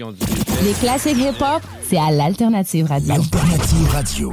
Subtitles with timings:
[0.00, 3.14] Les classiques hip-hop, c'est à l'Alternative Radio.
[3.14, 4.32] Alternative Radio.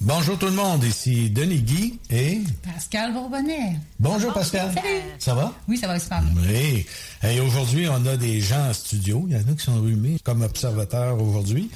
[0.00, 2.40] Bonjour tout le monde, ici Denis Guy et...
[2.62, 3.76] Pascal Bourbonnet.
[3.98, 4.74] Bonjour Pascal.
[5.18, 5.52] Ça va?
[5.68, 6.42] Oui, ça va super bien.
[6.48, 6.86] Oui.
[7.22, 9.24] Et aujourd'hui, on a des gens en studio.
[9.28, 11.70] Il y en a qui sont rhumés comme observateurs aujourd'hui.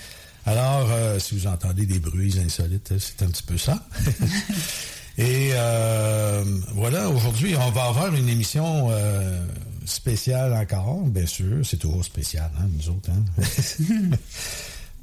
[0.46, 3.86] Alors, euh, si vous entendez des bruits insolites, c'est un petit peu ça.
[5.18, 6.42] Et euh,
[6.74, 9.44] voilà, aujourd'hui, on va avoir une émission euh,
[9.84, 11.58] spéciale encore, bien sûr.
[11.64, 13.10] C'est toujours spécial, hein, nous autres.
[13.10, 14.16] Hein?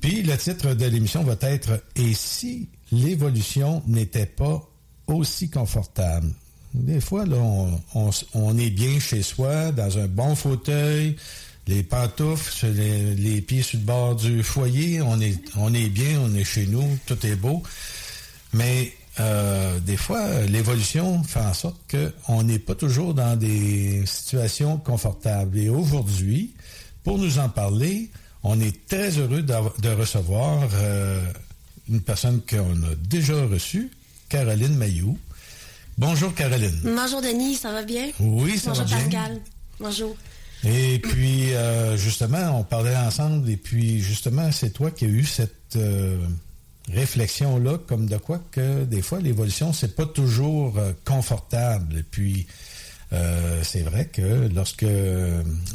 [0.01, 4.67] Puis le titre de l'émission va être Et si l'évolution n'était pas
[5.07, 6.31] aussi confortable?
[6.73, 7.37] Des fois, là,
[8.33, 11.15] on, est bien chez soi, dans un bon fauteuil,
[11.65, 16.35] les pantoufles, les, pieds sur le bord du foyer, on est, on est bien, on
[16.35, 17.63] est chez nous, tout est beau.
[18.53, 21.77] Mais euh, des fois, l'évolution fait en sorte
[22.27, 25.57] qu'on n'est pas toujours dans des situations confortables.
[25.57, 26.53] Et aujourd'hui,
[27.03, 28.09] pour nous en parler,
[28.43, 31.21] on est très heureux de recevoir euh,
[31.89, 33.91] une personne qu'on a déjà reçue,
[34.29, 35.17] Caroline Mayou.
[35.97, 36.79] Bonjour Caroline.
[36.83, 38.09] Bonjour Denis, ça va bien?
[38.19, 38.97] Oui, ça Bonjour va bien.
[38.97, 39.41] Pascal.
[39.79, 40.15] Bonjour.
[40.63, 45.23] Et puis, euh, justement, on parlait ensemble, et puis, justement, c'est toi qui as eu
[45.23, 46.17] cette euh,
[46.91, 51.99] réflexion-là, comme de quoi que, des fois, l'évolution, c'est pas toujours euh, confortable.
[51.99, 52.47] Et puis,
[53.13, 54.85] euh, c'est vrai que lorsque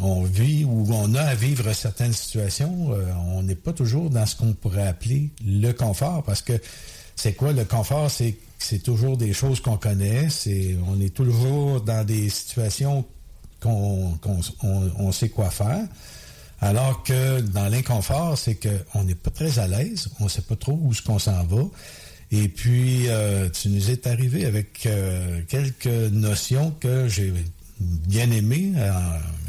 [0.01, 4.27] on vit ou on a à vivre certaines situations, euh, on n'est pas toujours dans
[4.27, 6.61] ce qu'on pourrait appeler le confort, parce que
[7.17, 8.11] c'est quoi le confort?
[8.11, 13.05] C'est c'est toujours des choses qu'on connaît, c'est on est toujours dans des situations
[13.61, 15.87] qu'on qu'on- on, on sait quoi faire.
[16.61, 20.55] Alors que dans l'inconfort, c'est qu'on n'est pas très à l'aise, on ne sait pas
[20.55, 21.63] trop où ce qu'on s'en va.
[22.33, 27.33] Et puis, euh, tu nous es arrivé avec euh, quelques notions que j'ai
[27.79, 28.73] bien aimées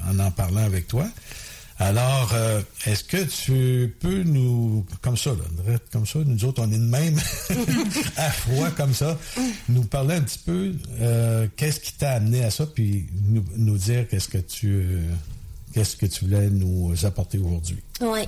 [0.05, 1.07] en, en en parlant avec toi.
[1.79, 6.71] Alors, euh, est-ce que tu peux nous, comme ça, là, comme ça, nous autres, on
[6.71, 7.19] est de même,
[8.17, 9.17] à froid comme ça,
[9.69, 13.77] nous parler un petit peu, euh, qu'est-ce qui t'a amené à ça, puis nous, nous
[13.77, 15.01] dire qu'est-ce que tu, euh,
[15.73, 17.79] qu'est-ce que tu voulais nous apporter aujourd'hui?
[18.01, 18.21] Oui.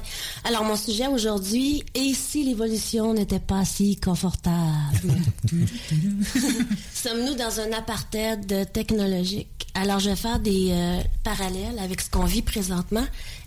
[0.44, 5.15] Alors, mon sujet aujourd'hui, et si l'évolution n'était pas si confortable?
[6.94, 9.68] Sommes-nous dans un apartheid technologique?
[9.74, 13.06] Alors, je vais faire des euh, parallèles avec ce qu'on vit présentement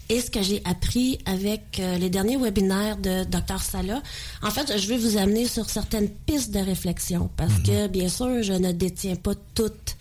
[0.08, 3.60] et ce que j'ai appris avec euh, les derniers webinaires de Dr.
[3.60, 4.02] Sala.
[4.42, 8.42] En fait, je vais vous amener sur certaines pistes de réflexion parce que, bien sûr,
[8.42, 9.96] je ne détiens pas toutes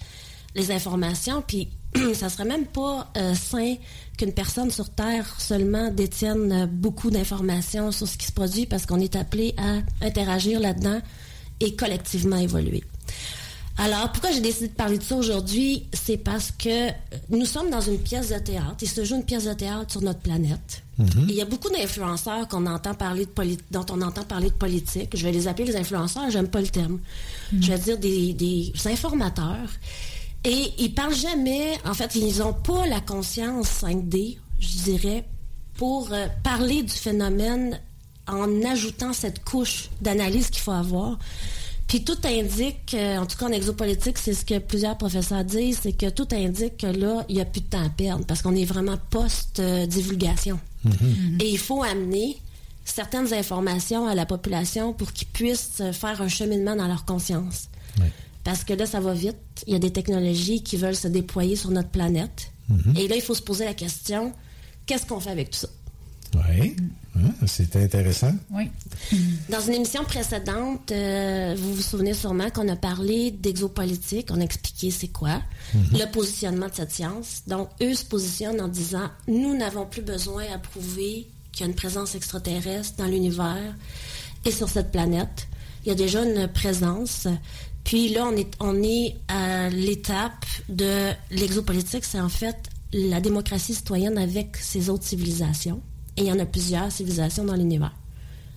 [0.56, 1.70] les informations, puis
[2.14, 3.76] ça serait même pas euh, sain
[4.18, 8.86] qu'une personne sur Terre seulement détienne euh, beaucoup d'informations sur ce qui se produit parce
[8.86, 11.00] qu'on est appelé à interagir là-dedans
[11.60, 12.84] et collectivement évoluer.
[13.80, 15.86] Alors, pourquoi j'ai décidé de parler de ça aujourd'hui?
[15.94, 16.90] C'est parce que
[17.30, 18.76] nous sommes dans une pièce de théâtre.
[18.82, 20.84] Il se joue une pièce de théâtre sur notre planète.
[21.30, 23.32] Il y a beaucoup d'influenceurs qu'on entend parler de
[23.70, 25.16] dont on entend parler de politique.
[25.16, 27.00] Je vais les appeler les influenceurs, j'aime pas le terme.
[27.62, 29.70] Je vais dire des, des informateurs.
[30.44, 35.26] Et ils parlent jamais, en fait, ils n'ont pas la conscience 5D, je dirais,
[35.76, 37.80] pour euh, parler du phénomène
[38.28, 41.18] en ajoutant cette couche d'analyse qu'il faut avoir.
[41.88, 45.80] Puis tout indique, euh, en tout cas en exopolitique, c'est ce que plusieurs professeurs disent,
[45.84, 48.42] c'est que tout indique que là, il n'y a plus de temps à perdre parce
[48.42, 50.60] qu'on est vraiment post-divulgation.
[50.84, 51.38] Mhm.
[51.40, 52.38] Et il faut amener
[52.84, 57.70] certaines informations à la population pour qu'ils puissent faire un cheminement dans leur conscience.
[58.48, 59.36] Parce que là, ça va vite.
[59.68, 62.54] Il y a des technologies qui veulent se déployer sur notre planète.
[62.70, 62.96] Mhm.
[62.96, 64.32] Et là, il faut se poser la question,
[64.86, 65.68] qu'est-ce qu'on fait avec tout ça?
[66.50, 66.74] Oui,
[67.46, 68.32] c'était intéressant.
[68.52, 68.70] Oui.
[69.50, 74.44] Dans une émission précédente, euh, vous vous souvenez sûrement qu'on a parlé d'exopolitique, on a
[74.46, 75.42] expliqué c'est quoi,
[75.74, 76.00] Mhm.
[76.00, 77.42] le positionnement de cette science.
[77.48, 81.68] Donc, eux se positionnent en disant, nous n'avons plus besoin à prouver qu'il y a
[81.68, 83.76] une présence extraterrestre dans l'univers
[84.46, 85.48] et sur cette planète.
[85.86, 87.28] Il y a déjà une présence.
[87.88, 92.58] Puis là, on est, on est à l'étape de l'exopolitique, c'est en fait
[92.92, 95.80] la démocratie citoyenne avec ses autres civilisations.
[96.18, 97.96] Et il y en a plusieurs civilisations dans l'univers.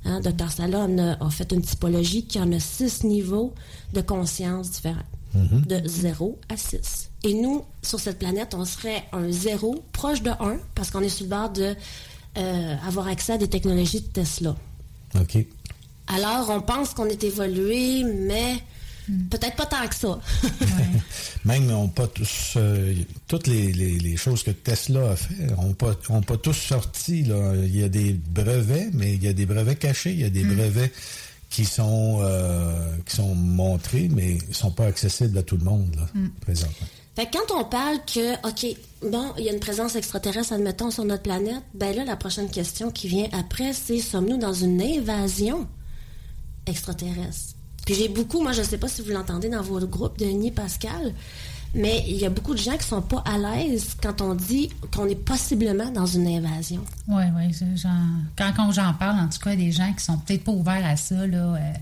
[0.05, 0.51] Hein, Dr.
[0.51, 3.55] Salon a, a fait une typologie qui en a six niveaux
[3.93, 4.99] de conscience différents,
[5.33, 7.11] de 0 à 6.
[7.23, 11.09] Et nous, sur cette planète, on serait un 0 proche de 1 parce qu'on est
[11.09, 11.77] sur le bord de
[12.37, 14.57] euh, avoir accès à des technologies de Tesla.
[15.15, 15.47] OK.
[16.09, 18.61] Alors, on pense qu'on est évolué, mais
[19.31, 20.21] peut-être pas tant que ça.
[21.45, 22.95] Même n'ont pas tous euh,
[23.29, 27.23] toutes les, les- les choses que Tesla a fait ont pas ont pas tous sorti
[27.25, 27.55] là.
[27.57, 30.31] Il y a des brevets, mais il y a des brevets cachés, il y a
[30.31, 30.93] des brevets
[31.49, 35.95] qui sont euh, qui sont montrés, mais ils sont pas accessibles à tout le monde
[35.97, 36.07] là,
[36.41, 36.87] présentement.
[37.17, 38.77] Fait que quand on parle que, OK,
[39.11, 42.49] bon, il y a une présence extraterrestre, admettons, sur notre planète, ben là, la prochaine
[42.49, 45.67] question qui vient après, c'est sommes-nous dans une invasion
[46.67, 47.55] extraterrestre?
[47.87, 50.51] Puis j'ai beaucoup, moi, je ne sais pas si vous l'entendez dans vos groupes, Denis,
[50.51, 51.13] Pascal,
[51.75, 54.71] mais il y a beaucoup de gens qui sont pas à l'aise quand on dit
[54.95, 56.85] qu'on est possiblement dans une invasion.
[57.09, 57.55] Oui, oui.
[58.37, 60.97] Quand, quand j'en parle, en tout cas, des gens qui sont peut-être pas ouverts à
[60.97, 61.73] ça, là, euh,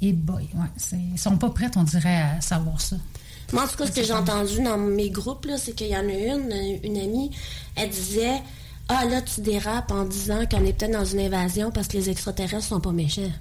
[0.00, 2.96] et boy, ouais, c'est- ils sont pas prêts, on dirait, à savoir ça.
[3.52, 5.96] Moi, en tout cas, ce que j'ai entendu dans mes groupes, là, c'est qu'il y
[5.96, 7.30] en a une, une amie,
[7.76, 8.40] elle disait
[8.88, 12.08] Ah, là, tu dérapes en disant qu'on est peut-être dans une invasion parce que les
[12.08, 13.32] extraterrestres sont pas méchants.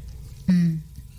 [0.47, 0.53] C'est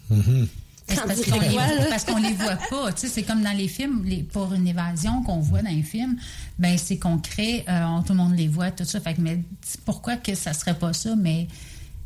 [0.09, 2.93] Quand Parce qu'on les, les voit pas.
[2.93, 5.83] Tu sais, c'est comme dans les films, les, pour une évasion qu'on voit dans les
[5.83, 6.17] films,
[6.59, 9.01] ben c'est qu'on crée, euh, tout le monde les voit, tout ça.
[9.01, 9.41] Fait que, mais
[9.85, 11.49] pourquoi que ça serait pas ça, mais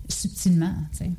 [0.09, 1.11] subtilement, tu sais.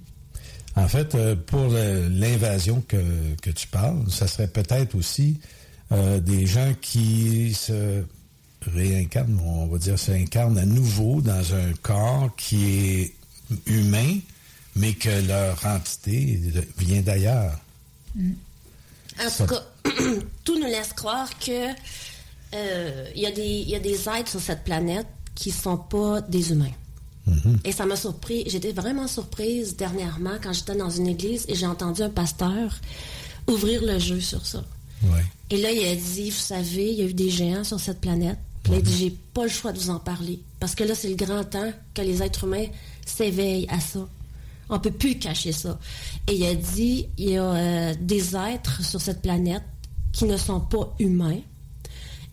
[0.75, 5.39] En fait, euh, pour l'invasion que, que tu parles, ça serait peut-être aussi
[5.91, 8.03] euh, des gens qui se
[8.73, 13.13] réincarnent, on va dire, s'incarnent à nouveau dans un corps qui est
[13.65, 14.19] humain,
[14.75, 16.39] mais que leur entité
[16.77, 17.59] vient d'ailleurs.
[18.17, 19.63] En Ça- tout cas,
[20.43, 21.67] tout nous laisse croire que
[22.53, 25.77] euh, il y, a des- il y a des êtres sur cette planète qui sont
[25.77, 26.71] pas des humains.
[27.63, 28.43] Et ça m'a surpris.
[28.47, 32.75] J'étais vraiment surprise dernièrement quand j'étais dans une église et j'ai entendu un pasteur
[33.47, 34.63] ouvrir le jeu sur ça.
[35.03, 35.23] Ouais.
[35.49, 38.01] Et là, il a dit, vous savez, il y a eu des géants sur cette
[38.01, 38.37] planète.
[38.63, 40.39] Puis il a dit, j'ai pas le choix de vous en parler.
[40.59, 42.65] Parce que là, c'est le grand temps que les êtres humains
[43.05, 44.07] s'éveillent à ça.
[44.71, 45.77] On peut plus cacher ça.
[46.27, 49.63] Et il a dit, il y a euh, des êtres sur cette planète
[50.13, 51.41] qui ne sont pas humains.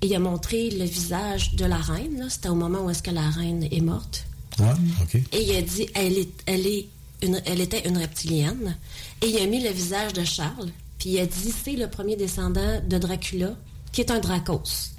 [0.00, 2.26] Et il a montré le visage de la reine.
[2.30, 4.24] C'était au moment où est-ce que la reine est morte.
[4.60, 5.16] Ah, OK.
[5.16, 6.86] Et il a dit, elle, est, elle, est
[7.22, 8.76] une, elle était une reptilienne.
[9.20, 10.70] Et il a mis le visage de Charles.
[10.98, 13.56] Puis il a dit, c'est le premier descendant de Dracula,
[13.90, 14.92] qui est un Dracos.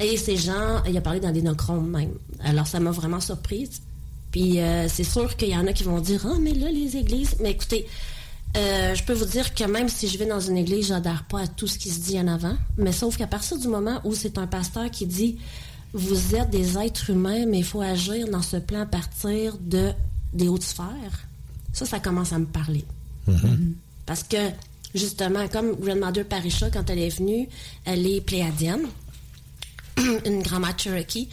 [0.00, 2.14] Et ces gens, il a parlé dans des même.
[2.40, 3.80] Alors ça m'a vraiment surprise.
[4.32, 6.96] Puis euh, c'est sûr qu'il y en a qui vont dire, ah, mais là, les
[6.96, 7.36] églises.
[7.40, 7.86] Mais écoutez,
[8.56, 11.42] euh, je peux vous dire que même si je vais dans une église, j'adhère pas
[11.42, 12.56] à tout ce qui se dit en avant.
[12.78, 15.38] Mais sauf qu'à partir du moment où c'est un pasteur qui dit
[15.94, 19.92] vous êtes des êtres humains, mais il faut agir dans ce plan à partir de
[20.32, 21.26] des hautes sphères,
[21.74, 22.84] ça, ça commence à me parler.
[24.06, 24.50] Parce que,
[24.94, 27.48] justement, comme Grandmother Parisha, quand elle est venue,
[27.84, 28.86] elle est pléadienne,
[30.26, 31.28] une grand-mère Cherokee,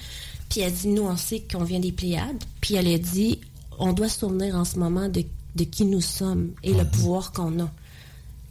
[0.50, 3.40] puis elle dit, nous, on sait qu'on vient des Pléiades, puis elle a dit,
[3.78, 5.24] on doit se souvenir en ce moment de,
[5.56, 7.72] de qui nous sommes et le pouvoir qu'on a.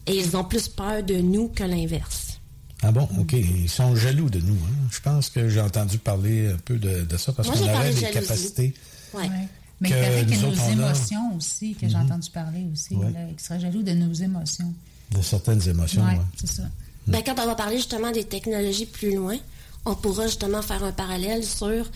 [0.06, 2.38] Et ils ont plus peur de nous que l'inverse.
[2.82, 3.32] Ah bon, OK.
[3.32, 4.54] Ils sont jaloux de nous.
[4.54, 4.88] Hein?
[4.90, 8.72] Je pense que j'ai entendu parler un peu de, ça parce qu'on aurait des capacités.
[9.12, 9.24] Oui.
[9.80, 12.04] Mais que nos émotions aussi, que j'ai mhm.
[12.04, 12.94] entendu parler aussi.
[12.94, 14.72] ils seraient jaloux de nos émotions.
[15.10, 16.16] De certaines émotions, oui.
[16.36, 16.64] c'est ça.
[17.06, 19.36] Ben, quand on va parler justement des technologies plus loin,
[19.84, 21.86] on pourra justement faire un parallèle sur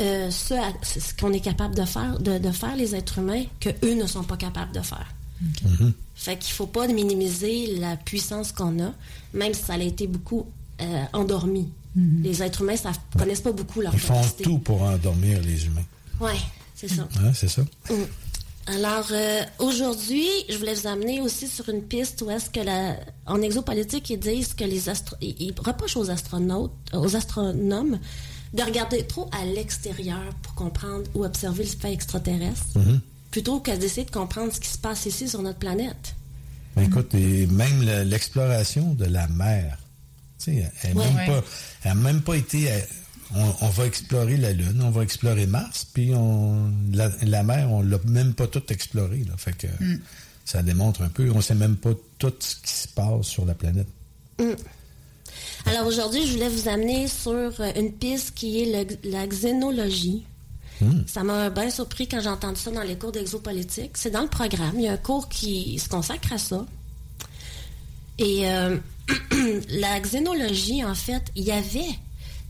[0.00, 4.06] euh, ce, qu'on est capable de faire, de, faire les êtres humains que eux ne
[4.06, 5.06] sont pas capables de faire.
[5.40, 5.92] Mhm.
[6.14, 8.92] Fait qu'il faut pas minimiser la puissance qu'on a,
[9.34, 10.46] même si ça a été beaucoup
[10.80, 11.68] euh, endormi.
[11.94, 12.22] Mhm.
[12.22, 15.84] Les êtres humains ne connaissent pas beaucoup leur Ils font tout pour endormir les humains.
[16.20, 16.32] Oui,
[16.74, 17.08] c'est ça.
[17.22, 17.62] Ouais, c'est ça.
[17.62, 17.94] Mm.
[18.66, 22.96] Alors, euh, aujourd'hui, je voulais vous amener aussi sur une piste où est-ce que la,
[23.26, 28.00] en exopolitique, ils disent que les astro ils reprochent aux astronautes, aux astronomes
[28.52, 33.00] de regarder trop à l'extérieur pour comprendre ou observer le fait extraterrestre, mhm.
[33.30, 36.16] plutôt que d'essayer de comprendre ce qui se passe ici sur notre planète.
[36.74, 39.78] Ben, écoute, et même l'exploration de la mer,
[40.46, 40.94] elle
[41.84, 42.68] n'a même, pas été...
[43.34, 47.98] On, va explorer la Lune, on va explorer Mars, puis on, la, mer, on l'a
[48.04, 49.24] même pas tout exploré.
[49.24, 50.00] Là, fait que mm.
[50.44, 53.54] ça démontre un peu, on sait même pas tout ce qui se passe sur la
[53.54, 53.88] planète.
[54.38, 54.52] Mm.
[55.66, 60.24] Alors aujourd'hui, je voulais vous amener sur euh, une piste qui est la xénologie.
[60.80, 61.02] Hmm.
[61.06, 63.92] Ça m'a bien surpris quand j'ai entendu ça dans les cours d'exopolitique.
[63.94, 64.74] C'est dans le programme.
[64.76, 66.66] Il y a un cours qui se consacre à ça.
[68.18, 68.76] Et euh,
[69.70, 71.98] la xénologie, en fait, il y avait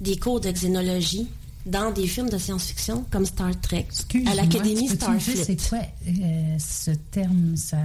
[0.01, 1.29] des cours de xénologie
[1.67, 3.89] dans des films de science-fiction comme Star Trek,
[4.27, 5.45] à l'Académie Starfleet.
[5.45, 7.57] C'est quoi euh, ce terme?
[7.57, 7.79] Ça,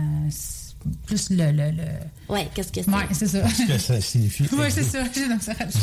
[1.05, 1.51] plus le.
[1.51, 1.83] le, le...
[2.29, 2.91] Oui, qu'est-ce que c'est?
[2.91, 3.41] Oui, c'est ça.
[3.41, 4.43] Qu'est-ce que ça signifie?
[4.51, 5.03] oui, c'est ça.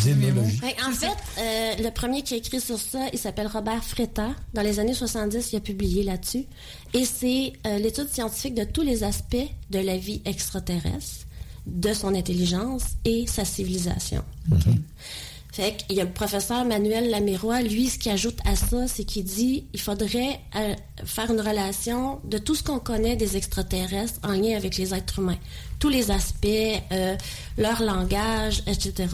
[0.03, 0.61] Zénologie.
[0.87, 1.07] en fait,
[1.39, 4.31] euh, le premier qui a écrit sur ça, il s'appelle Robert Fretta.
[4.55, 6.47] Dans les années 70, il a publié là-dessus.
[6.95, 9.37] Et c'est euh, l'étude scientifique de tous les aspects
[9.71, 11.27] de la vie extraterrestre,
[11.67, 14.25] de son intelligence et sa civilisation.
[14.51, 14.67] OK.
[15.59, 19.03] Fait qu'il y a le professeur Manuel Lamirois, lui, ce qu'il ajoute à ça, c'est
[19.03, 20.73] qu'il dit il faudrait euh,
[21.05, 25.19] faire une relation de tout ce qu'on connaît des extraterrestres en lien avec les êtres
[25.19, 25.39] humains.
[25.81, 26.47] Tous les aspects,
[26.93, 27.17] euh,
[27.57, 29.09] leur langage, etc.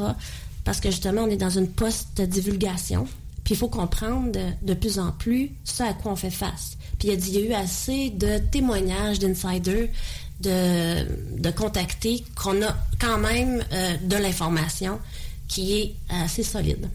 [0.64, 3.06] Parce que justement, on est dans une post-divulgation.
[3.42, 6.76] Puis il faut comprendre de, plus en plus ce à quoi on fait face.
[6.98, 9.88] Puis il a dit il y a eu assez de témoignages d'insiders,
[10.42, 15.00] de, de contactés, qu'on a quand même euh, de l'information
[15.48, 16.88] qui est assez solide.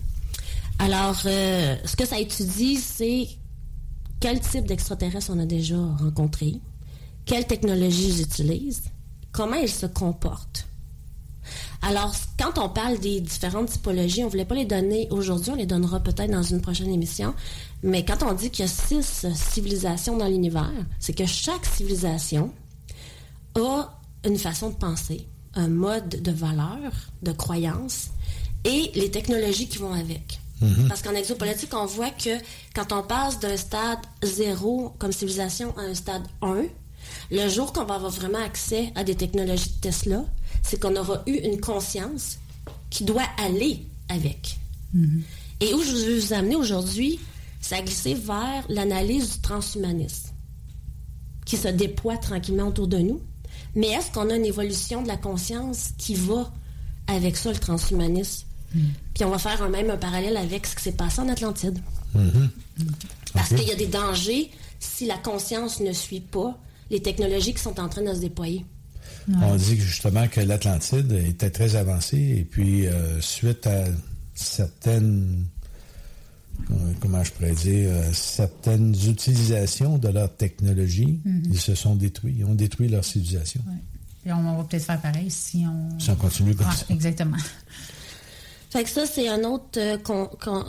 [0.80, 3.28] Alors, euh, ce que ça étudie, c'est
[4.20, 6.56] quel type d'extraterrestres on a déjà rencontré,
[7.26, 8.84] quelles technologies ils utilisent,
[9.32, 10.68] comment ils se comportent.
[11.82, 15.56] Alors, quand on parle des différentes typologies, on ne voulait pas les donner aujourd'hui, on
[15.56, 17.34] les donnera peut-être dans une prochaine émission,
[17.84, 22.54] mais quand on dit qu'il y a six civilisations dans l'univers, c'est que chaque civilisation
[23.56, 26.92] a une façon de penser, un mode de valeur,
[27.24, 28.10] de croyance,
[28.66, 30.40] et les technologies qui vont avec.
[30.62, 30.88] Mhm.
[30.90, 32.38] Parce qu'en exopolitique, on voit que
[32.76, 36.66] quand on passe d'un stade zéro comme civilisation à un stade 1,
[37.32, 40.26] le jour qu'on va avoir vraiment accès à des technologies de Tesla,
[40.64, 42.38] c'est qu'on aura eu une conscience
[42.90, 44.58] qui doit aller avec.
[44.94, 45.24] Mhm.
[45.62, 47.20] Et où je veux vous amener aujourd'hui,
[47.62, 50.30] c'est à glisser vers l'analyse du transhumanisme,
[51.46, 53.22] qui se déploie tranquillement autour de nous.
[53.76, 56.52] Mais est-ce qu'on a une évolution de la conscience qui va
[57.08, 58.48] avec ça, le transhumanisme?
[58.72, 61.80] Puis on va faire un même un parallèle avec ce qui s'est passé en Atlantide.
[62.16, 62.86] Mm-hmm.
[63.34, 66.58] Parce qu'il y a des dangers si la conscience ne suit pas
[66.90, 68.66] les technologies qui sont en train de se déployer.
[69.42, 73.86] On dit justement que l'Atlantide était très avancée et puis euh, suite à
[74.34, 75.46] certaines
[76.72, 81.50] euh, comment je pourrais dire, euh, certaines utilisations de leur technologie, mm-hmm.
[81.52, 83.62] ils se sont détruits, ils ont détruit leur civilisation.
[84.26, 85.98] Et on va peut-être faire pareil si on...
[86.00, 86.86] Si on continue comme ça.
[86.90, 87.38] Exactement.
[88.70, 89.98] Fait que ça, c'est un autre euh,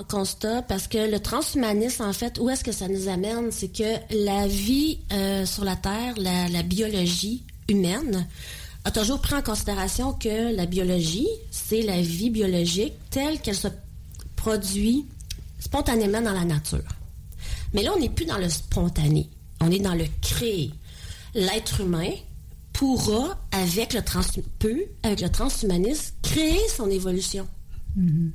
[0.08, 3.52] constat parce que le transhumanisme, en fait, où est-ce que ça nous amène?
[3.52, 8.26] C'est que la vie euh, sur la Terre, la, biologie humaine,
[8.84, 13.68] a toujours pris en considération que la biologie, c'est la vie biologique telle qu'elle se
[14.34, 15.04] produit
[15.58, 16.80] spontanément dans la nature.
[17.74, 19.28] Mais là, on n'est plus dans le spontané.
[19.60, 20.70] On est dans le créé.
[21.34, 22.12] L'être humain
[22.72, 24.22] pourra, avec le, trans
[24.58, 27.46] peut, avec le transhumanisme, créer son évolution.
[27.96, 28.32] Il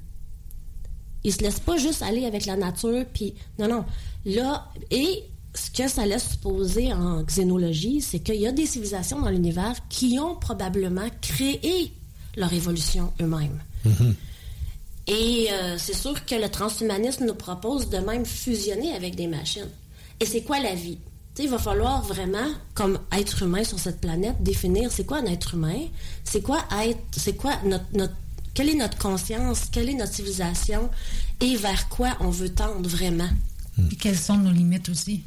[1.24, 3.86] Il se laisse pas juste aller avec la nature, puis non, non.
[4.26, 9.22] Là, et ce que ça laisse supposer en xénologie, c'est qu'il y a des civilisations
[9.22, 11.94] dans l'univers qui ont probablement créé
[12.36, 13.62] leur évolution eux-mêmes.
[13.86, 14.14] Mm-hmm.
[15.08, 19.70] Et euh, c'est sûr que le transhumanisme nous propose de même fusionner avec des machines.
[20.20, 20.98] Et c'est quoi la vie?
[21.44, 25.56] il va falloir vraiment, comme être humain sur cette planète, définir c'est quoi un être
[25.56, 25.82] humain,
[26.24, 28.14] c'est quoi être, c'est quoi notre
[28.56, 30.90] quelle est notre conscience, quelle est notre civilisation?
[31.42, 33.30] Et vers quoi on veut tendre vraiment?
[33.88, 35.24] Puis quelles sont nos limites aussi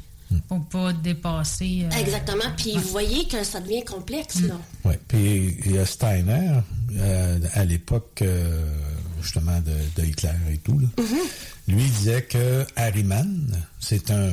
[0.47, 1.85] pour pas dépasser.
[1.85, 2.51] Euh, Exactement.
[2.57, 4.59] Puis vous voyez que ça devient complexe, là.
[4.85, 4.93] Oui.
[5.07, 6.59] Puis il y a Steiner,
[6.97, 8.65] euh, à l'époque, euh,
[9.21, 11.73] justement, de, Hitler et tout, mm-hmm.
[11.73, 13.47] lui disait que Harriman,
[13.79, 14.31] c'est un.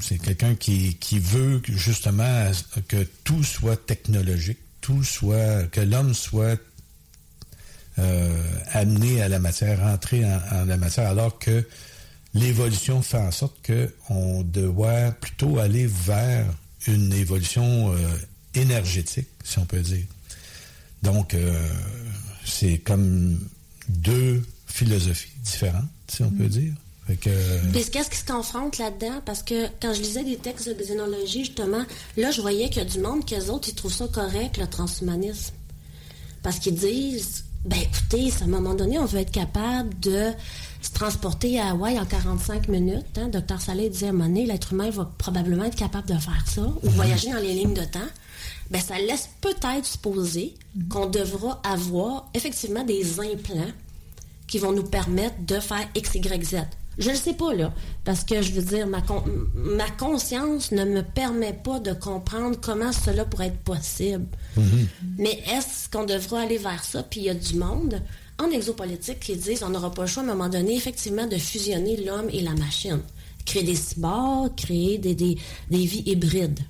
[0.00, 2.50] C'est quelqu'un qui, qui veut justement
[2.88, 5.64] que tout soit technologique, tout soit.
[5.70, 6.60] que l'homme soit
[8.72, 11.64] amené à la matière, rentré en la matière, alors que
[12.34, 16.46] l'évolution fait en sorte qu'on doit plutôt aller vers
[16.86, 17.96] une évolution euh,
[18.54, 20.04] énergétique, si on peut dire.
[21.02, 21.68] Donc, euh,
[22.44, 23.38] c'est comme
[23.88, 26.72] deux philosophies différentes, si on peut dire.
[27.20, 29.22] qu'est-ce qui se confronte là-dedans?
[29.24, 31.84] Parce que quand je lisais des textes de xénologie, justement,
[32.16, 34.66] là, je voyais qu'il y a du monde, qu'eux autres, ils trouvent ça correct, le
[34.66, 35.54] transhumanisme.
[36.42, 40.32] Parce qu'ils disent, ben écoutez, à un moment donné, on veut être capable de
[40.82, 43.16] se transporter à Hawaï en 45 minutes.
[43.16, 43.28] Hein.
[43.28, 46.44] Docteur Salé disait à un moment donné, l'être humain va probablement être capable de faire
[46.46, 46.92] ça, ou mhm.
[46.92, 48.00] voyager dans les lignes de temps.
[48.70, 50.88] Ben, ça laisse peut-être supposer mhm.
[50.88, 53.72] qu'on devra avoir effectivement des implants
[54.46, 56.56] qui vont nous permettre de faire X, Y, Z.
[56.98, 57.72] Je ne sais pas, là,
[58.04, 59.02] parce que je veux dire, ma,
[59.54, 64.26] ma conscience ne me permet pas de comprendre comment cela pourrait être possible.
[64.56, 64.88] Mhm.
[65.18, 67.02] Mais est-ce qu'on devra aller vers ça?
[67.02, 68.00] Puis il y a du monde
[68.38, 71.36] en exopolitique qui disent on n'aura pas le choix à un moment donné, effectivement, de
[71.36, 73.00] fusionner l'homme et la machine.
[73.44, 75.36] Créer des cyborgs, créer des, des,
[75.70, 76.60] vies hybrides.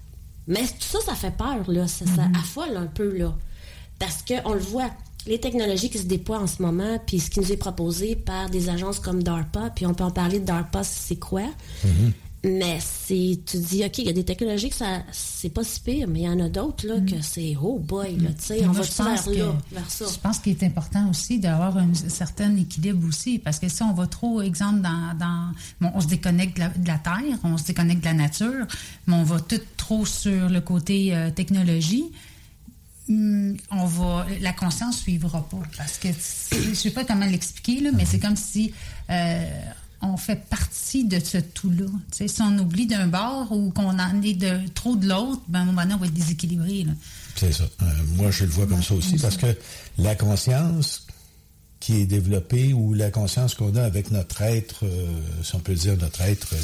[0.47, 1.87] Mais tout ça, ça fait peur, là.
[1.87, 2.39] Ça, mm-hmm.
[2.39, 3.35] affole un peu, là.
[3.99, 4.91] Parce qu'on le voit,
[5.27, 8.51] les technologies qui se déploient en ce moment, puis ce qui nous est proposé par
[8.51, 11.43] des agences comme DARPA, puis on peut en parler de DARPA, c'est quoi?
[11.85, 12.11] Mm-hmm.
[12.45, 15.81] Mais c'est, tu dis, OK, il y a des technologies que ça, c'est pas si
[15.81, 17.23] pire, mais il y en a d'autres, là, que mm.
[17.23, 20.05] c'est, oh boy, là, tu sais, on va vers là, vers ça?
[20.13, 23.95] Je pense qu'il est important aussi d'avoir un certain équilibre aussi, parce que si on
[23.95, 28.03] va trop, exemple, dans, dans bon, on se déconnecte de la, Terre, on se déconnecte
[28.03, 28.67] de la nature,
[29.07, 32.13] mais on va tout trop sur le côté euh, technologie,
[33.09, 35.63] on va, la conscience suivra pas.
[35.77, 36.09] Parce que,
[36.53, 38.73] je sais pas comment l'expliquer, là, mais c'est comme si,
[39.11, 39.45] euh,
[40.05, 41.87] on fait partie de ce tout-là.
[42.11, 45.63] Si on oublie d'un bord ou qu'on en est de trop de l'autre, ben, à
[45.63, 46.87] un moment donné, on va être déséquilibré.
[47.37, 47.65] C'est ça.
[47.83, 47.87] Euh,
[48.17, 49.57] moi, je le vois comme ça aussi parce que
[49.99, 51.04] la conscience
[51.85, 55.07] qui est développée ou la conscience qu'on a avec notre être, euh,
[55.43, 56.55] si on peut dire notre être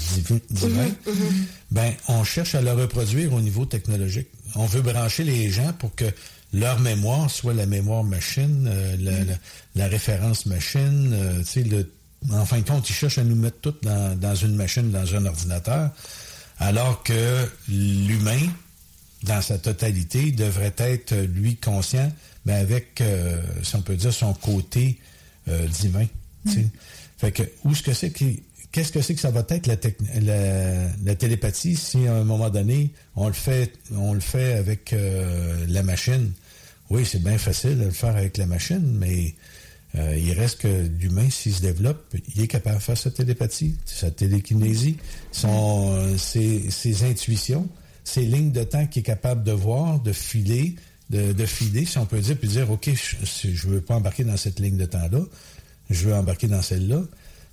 [0.51, 1.45] divin, mm-hmm, mm-hmm.
[1.73, 4.29] ben, on cherche à le reproduire au niveau technologique.
[4.55, 6.07] On veut brancher les gens pour que
[6.55, 9.35] leur mémoire soit la mémoire machine, euh, la,
[9.75, 11.87] la, référence machine, tu sais,
[12.33, 15.27] en fin de compte, ils cherchent à nous mettre tout dans, une machine, dans un
[15.27, 15.91] ordinateur,
[16.59, 18.41] alors que l'humain,
[19.25, 22.11] dans sa totalité, devrait être, lui, conscient,
[22.47, 24.99] mais avec, euh, si on peut dire, son côté
[25.51, 26.07] euh, divin.
[27.19, 28.13] Fait que, où ce que c'est
[28.73, 33.27] Qu'est-ce que c'est que ça va être la, télépathie si à un moment donné on
[33.27, 36.33] le fait on le fait avec euh, la machine?
[36.89, 39.35] Oui, c'est bien facile de le faire avec la machine, mais
[39.97, 43.77] euh, il reste que l'humain, s'il se développe, il est capable de faire sa télépathie,
[43.85, 44.97] sa télékinésie,
[45.33, 47.69] son, euh, ses, intuitions,
[48.05, 50.77] ses lignes de temps qu'il est capable de voir, de filer,
[51.11, 54.37] de, filer, si on peut dire, puis dire, OK, je ne veux pas embarquer dans
[54.37, 55.21] cette ligne de temps-là,
[55.91, 57.03] je veux embarquer dans celle-là.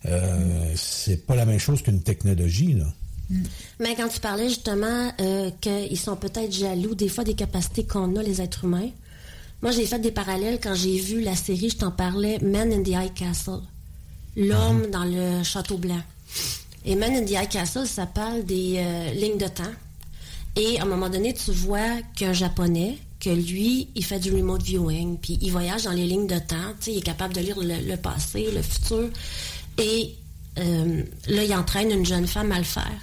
[0.06, 2.86] Euh, c'est pas la même chose qu'une technologie, là.
[3.30, 3.44] Mm.
[3.80, 8.16] Mais quand tu parlais justement euh, qu'ils sont peut-être jaloux des fois des capacités qu'on
[8.16, 8.92] a, les êtres humains,
[9.62, 12.84] moi, j'ai fait des parallèles quand j'ai vu la série, je t'en parlais, Man in
[12.84, 13.62] the High Castle.
[14.36, 14.92] L'homme mhm.
[14.92, 16.02] dans le château blanc.
[16.86, 19.64] Et Man in the High Castle, ça parle des euh, lignes de temps.
[20.56, 24.62] Et à un moment donné, tu vois qu'un Japonais, que lui, il fait du remote
[24.62, 27.42] viewing, puis il voyage dans les lignes de temps, tu sais, il est capable de
[27.42, 29.10] lire le, passé, le futur.
[29.78, 30.16] Et
[30.60, 33.02] euh, là, il entraîne une jeune femme à le faire.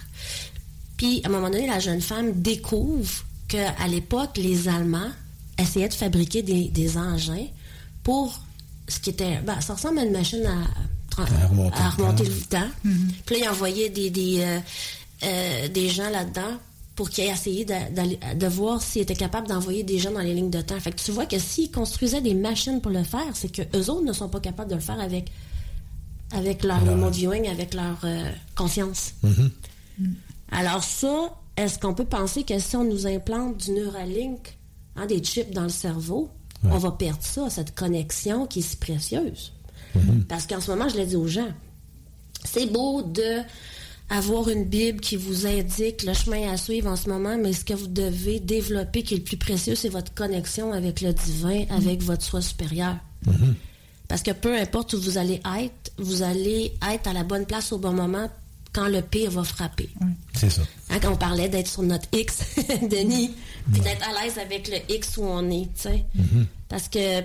[0.96, 5.10] Puis, à un moment donné, la jeune femme découvre qu'à l'époque, les Allemands
[5.58, 7.46] essayait de fabriquer des, engins
[8.02, 8.40] pour
[8.88, 9.40] ce qui était.
[9.40, 11.24] Ben, ça ressemble à une machine à,
[11.96, 12.68] remonter, le temps.
[12.84, 13.08] Mm-hmm.
[13.26, 14.58] Puis là, il envoyait des, des, euh,
[15.24, 16.58] euh, des gens là-dedans
[16.94, 17.74] pour qu'ils aient essayé de,
[18.36, 20.78] de voir s'ils étaient capables d'envoyer des gens dans les lignes de temps.
[20.78, 23.90] Fait que tu vois que s'ils construisaient des machines pour le faire, c'est que eux
[23.90, 25.30] autres ne sont pas capables de le faire avec,
[26.32, 29.14] avec leur remote viewing, avec leur euh, conscience.
[29.24, 29.50] Mm-hmm.
[29.98, 30.14] Mm.
[30.52, 34.56] Alors ça, est-ce qu'on peut penser que si on nous implante du Neuralink
[34.96, 36.30] Hein, des chips dans le cerveau,
[36.62, 39.52] on va perdre ça, cette connexion qui est si précieuse?
[39.94, 40.24] Mhm.
[40.28, 41.52] Parce qu'en ce moment, je l'ai dit aux gens,
[42.44, 43.40] c'est beau de
[44.10, 47.64] avoir une Bible qui vous indique le chemin à suivre en ce moment, mais ce
[47.64, 51.64] que vous devez développer qui est le plus précieux, c'est votre connexion avec le divin,
[51.70, 52.96] avec votre soi supérieur.
[53.26, 53.54] Mhm.
[54.08, 57.72] Parce que peu importe où vous allez être, vous allez être à la bonne place
[57.72, 58.28] au bon moment
[58.72, 59.88] quand le pire va frapper.
[60.34, 60.62] C'est ça.
[60.90, 62.56] Hein, quand on parlait d'être sur notre X,
[62.90, 63.30] Denis,
[63.72, 66.04] puis d'être à l'aise avec le X où on est, tu sais.
[66.18, 66.44] Mm-hmm.
[66.68, 67.22] Parce que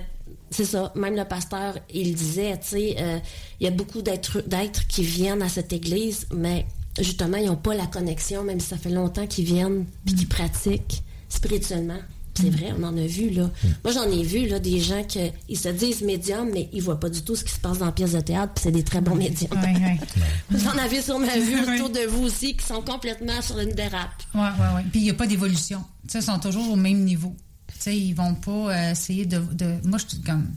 [0.51, 3.19] c'est ça, même le pasteur, il disait, tu sais, euh,
[3.59, 6.65] il y a beaucoup d'êtres d'êtres qui viennent à cette église, mais
[6.99, 10.27] justement, ils n'ont pas la connexion, même si ça fait longtemps qu'ils viennent, puis qu'ils
[10.27, 11.99] pratiquent spirituellement.
[12.35, 13.49] C'est vrai, on en a vu, là.
[13.83, 16.99] Moi, j'en ai vu, là, des gens qui ils se disent médiums, mais ils voient
[16.99, 18.83] pas du tout ce qui se passe dans la pièce de théâtre, puis c'est des
[18.83, 19.51] très bons médiums.
[19.51, 19.99] Ouais, ouais.
[20.49, 21.73] Vous en avez sûrement vu Oui.
[21.75, 24.23] autour de vous aussi, qui sont complètement sur une dérape.
[24.33, 24.83] Ouais, ouais, ouais.
[24.89, 25.83] Puis il n'y a pas d'évolution.
[26.07, 27.35] Tu sais, ils sont toujours au même niveau.
[27.79, 30.47] Sais, ils vont pas euh, essayer de, de- Moi, je suis comme.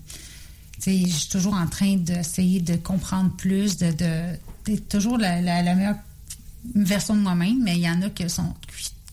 [0.85, 5.74] Je suis toujours en train d'essayer de comprendre plus, de, de toujours la, la, la
[5.76, 5.94] meilleure
[6.74, 8.52] version de moi-même, mais il y en a qui sont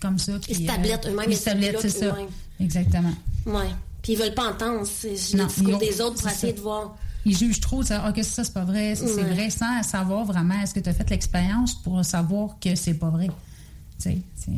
[0.01, 0.33] comme ça.
[0.39, 2.17] puis, Ils se euh, tablettent eux-mêmes, Ils se tablettent, c'est ça.
[2.59, 3.13] Exactement.
[3.45, 3.69] Ouais.
[4.01, 6.57] Puis ils veulent pas entendre le discours des autres pour essayer ça.
[6.57, 6.97] de voir.
[7.25, 10.25] Ils jugent trop, ça, ah, que ça, c'est pas vrai, ça, c'est vrai, sans savoir
[10.25, 13.27] vraiment, est-ce que tu as fait l'expérience pour savoir que c'est pas vrai.
[13.27, 13.33] Tu
[13.99, 14.51] sais, c'est.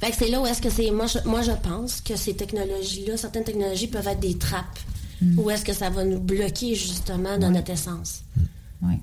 [0.00, 0.90] Fait que c'est là où est-ce que c'est.
[0.90, 4.78] Moi je, moi, je pense que ces technologies-là, certaines technologies peuvent être des trappes.
[5.20, 5.38] Mm.
[5.38, 8.22] Où est-ce que ça va nous bloquer justement dans notre essence.
[8.82, 8.94] Oui.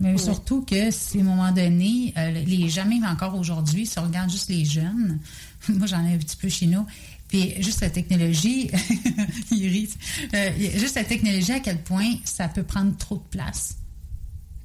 [0.00, 3.98] Mais surtout que si à un moment donné, euh, les gens, même encore aujourd'hui, si
[3.98, 5.18] on regarde juste les jeunes,
[5.68, 6.86] moi j'en ai un petit peu chez nous,
[7.28, 8.70] puis juste la technologie,
[9.50, 9.90] il rit,
[10.34, 13.76] euh, juste la technologie, à quel point ça peut prendre trop de place.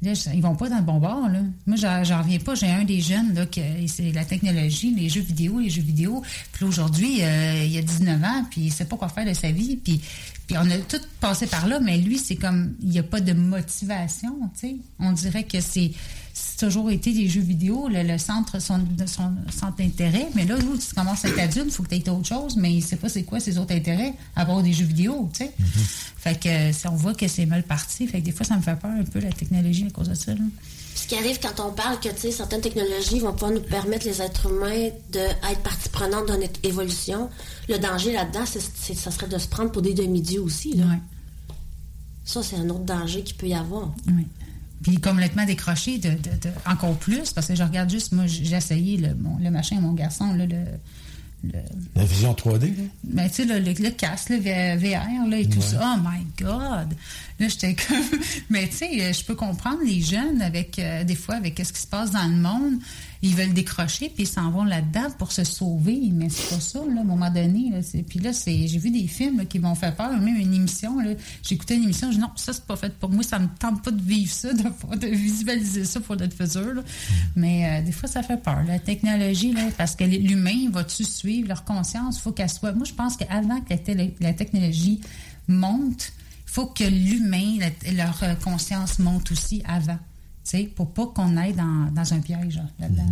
[0.05, 1.39] Là, ils vont pas dans le bon bord, là.
[1.65, 2.53] Moi, j'en reviens pas.
[2.53, 3.45] J'ai un des jeunes, là,
[3.87, 6.21] c'est la technologie, les jeux vidéo, les jeux vidéo.
[6.51, 9.51] Puis aujourd'hui, euh, il a 19 ans, puis il sait pas quoi faire de sa
[9.51, 9.77] vie.
[9.77, 9.99] Puis,
[10.45, 13.19] puis on a tout passé par là, mais lui, c'est comme, il n'y a pas
[13.19, 14.75] de motivation, tu sais.
[14.99, 15.91] On dirait que c'est
[16.37, 20.27] c'est toujours été des jeux vidéo, le, le centre, son, de son centre d'intérêt.
[20.35, 22.57] Mais là, où tu commences à être adulte, il faut que tu aies autre chose,
[22.57, 25.45] mais il sait pas c'est quoi ses autres intérêts, à part des jeux vidéo, tu
[25.45, 25.53] sais.
[26.17, 28.05] Fait que euh, si on voit que c'est mal parti.
[28.05, 30.13] Fait que des fois, ça me fait peur un peu, la technologie, à cause de
[30.15, 30.33] ça.
[30.33, 30.41] là.
[30.95, 34.05] Ce qui arrive quand on parle que tu sais, certaines technologies vont pouvoir nous permettre,
[34.05, 37.29] les êtres humains, d'être partie prenante dans notre évolution.
[37.69, 40.73] Le danger là-dedans, c'est, c'est- ça serait de se prendre pour des demi-dieux aussi.
[40.73, 40.85] Là.
[40.85, 40.99] Ouais.
[42.23, 43.93] Ça, c'est un autre danger qu'il peut y avoir.
[44.07, 44.25] Oui.
[44.85, 48.55] Puis complètement décroché de, de- de- encore plus, parce que je regarde juste, moi, j'ai
[48.55, 50.57] essayé le, mon- le machin, mon garçon, là, le,
[51.43, 51.59] le,
[51.95, 52.83] La vision 3D, là?
[53.03, 55.95] ben, tu sais, le, le, le casque, le VR, là, et tout ça.
[55.97, 56.93] Oh my God!
[57.39, 57.97] Là, j'étais comme.
[58.51, 61.81] Mais tu sais, je peux comprendre les jeunes avec, euh, des fois, avec ce qui
[61.81, 62.75] se passe dans le monde.
[63.25, 65.99] Ils veulent décrocher, puis ils s'en vont là-dedans pour se sauver.
[66.13, 67.71] Mais c'est pas ça, là, à un moment donné.
[68.07, 70.11] Puis là, j'ai vu des films qui m'ont fait peur.
[70.11, 70.97] Même une émission,
[71.49, 73.23] écouté une émission, je dis non, ça, c'est pas fait pour moi.
[73.23, 76.83] Ça me tente pas de vivre ça, de, visualiser ça pour notre futur.
[77.35, 78.63] Mais euh, des fois, ça fait peur.
[78.67, 82.19] La technologie, là, parce que l'humain va-tu suivre leur conscience?
[82.19, 82.73] Faut qu'elle soit.
[82.73, 85.01] Moi, je pense qu'avant que la, la technologie
[85.47, 86.13] monte,
[86.45, 87.57] faut que l'humain,
[87.91, 89.97] leur euh, conscience monte aussi avant.
[90.75, 93.03] Pour pas qu'on aille dans, dans un piège là, là-dedans.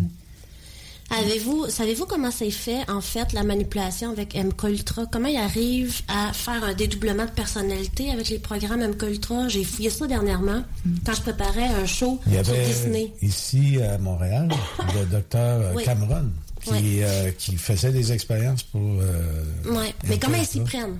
[1.09, 5.05] Avez-vous, savez-vous comment c'est fait, en fait, la manipulation avec MK Ultra?
[5.11, 9.47] Comment ils arrivent à faire un dédoublement de personnalité avec les programmes MK Ultra?
[9.47, 10.63] J'ai fouillé ça dernièrement
[11.05, 13.11] quand je préparais un show Il y sur avait Disney.
[13.21, 14.49] ici à Montréal
[14.95, 15.83] le docteur euh, Oui.
[15.83, 16.31] Cameron
[16.63, 16.99] qui, Oui.
[17.03, 18.81] euh, qui faisait des expériences pour.
[18.81, 19.93] euh, Ouais.
[20.07, 20.97] Mais comment ils s'y prennent?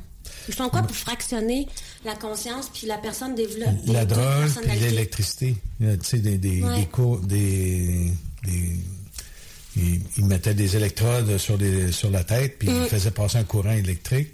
[0.47, 1.67] Ils font quoi pour fractionner
[2.05, 5.55] la conscience puis la personne développe La drogue puis l'électricité.
[5.81, 6.79] Euh, Tu sais, des, des, Ouais.
[6.81, 8.11] des cours, des,
[8.45, 8.77] des-
[9.75, 11.57] ils, ils mettaient des électrodes sur,
[12.11, 12.81] la tête, puis Mm.
[12.83, 14.33] ils faisaient passer un courant électrique.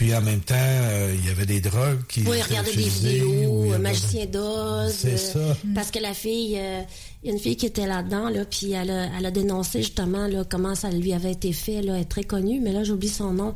[0.00, 2.22] Puis en même temps, euh, il y avait des drogues qui.
[2.22, 4.94] Oui, regarder des vidéos, euh, magicien d'Oz.
[4.96, 5.56] C'est euh, ça.
[5.74, 6.80] Parce que la fille, euh,
[7.22, 9.82] il y a une fille qui était là-dedans, là, puis elle a, elle a dénoncé
[9.82, 11.82] justement là, comment ça lui avait été fait.
[11.82, 13.52] Là, elle est très connue, mais là, j'oublie son nom.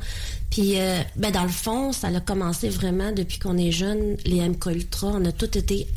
[0.51, 4.47] Puis, euh, ben, dans le fond, ça a commencé vraiment depuis qu'on est jeune, les
[4.47, 5.07] MK Ultra.
[5.15, 5.87] On a tous été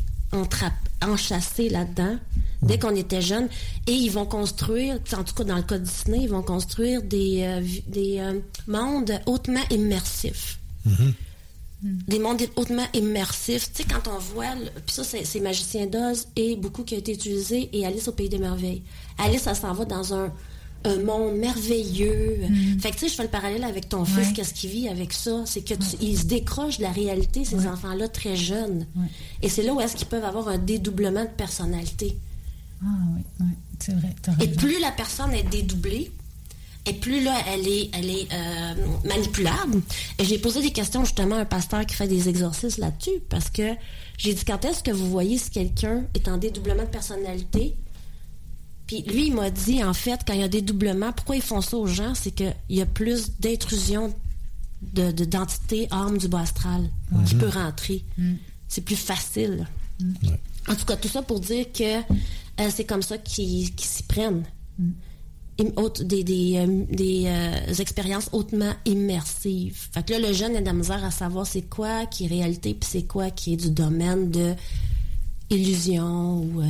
[1.01, 2.17] enchâssés là-dedans
[2.61, 3.47] dès qu'on était jeune.
[3.87, 7.01] Et ils vont construire, en tout cas dans le cas de Disney, ils vont construire
[7.01, 10.59] des, euh, des euh, mondes hautement immersifs
[11.81, 13.71] des mondes hautement immersifs.
[13.71, 14.53] Tu sais, quand on voit,
[14.85, 18.29] puis ça, c'est Magicien d'Oz et beaucoup qui a été utilisé, et Alice au Pays
[18.29, 18.83] des Merveilles.
[19.17, 20.31] Alice, ça s'en va dans un,
[20.85, 22.37] un monde merveilleux.
[22.79, 24.33] Fait que, tu sais, je fais le parallèle avec ton fils, Ouais.
[24.33, 25.43] qu'est-ce qu'il vit avec ça?
[25.45, 28.85] C'est que tu- ils se décrochent de la réalité, ces enfants-là, très jeunes.
[29.41, 32.17] Et c'est là où est-ce qu'ils peuvent avoir un dédoublement de personnalité.
[32.81, 33.45] Ah oui, oui,
[33.79, 34.15] c'est vrai.
[34.41, 36.11] Et plus la personne est dédoublée,
[36.85, 38.73] et plus là, elle est, elle est euh,
[39.05, 39.81] manipulable.
[40.17, 43.49] Et j'ai posé des questions justement à un pasteur qui fait des exorcismes là-dessus, parce
[43.49, 43.73] que
[44.17, 47.75] j'ai dit quand est-ce que vous voyez si quelqu'un est en dédoublement de personnalité?
[48.89, 51.43] Puis lui, il m'a dit, en fait, quand il y a des dédoublement, pourquoi ils
[51.43, 52.15] font ça aux gens?
[52.15, 54.11] C'est qu'il y a plus d'intrusion
[54.81, 56.89] de, de- d'entités âmes du bas astral
[57.27, 58.03] qui peut rentrer.
[58.67, 59.67] c'est plus facile.
[60.67, 64.43] En tout cas, tout ça pour dire que euh, c'est comme ça qu'ils s'y prennent.
[65.59, 69.87] des, des, euh, des euh, expériences hautement immersives.
[69.91, 72.27] Fait que là, le jeune a de la misère à savoir c'est quoi qui est
[72.27, 74.55] réalité, puis c'est quoi qui est du domaine de
[75.51, 76.63] illusion ou...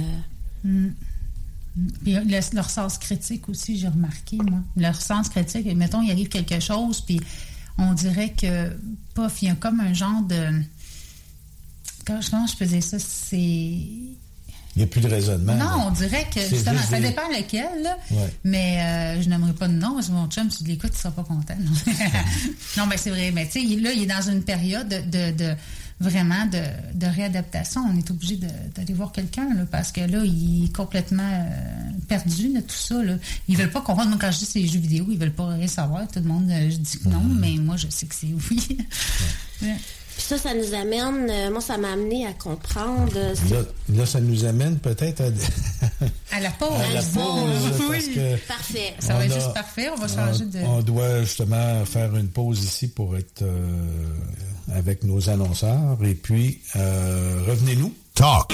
[2.04, 2.16] Puis
[2.54, 4.60] leur sens critique aussi, j'ai remarqué, moi.
[4.76, 7.20] Leur sens critique, mettons, il arrive quelque chose, puis
[7.78, 8.78] on dirait que,
[9.14, 10.62] pof, il y a comme un genre de.
[12.06, 12.98] Comment je dire ça?
[13.00, 13.38] C'est.
[14.76, 15.56] Il n'y a plus de raisonnement.
[15.56, 17.98] Non, on dirait que justement, ça dépend lequel, là,
[18.44, 21.00] mais euh, je n'aimerais pas de nom, parce que mon chum, tu l'écoutes, il ne
[21.00, 21.58] sera pas content.
[22.78, 23.32] Non, mais c'est vrai.
[23.32, 25.56] Mais tu sais, là, il est dans une période de
[26.00, 26.62] vraiment de,
[26.94, 27.82] de réadaptation.
[27.82, 32.62] On est obligé d'aller voir quelqu'un parce que là, il est complètement euh, perdu de
[32.62, 33.04] tout ça.
[33.04, 33.16] Là.
[33.48, 34.10] Ils veulent pas comprendre.
[34.10, 36.08] Moi, quand je dis c'est les jeux vidéo, ils veulent pas rien savoir.
[36.08, 38.28] Tout le monde, euh, je dis que non, mais moi, je sais que c'est
[39.62, 39.78] oui.
[40.22, 43.14] Ça, ça nous amène, euh, moi, ça m'a amené à comprendre.
[43.90, 45.26] là, ça nous amène peut-être à...
[46.36, 46.70] à la pause.
[46.72, 47.82] À la pause.
[47.90, 48.20] oui.
[48.48, 48.94] parfait.
[49.00, 49.90] Ça va être juste parfait.
[49.90, 50.60] On va changer de.
[50.60, 53.44] On doit justement faire une pause ici pour être
[54.74, 55.98] avec nos annonceurs.
[56.04, 57.94] Et puis, euh, revenez-nous.
[58.14, 58.54] Talk.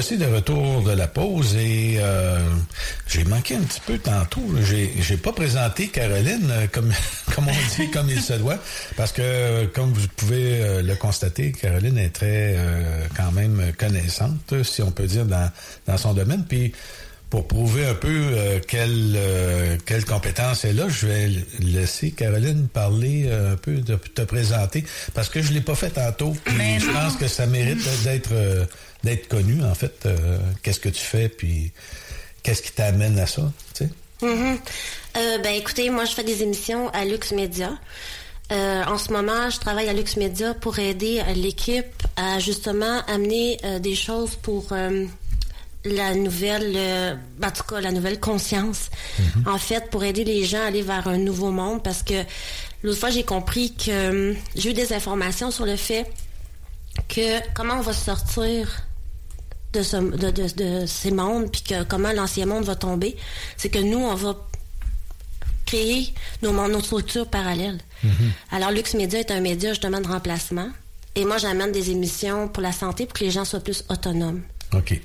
[0.00, 2.38] Voici de retour de la pause et euh,
[3.06, 4.40] j'ai manqué un petit peu tantôt.
[4.62, 6.90] J'ai, j'ai pas présenté Caroline euh, comme,
[7.34, 8.56] comme on dit, comme il se doit,
[8.96, 12.56] parce que comme vous pouvez euh, le constater, Caroline est très
[13.14, 15.50] quand même connaissante, si on peut dire, dans,
[15.86, 16.46] dans son domaine.
[16.48, 16.72] Puis
[17.28, 19.18] pour prouver un peu quelle,
[19.84, 24.82] quelle compétence elle a, je vais laisser Caroline parler un peu, de te présenter,
[25.12, 26.34] parce que je l'ai pas fait tantôt.
[26.44, 28.32] Puis je pense que ça mérite d'être
[29.02, 30.06] d'être connu, en fait.
[30.06, 31.72] Euh, qu'est-ce que tu fais, puis
[32.42, 33.90] qu'est-ce qui t'amène à ça, tu sais?
[34.22, 34.58] Mm-hmm.
[35.16, 37.72] Euh, ben, écoutez, moi, je fais des émissions à Lux Media.
[38.52, 43.58] Euh, en ce moment, je travaille à Lux Media pour aider l'équipe à justement amener
[43.80, 44.74] des choses pour
[45.84, 48.90] la nouvelle, en tout cas, la nouvelle conscience.
[49.18, 49.48] Mm-hmm.
[49.48, 52.24] En fait, pour aider les gens à aller vers un nouveau monde, parce que
[52.82, 56.10] l'autre fois, j'ai compris que j'ai eu des informations sur le fait
[57.08, 58.82] que comment on va sortir
[59.72, 63.16] de, de, ces mondes, puis que comment l'ancien monde va tomber,
[63.56, 64.36] c'est que nous, on va
[65.66, 67.78] créer nos, nos structures parallèles.
[68.04, 68.30] Mm-hmm.
[68.52, 70.68] Alors, Lux Media est un média justement de remplacement.
[71.14, 74.42] Et moi, j'amène des émissions pour la santé pour que les gens soient plus autonomes.
[74.72, 75.00] OK.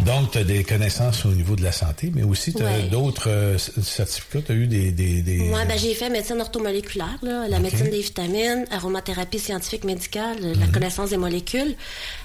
[0.00, 3.28] Donc, tu as des connaissances au niveau de la santé, mais aussi tu as d'autres
[3.28, 4.42] euh, certificats.
[4.42, 4.90] Tu as eu des.
[4.90, 5.40] des, des...
[5.40, 10.72] Oui, ben, j'ai fait médecine orthomoléculaire, la médecine des vitamines, aromathérapie scientifique médicale, la mhm.
[10.72, 11.74] connaissance des molécules.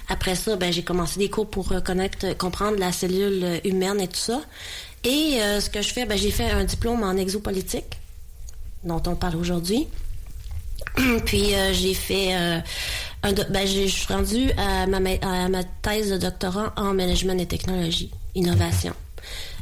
[0.08, 4.00] Après ça, ben, j'ai commencé des cours pour euh, connaître, comprendre la cellule euh, humaine
[4.00, 4.40] et tout ça.
[5.04, 8.00] Et ce que je fais, ben, j'ai fait un diplôme en exopolitique,
[8.82, 9.86] dont on parle aujourd'hui.
[11.24, 12.62] Puis j'ai fait
[13.22, 18.94] ben, je suis rendue à ma, thèse de doctorat en management et technologie, innovation.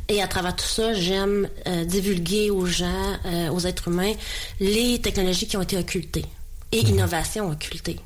[0.09, 4.13] Et à travers tout ça, j'aime euh, divulguer aux gens, euh, aux êtres humains,
[4.61, 6.27] les technologies qui ont été occultées
[6.71, 6.91] et mhm.
[6.91, 7.97] innovation occultée.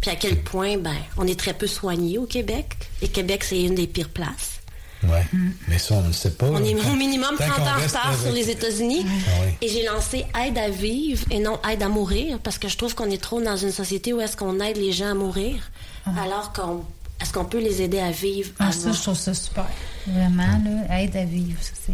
[0.00, 2.66] Puis à quel point, ben, on est très peu soigné au Québec.
[3.00, 4.61] Et Québec, c'est une des pires places.
[5.04, 5.50] Oui, mm.
[5.68, 6.46] mais ça, on ne sait pas.
[6.46, 9.04] On est au minimum 30 ans en retard sur les États-Unis.
[9.06, 12.76] Ah et j'ai lancé Aide à vivre et non Aide à mourir parce que je
[12.76, 15.70] trouve qu'on est trop dans une société où est-ce qu'on aide les gens à mourir
[16.06, 16.10] ah.
[16.22, 16.84] alors qu'on
[17.20, 19.66] est-ce qu'on peut les aider à vivre ah, ça, je trouve ça super.
[20.06, 21.92] Vraiment, là, aide à vivre, ça, c'est...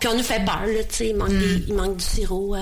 [0.00, 1.64] Puis on nous fait peur, là, tu sais, il, mm.
[1.68, 2.54] il, manque du sirop.
[2.54, 2.58] Euh,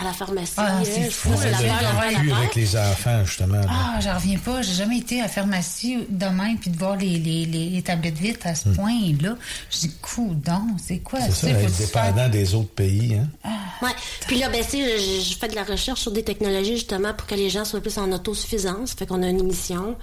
[0.00, 0.54] à la pharmacie.
[0.56, 1.30] Ah, c'est fou.
[1.36, 3.60] C'est la avec les enfants, justement.
[3.68, 4.62] Ah, j'en reviens pas.
[4.62, 8.38] J'ai jamais été à la pharmacie demain puis de voir les, les, les, tablettes vides
[8.44, 8.76] à ce hmm.
[8.76, 9.36] point-là.
[9.70, 11.32] Je dis, coudon, c'est quoi ça?
[11.32, 13.14] C'est ça, dépendant des autres pays.
[13.14, 13.28] Hein?
[13.44, 13.92] Ah, ouais.
[14.26, 17.34] Puis là, ben, tu je, fais de la recherche sur des technologies, justement, pour que
[17.34, 18.92] les gens soient plus en autosuffisance.
[18.92, 19.96] Fait qu'on a une émission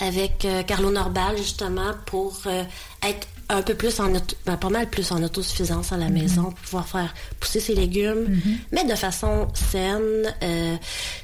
[0.00, 2.62] avec euh, Carlo Norbal, justement, pour euh,
[3.02, 4.12] être un peu plus en
[4.46, 6.20] ben, pas mal plus en autosuffisance à la mhm.
[6.20, 8.58] maison pour pouvoir faire pousser ses légumes, mhm.
[8.72, 10.76] mais de façon saine, euh,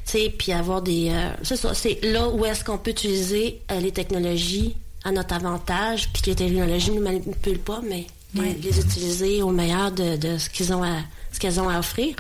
[0.07, 3.93] tu sais, puis avoir des, c'est ça, c'est là où est-ce qu'on peut utiliser les
[3.93, 9.43] technologies à notre avantage, puis que la technologie ne nous manipule pas, mais les, utiliser
[9.43, 10.97] au meilleur de, de ce qu'ils ont à,
[11.33, 12.15] ce qu'elles ont à offrir.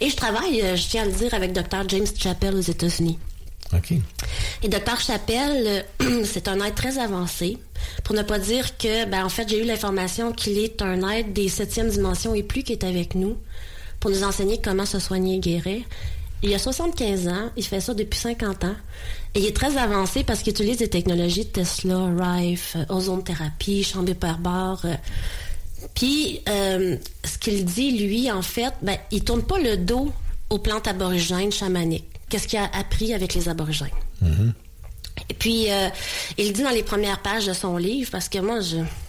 [0.00, 1.88] Et je travaille, euh, je tiens à le dire, avec Dr.
[1.88, 3.18] James Chappell aux États-Unis.
[4.62, 5.00] Et Dr.
[5.00, 7.58] Chappell, euh, c'est un aide très avancé.
[8.04, 11.32] Pour ne pas dire que, ben, en fait, j'ai eu l'information qu'il est un aide
[11.32, 13.36] des septièmes dimensions et plus qui est avec nous
[14.00, 15.82] pour nous enseigner comment se soigner et guérir.
[16.42, 18.76] Il a 75 ans, il fait ça depuis 50 ans.
[19.34, 23.24] Et il est très avancé parce qu'il utilise des technologies de Tesla, Rife, euh, ozone
[23.24, 24.86] thérapie, chambre hyperbare.
[25.94, 30.12] Puis, euh, ce qu'il dit, lui, en fait, ben, il tourne pas le dos
[30.50, 32.17] aux plantes aborigènes chamaniques.
[32.28, 33.88] Qu'est-ce qu'il a appris avec les aborigènes?
[34.22, 34.52] Mm-hmm.
[35.30, 35.88] Et puis, euh,
[36.36, 38.60] il dit dans les premières pages de son livre, parce que moi,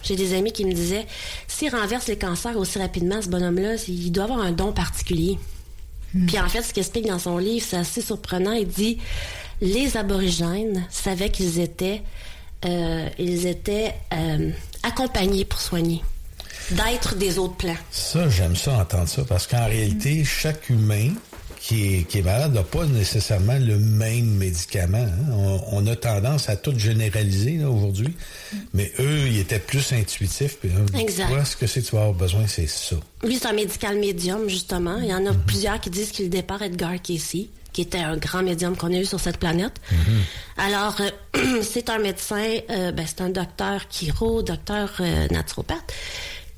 [0.02, 1.06] j'ai des amis qui me disaient,
[1.46, 5.38] s'il renverse les cancers aussi rapidement, ce bonhomme-là, il doit avoir un don particulier.
[6.14, 6.26] Mm.
[6.26, 8.52] Puis en fait, ce qu'il explique dans son livre, c'est assez surprenant.
[8.52, 8.98] Il dit,
[9.60, 12.02] les aborigènes savaient qu'ils étaient,
[12.64, 13.94] euh, ils étaient
[14.82, 16.02] accompagnés pour soigner
[16.70, 17.76] d'être des autres plans.
[17.90, 21.12] Ça, j'aime ça entendre ça, parce qu'en réalité, chaque humain
[21.60, 24.96] qui est, qui est malade n'a pas nécessairement le même médicament.
[24.96, 25.60] Hein.
[25.70, 28.14] On, a tendance à tout généraliser aujourd'hui,
[28.72, 30.56] mais eux, ils étaient plus intuitifs.
[30.58, 31.44] Puis, exact.
[31.44, 32.96] ce que c'est que tu vas avoir besoin, c'est ça.
[33.22, 34.96] Lui, c'est un médical médium, justement.
[34.98, 35.42] Il y en a mhm.
[35.46, 39.04] plusieurs qui disent qu'il départ Edgar Casey qui était un grand médium qu'on a eu
[39.04, 39.80] sur cette planète.
[39.92, 40.20] Mhm.
[40.56, 45.92] Alors, euh, c'est un médecin, euh, ben, c'est un docteur chiro, docteur euh, naturopathe,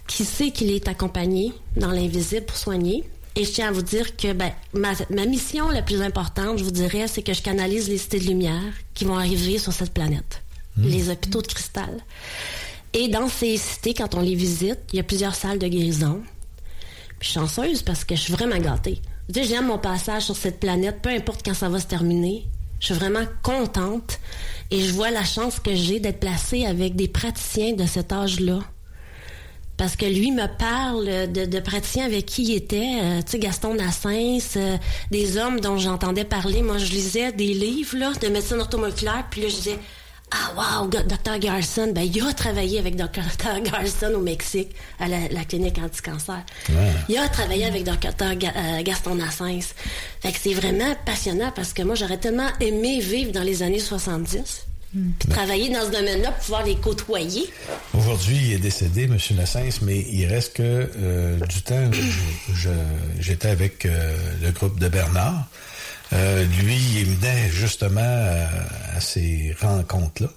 [0.06, 3.04] qui sait qu'il est accompagné dans l'invisible pour soigner.
[3.34, 6.70] Et je tiens à vous dire que ben, ma, mission la plus importante, je vous
[6.70, 10.42] dirais, c'est que je canalise les cités de lumière qui vont arriver sur cette planète,
[10.76, 10.86] hmm.
[10.86, 11.98] les hôpitaux de cristal.
[12.92, 16.20] Et dans ces cités, quand on les visite, il y a plusieurs salles de guérison.
[17.20, 19.00] je suis chanceuse parce que je suis vraiment gâtée.
[19.34, 22.44] j'aime mon passage sur cette planète, peu importe quand ça va se terminer.
[22.80, 24.18] Je suis vraiment contente
[24.70, 28.58] et je vois la chance que j'ai d'être placée avec des praticiens de cet âge-là
[29.82, 33.38] parce que lui me parle de, de praticiens avec qui il était, euh, tu sais,
[33.40, 34.76] Gaston Nassens, euh,
[35.10, 36.62] des hommes dont j'entendais parler.
[36.62, 39.78] Moi, je lisais des livres là, de médecine orthomoléculaire, puis là, je disais,
[40.30, 41.40] ah wow, Dr.
[41.40, 43.24] Garson, ben il a travaillé avec Dr.
[43.64, 46.44] Garson au Mexique, à la, clinique anti-cancer.
[47.08, 48.10] Il a travaillé avec Dr.
[48.20, 49.74] Euh, Gaston Nassens.
[50.20, 53.80] Fait que c'est vraiment passionnant parce que moi, j'aurais tellement aimé vivre dans les années
[53.80, 54.68] 70
[55.30, 57.48] travailler dans ce domaine-là pour pouvoir les côtoyer.
[57.94, 59.16] Aujourd'hui, il est décédé, M.
[59.36, 61.90] Nassens, mais il reste que euh, du temps,
[63.18, 65.46] j'étais avec euh, le groupe de Bernard.
[66.12, 68.00] Euh, lui, il venait justement
[68.94, 70.28] à, ces rencontres-là.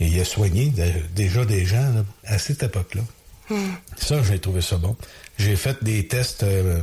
[0.00, 0.72] Et il a soigné
[1.14, 3.02] déjà des gens à cette époque-là.
[3.50, 3.72] Hmm.
[3.96, 4.96] Ça, j'ai trouvé ça bon.
[5.40, 6.80] J'ai fait des tests, euh,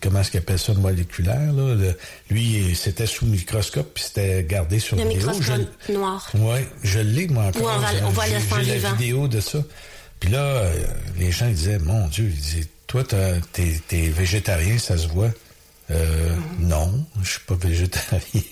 [0.00, 1.52] comment est-ce qu'il appelle ça, moléculaire.
[1.52, 1.92] Là.
[2.30, 5.28] lui, c'était sous microscope, puis c'était gardé sur le vidéo.
[5.28, 6.30] microscope noir.
[6.34, 7.84] Oui, je l'ai, moi, encore.
[8.02, 8.24] on, voit
[8.62, 9.58] J'ai la vidéo de ça.
[10.18, 10.74] Puis là, euh,
[11.18, 15.30] les gens disaient, mon Dieu, ils disaient, toi, t'es es végétarien, ça se voit?
[15.90, 16.66] Euh, mm-hmm.
[16.66, 18.42] Non, je suis pas végétarien.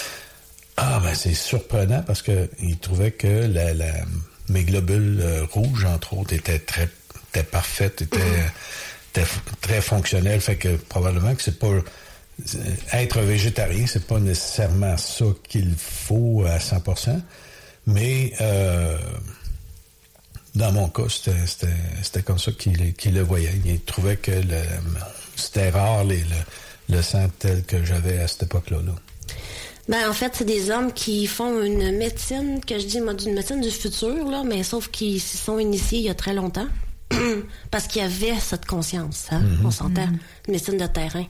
[0.78, 3.92] ah, ben c'est surprenant parce que ils trouvaient que la, la,
[4.48, 6.88] mes globules rouges, entre autres, étaient très
[7.30, 8.18] étaient parfaites, étaient...
[8.18, 8.50] Mm-hmm
[9.60, 10.40] très fonctionnel.
[10.40, 11.72] Fait que probablement que c'est pas
[12.92, 17.20] être végétarien, c'est pas nécessairement ça qu'il faut à 100%,
[17.86, 18.98] mais euh,
[20.54, 23.54] dans mon cas, c'était comme ça qu'il le voyait.
[23.64, 24.32] Il trouvait que
[25.34, 26.16] c'était rare le,
[26.88, 28.78] le, sang tel que j'avais à cette époque-là.
[29.88, 33.60] Ben, en fait, c'est des hommes qui font une médecine, que je dis, une médecine
[33.60, 36.66] du futur, là, mais sauf qu'ils s'y sont initiés il y a très longtemps.
[37.70, 39.66] parce qu'il y avait cette conscience, hein, mm-hmm.
[39.66, 41.24] on s'entend, mm médecine de terrain.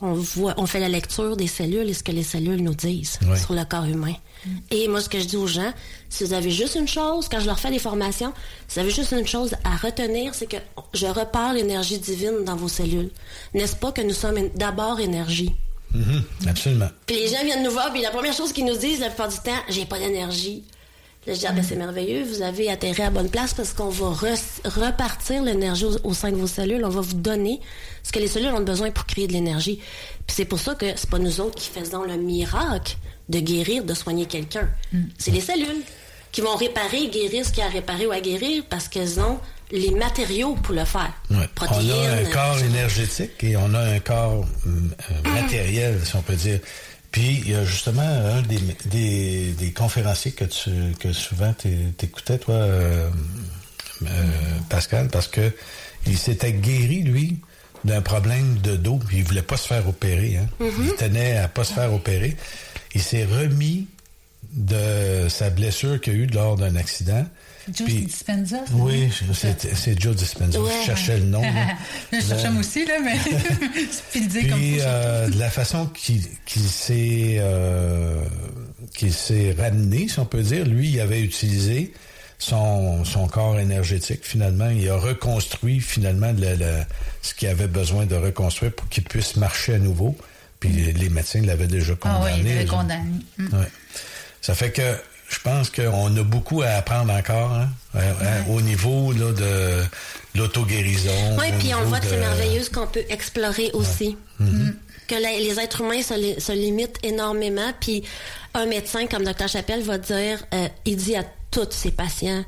[0.00, 3.18] On voit, on fait la lecture des cellules et ce que les cellules nous disent
[3.36, 4.14] sur le corps humain.
[4.46, 4.50] Mm.
[4.70, 5.72] Et moi, ce que je dis aux gens,
[6.08, 8.32] si vous avez juste une chose, quand je leur fais des formations,
[8.68, 10.56] si vous avez juste une chose à retenir, c'est que
[10.94, 13.10] je repars l'énergie divine dans vos cellules.
[13.54, 15.54] N'est-ce pas que nous sommes d'abord énergie?
[16.46, 16.88] Absolument.
[17.06, 19.28] Puis les gens viennent nous voir, puis la première chose qu'ils nous disent la plupart
[19.28, 20.62] du temps, j'ai pas d'énergie
[21.34, 24.10] je dis, ah, ben, c'est merveilleux, vous avez atterri à bonne place parce qu'on va
[24.64, 26.84] repartir l'énergie au, sein de vos cellules.
[26.84, 27.60] On va vous donner
[28.02, 29.78] ce que les cellules ont besoin pour créer de l'énergie.
[30.26, 32.96] Puis c'est pour ça que c'est pas nous autres qui faisons le miracle
[33.28, 34.68] de guérir, de soigner quelqu'un.
[34.92, 35.02] Mm.
[35.18, 35.82] C'est les cellules
[36.32, 39.20] qui vont réparer, guérir ce qu'il y a à réparer ou à guérir parce qu'elles
[39.20, 39.38] ont
[39.70, 41.12] les matériaux pour le faire.
[41.54, 46.22] Protéines, on a un corps énergétique et on a un corps euh, matériel, si on
[46.22, 46.60] peut dire.
[47.18, 51.52] Puis il y a justement un des, des, conférenciers que tu que souvent
[51.96, 53.10] t'écoutais, toi, euh,
[54.02, 54.06] euh,
[54.68, 55.52] Pascal, parce que
[56.06, 57.40] il s'était guéri, lui,
[57.84, 60.36] d'un problème de dos, il voulait pas se faire opérer.
[60.36, 60.46] Hein.
[60.60, 60.84] Mm-hmm.
[60.84, 62.36] Il tenait à pas se faire opérer.
[62.94, 63.88] Il s'est remis
[64.52, 67.26] de sa blessure qu'il a eue lors d'un accident.
[67.74, 68.58] Joe Puis- Dispenza?
[68.72, 70.60] Oui, c'est Joe Dispenza.
[70.60, 70.70] Ouais.
[70.80, 71.42] Je cherchais le nom.
[72.12, 73.16] Je cherchais moi aussi, là, mais
[74.12, 78.22] puis comme euh, de la façon qu'il qu'il s'est euh,
[78.94, 81.92] qu'il s'est ramené, si on peut dire, lui, il avait utilisé
[82.38, 84.20] son, son corps énergétique.
[84.22, 86.82] Finalement, il a reconstruit finalement le- le-
[87.22, 90.16] ce qu'il avait besoin de reconstruire pour qu'il puisse marcher à nouveau.
[90.60, 92.40] Puis les, les médecins l'avaient déjà Ah oui, condamné.
[92.40, 92.76] il avait eux autres.
[92.78, 93.10] condamné.
[93.38, 93.44] Mm.
[93.58, 93.68] Ouais.
[94.40, 94.82] Ça fait que
[95.28, 99.84] je pense qu'on a beaucoup à apprendre encore hein, euh, euh, au niveau là, de
[100.38, 101.36] l'auto-guérison.
[101.38, 104.16] Oui, puis on voit que c'est merveilleux ce qu'on peut explorer aussi.
[104.40, 104.74] Mhm.
[105.06, 107.72] Que la- les êtres humains se, li- se limitent énormément.
[107.80, 108.02] Puis
[108.54, 109.48] un médecin comme Dr.
[109.48, 112.44] Chappelle va dire, euh, il dit à tous ses patients,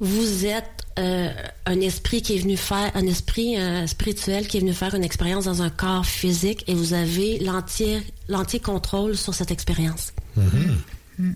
[0.00, 0.64] vous êtes
[0.98, 1.30] euh,
[1.64, 5.04] un esprit qui est venu faire, un esprit euh, spirituel qui est venu faire une
[5.04, 8.02] expérience dans un corps physique et vous avez l'entier,
[8.62, 10.12] contrôle sur cette expérience.
[10.36, 11.34] Mhm.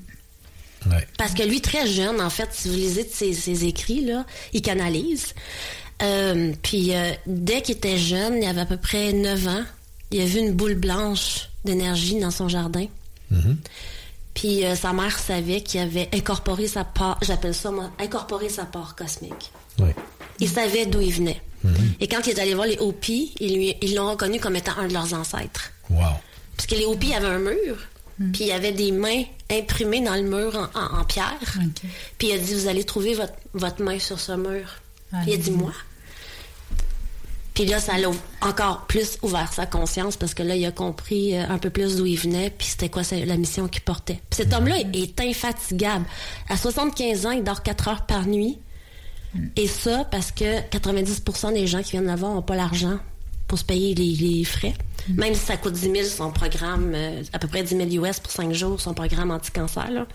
[0.91, 1.07] Ouais.
[1.19, 4.63] Parce que lui, très jeune, en fait, si vous lisez ses, ses écrits, là, il
[4.63, 5.35] canalise.
[6.03, 9.65] Euh, puis euh, dès qu'il était jeune, il avait à peu près 9 ans,
[10.11, 12.87] il a vu une boule blanche d'énergie dans son jardin.
[13.31, 13.57] Mhm.
[14.35, 18.65] Puis euh, sa mère savait qu'il avait incorporé sa part, j'appelle ça moi, incorporé sa
[18.67, 19.51] part cosmique.
[19.79, 19.89] Oui.
[20.39, 21.41] Il savait d'où il venait.
[21.65, 21.95] Mhm.
[22.01, 24.77] Et quand il est allé voir les Hopis, ils lui- ils l'ont reconnu comme étant
[24.79, 25.73] un de leurs ancêtres.
[25.89, 26.03] Wow.
[26.57, 27.77] Parce que les Hopis avaient un mur,
[28.33, 31.39] puis il y avait des mains imprimées dans le mur en, en- en pierre.
[32.19, 34.69] Puis il a dit, vous allez trouver votre, votre main sur ce mur.
[35.23, 35.73] Puis il a dit, moi.
[37.55, 38.11] Puis là, ça l'a
[38.43, 41.97] encore plus ouvert sa conscience parce que là, il a compris euh, un peu plus
[41.97, 44.21] d'où il venait, puis c'était quoi la mission qu'il portait.
[44.29, 46.05] Puis cet homme-là est infatigable.
[46.51, 48.59] À 75 ans, il dort 4 heures par nuit.
[49.57, 52.99] Et ça, parce que 90% des gens qui viennent là-bas n'ont pas l'argent
[53.49, 54.75] pour se payer les, les frais.
[55.09, 58.19] Même si ça coûte 10 000, son programme, euh, à peu près 10 000 US
[58.19, 60.07] pour 5 jours, son programme anti-cancer.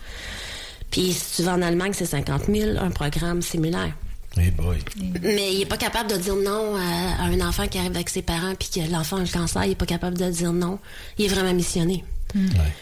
[0.90, 3.92] Puis si tu vas en Allemagne, c'est 50 000, un programme similaire.
[4.36, 4.78] Hey boy.
[5.22, 8.08] Mais il est pas capable de dire non à, à un enfant qui arrive avec
[8.08, 10.78] ses parents puis que l'enfant a le cancer, il est pas capable de dire non.
[11.18, 12.04] Il est vraiment missionné.
[12.34, 12.72] Ouais,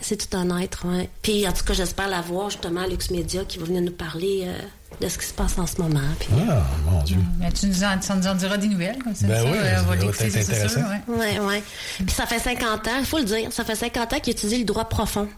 [0.00, 1.08] c'est tout un être, ouais.
[1.22, 3.90] Puis en tout cas, j'espère la voir justement à Lux Media qui va venir nous
[3.92, 4.58] parler euh,
[5.00, 6.00] de ce qui se passe en ce moment.
[6.20, 7.16] Puis Ah, mon Dieu.
[7.40, 9.26] Mais tu nous en, tu nous en diras des nouvelles, comme ça.
[9.26, 10.04] Ben ça, oui, euh, ça va être
[10.38, 10.80] intéressant.
[10.80, 11.16] ouais.
[11.16, 11.62] Ouais, ouais.
[11.98, 14.58] Puis ça fait 50 ans, il faut le dire, ça fait 50 ans qu'il étudie
[14.58, 15.28] le droit profond.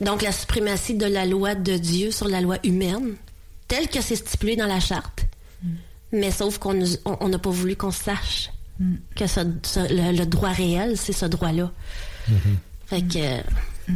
[0.00, 3.16] Donc la suprématie de la loi de Dieu sur la loi humaine,
[3.66, 5.24] telle que c'est stipulé dans la charte.
[6.12, 8.50] Mais sauf qu'on nous- on on n'a pas voulu qu'on sache
[9.16, 11.70] que ce- ce- le, le droit réel, c'est ce droit-là.
[12.88, 13.18] Fait que...
[13.18, 13.92] euh,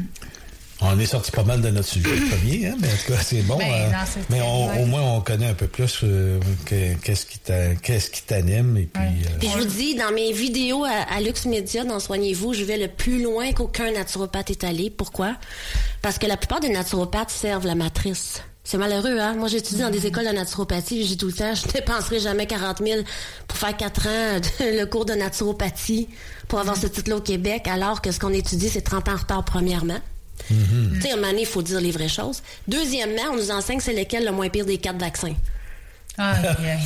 [0.85, 3.43] On est sorti pas mal de notre sujet premier, hein, mais en tout cas, c'est
[3.43, 3.57] bon.
[3.57, 6.95] Ben, euh, non, c'est- mais on- au moins, on connaît un peu plus euh, que-
[6.95, 8.77] qu'est-ce qui t'anime.
[8.77, 12.01] Et puis, euh, Puis je vous dis, dans mes vidéos à, à Lux Media, dans
[12.01, 14.91] Soignez-vous, je vais le plus loin qu'aucun naturopathe est allé.
[14.91, 15.37] Pourquoi?
[16.03, 18.43] Parce que la plupart des naturopathes servent la matrice.
[18.65, 19.35] C'est malheureux, hein?
[19.35, 22.79] Moi, j'étudie dans des écoles de naturopathie, dis tout le temps, je dépenserai jamais 40
[22.85, 23.01] 000
[23.49, 26.09] pour faire 4 ans de- le cours de naturopathie
[26.47, 29.17] pour avoir ce titre-là au Québec, alors que ce qu'on étudie, c'est 30 ans en
[29.17, 29.99] retard, premièrement.
[30.49, 30.55] Tu
[31.01, 32.41] sais, à un moment donné, il faut dire les vraies choses.
[32.69, 35.35] Deuxièmement, on nous enseigne c'est lequel le moins pire des quatre vaccins.
[36.19, 36.77] Ah, yeah.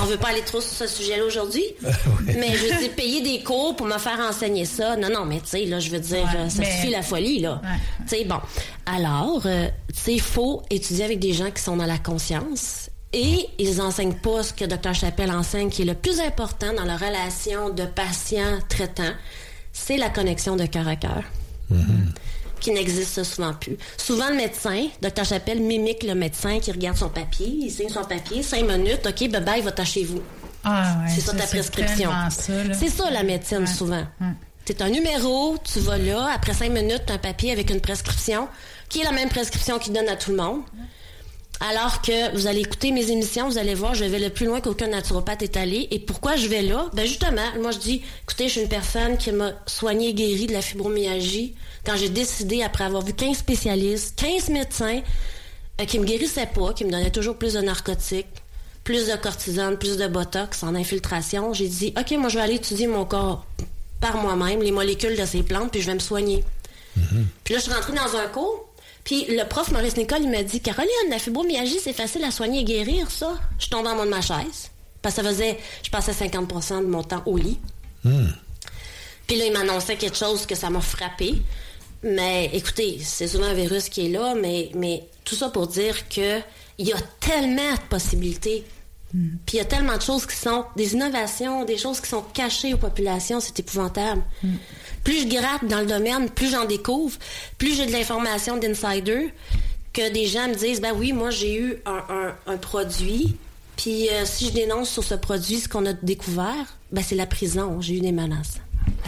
[0.00, 1.64] On veut pas aller trop sur ce sujet-là aujourd'hui,
[2.24, 4.96] mais je veux dire, payer des cours pour me faire enseigner ça.
[4.96, 7.02] Non, non, mais tu sais, là, je veux dire, Ouais, euh, ça mais- suffit la
[7.02, 7.60] folie, là.
[7.64, 7.70] Ouais.
[8.08, 8.38] Tu sais, bon.
[8.86, 12.88] Alors, euh, tu sais, il faut étudier avec des gens qui sont dans la conscience.
[13.12, 14.94] Et ils enseignent pas ce que Dr.
[14.94, 19.12] Chappelle enseigne, qui est le plus important dans la relation de patient-traitant,
[19.72, 21.22] c'est la connexion de cœur à cœur
[22.66, 23.76] qui n'existe souvent plus.
[23.96, 25.24] Souvent, le médecin, Dr.
[25.24, 29.30] Chappelle, mimique le médecin qui regarde son papier, il signe son papier, cinq minutes, OK,
[29.30, 30.20] bye bye, va-t'en chez vous.
[30.64, 32.10] Ah, ouais, c'est ça, ta prescription.
[32.40, 34.04] C'est ça la médecine souvent.
[34.64, 37.80] C'est un numéro, tu vas là, après cinq minutes, tu as un papier avec une
[37.80, 38.48] prescription,
[38.88, 40.62] qui est la même prescription qu'il donne à tout le monde.
[41.60, 44.60] Alors que vous allez écouter mes émissions, vous allez voir, je vais le plus loin
[44.60, 45.86] qu'aucun naturopathe est allé.
[45.92, 46.90] Et pourquoi je vais là?
[46.94, 50.48] Ben justement, moi je dis, écoutez, je suis une personne qui m'a soigné et guéri
[50.48, 51.54] de la fibromyalgie
[51.86, 55.00] quand j'ai décidé, après avoir vu 15 spécialistes, 15 médecins,
[55.80, 58.26] euh, qui me guérissaient pas, qui me donnaient toujours plus de narcotiques,
[58.82, 62.54] plus de cortisone, plus de botox en infiltration, j'ai dit, OK, moi je vais aller
[62.54, 63.46] étudier mon corps
[64.00, 66.44] par moi-même, les molécules de ces plantes, puis je vais me soigner.
[67.44, 68.66] Puis là, je suis rentrée dans un cours.
[69.04, 72.60] Puis le prof Maurice Nicole, il m'a dit Caroline, la fibromyalgie, c'est facile à soigner
[72.60, 73.38] et guérir, ça.
[73.58, 74.70] Je tombée en bas de ma chaise.
[75.02, 77.58] Parce que ça faisait, je passais 50% de mon temps au lit.
[78.02, 81.34] Puis là, il m'annonçait quelque chose que ça m'a frappé.
[82.02, 86.08] Mais écoutez, c'est souvent un virus qui est là, mais, mais tout ça pour dire
[86.08, 86.40] que
[86.78, 88.64] il y a tellement de possibilités
[89.12, 92.22] Puis il y a tellement de choses qui sont des innovations, des choses qui sont
[92.34, 94.22] cachées aux populations, c'est épouvantable.
[95.04, 97.16] Plus je gratte dans le domaine, plus j'en découvre,
[97.56, 99.32] plus j'ai de l'information d'insider,
[99.94, 103.36] que des gens me disent, ben oui, moi j'ai eu un, un- un produit,
[103.76, 107.26] puis euh, si je dénonce sur ce produit ce qu'on a découvert, ben c'est la
[107.26, 108.58] prison, j'ai eu des menaces.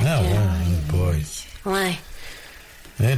[0.03, 0.29] Ah ouais,
[0.91, 1.23] boy.
[1.67, 1.93] Ouais.
[3.01, 3.17] Eh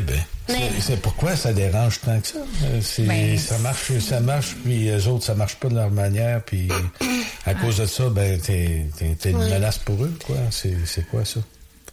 [0.49, 2.39] Mais- c'est- pourquoi ça dérange tant que ça?
[2.65, 5.91] Euh, c'est- Ben, ça marche, ça marche, puis les autres, ça marche pas de leur
[5.91, 6.69] manière, puis
[7.47, 10.37] à cause de ça, ben, t'es, t'es- t'es une menace pour eux, quoi.
[10.51, 11.41] C'est, c'est quoi ça?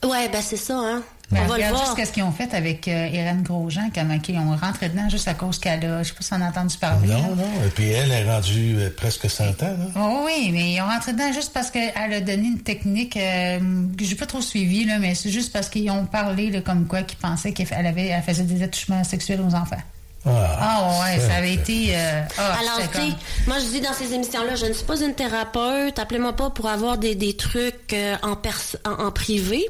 [0.05, 1.01] Ouais, ben c'est ça, hein.
[1.32, 1.86] On va le regarde voir.
[1.95, 5.28] juste ce qu'ils ont fait avec euh, Irène Grosjean, quand ils ont rentré dedans juste
[5.28, 7.07] à cause qu'elle a, je sais pas si on a entendu parler.
[7.07, 7.28] Non, là.
[7.36, 7.65] non.
[7.65, 9.75] Et puis elle est rendue euh, presque 100 ans, là.
[9.97, 13.59] Oh oui, mais ils ont rentré dedans juste parce qu'elle a donné une technique euh,
[13.97, 16.88] que j'ai pas trop suivie, là, mais c'est juste parce qu'ils ont parlé là, comme
[16.88, 19.75] quoi qu'ils pensaient qu'elle avait, elle faisait des attouchements sexuels aux enfants.
[20.25, 21.89] Ah ouais, ça avait été...
[21.95, 23.15] euh, ah, Alors, tu sais, comme-
[23.47, 25.99] moi, je dis dans ces émissions-là, je ne suis pas une thérapeute.
[25.99, 29.63] Appelez-moi pas pour avoir des, des trucs euh, en, pers- en, en privé,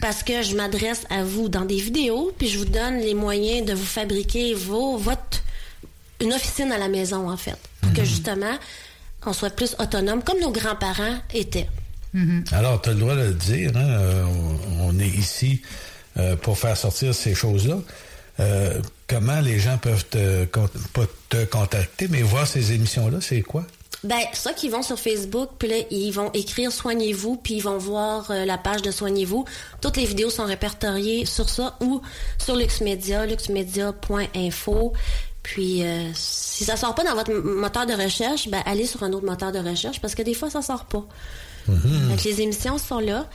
[0.00, 3.66] parce que je m'adresse à vous dans des vidéos, puis je vous donne les moyens
[3.66, 5.42] de vous fabriquer vos, votre,
[6.20, 8.56] une officine à la maison, en fait, pour que justement,
[9.24, 11.68] on soit plus autonome, comme nos grands-parents étaient.
[12.52, 14.24] Alors, tu as le droit de le dire, hein, euh,
[14.78, 15.60] on, on est ici
[16.16, 17.78] euh, pour faire sortir ces choses-là.
[18.40, 23.42] Euh, comment les gens peuvent te, con- pas te contacter, mais voir ces émissions-là, c'est
[23.42, 23.66] quoi?
[24.06, 27.76] Ben, ça qui vont sur Facebook, puis là, ils vont écrire Soignez-vous, puis ils vont
[27.76, 29.44] voir euh, la page de Soignez-vous.
[29.80, 32.00] Toutes les vidéos sont répertoriées sur ça ou
[32.38, 34.92] sur LuxMedia, luxmedia.info.
[35.42, 39.12] Puis, euh, si ça sort pas dans votre moteur de recherche, ben, allez sur un
[39.12, 41.04] autre moteur de recherche, parce que des fois, ça sort pas.
[41.66, 43.28] Donc, les émissions sont là.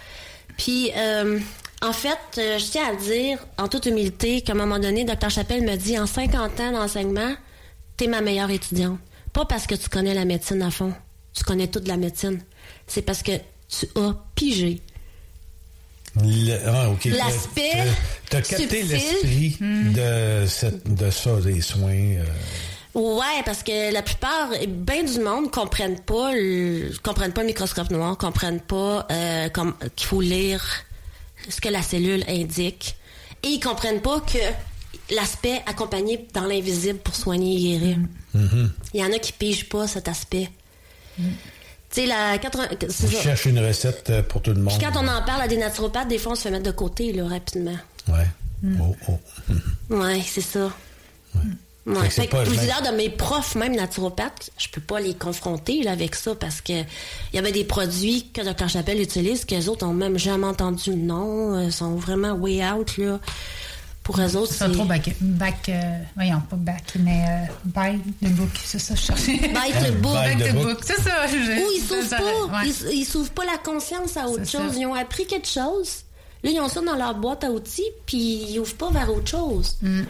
[0.57, 1.37] Puis, euh,
[1.81, 5.29] en fait, je tiens à dire, en toute humilité, qu'à un moment donné, Dr.
[5.29, 7.33] Chappelle me dit, en 50 ans d'enseignement,
[7.97, 8.99] t'es ma meilleure étudiante.
[9.33, 10.93] Pas parce que tu connais la médecine à fond.
[11.33, 12.41] Tu connais toute la médecine.
[12.87, 13.31] C'est parce que
[13.69, 14.81] tu as pigé.
[16.21, 17.05] Le- ah, ok.
[17.05, 17.71] L'aspect
[18.29, 18.87] Tu as capté subtil.
[18.89, 19.93] l'esprit Hmm.
[19.93, 21.91] de, cette, de ça, des soins.
[21.93, 22.23] euh,
[22.93, 27.89] Ouais, parce que la plupart, bien du monde comprennent pas le, comprennent pas le microscope
[27.89, 30.61] noir, comprennent pas euh, comme qu'il faut lire
[31.47, 32.97] ce que la cellule indique,
[33.43, 34.37] et ils comprennent pas que
[35.15, 37.97] l'aspect accompagné dans l'invisible pour soigner et guérir.
[38.33, 38.69] Il
[38.99, 40.49] y en a qui pigent pas cet aspect.
[41.17, 41.23] Tu
[41.91, 43.21] sais, la 80, c'est Je ça.
[43.21, 44.73] cherche une recette euh, pour tout le monde.
[44.77, 46.71] Puis quand on en parle à des naturopathes, des fois on se fait mettre de
[46.71, 47.75] côté là rapidement.
[48.07, 48.27] Ouais.
[48.63, 48.79] Mm.
[48.81, 49.19] Oh, oh.
[49.95, 50.71] Ouais, c'est ça.
[51.35, 51.41] Ouais.
[52.09, 52.47] Fait que Fait même.
[52.47, 56.61] plusieurs de mes profs, même naturopathes, je peux pas les confronter là, avec ça parce
[56.61, 56.85] que il
[57.35, 58.69] y avait des produits que Dr.
[58.69, 62.63] Chapelle utilise que les autres ont même jamais entendu le nom, euh, sont vraiment way
[62.63, 63.19] out là.
[64.03, 68.29] Pour eux autres, C'est trop back, back euh, voyons, pas back, mais euh, buy the
[68.31, 69.33] book, c'est ça, je cherchais.
[69.33, 70.13] Bite the book.
[70.15, 70.63] Buy the book.
[70.63, 71.27] book, c'est ça.
[71.27, 72.09] je- Ou ils s'ouvrent
[72.49, 72.69] pas, ouais.
[72.93, 74.71] ils, s'ouvrent pas la conscience à autre chose.
[74.73, 74.77] ça.
[74.79, 75.97] Ils ont appris quelque chose.
[76.43, 78.17] Là, ils ont ça dans leur boîte à outils, puis
[78.49, 79.77] ils ouvrent pas vers autre chose.
[79.83, 80.01] Mm.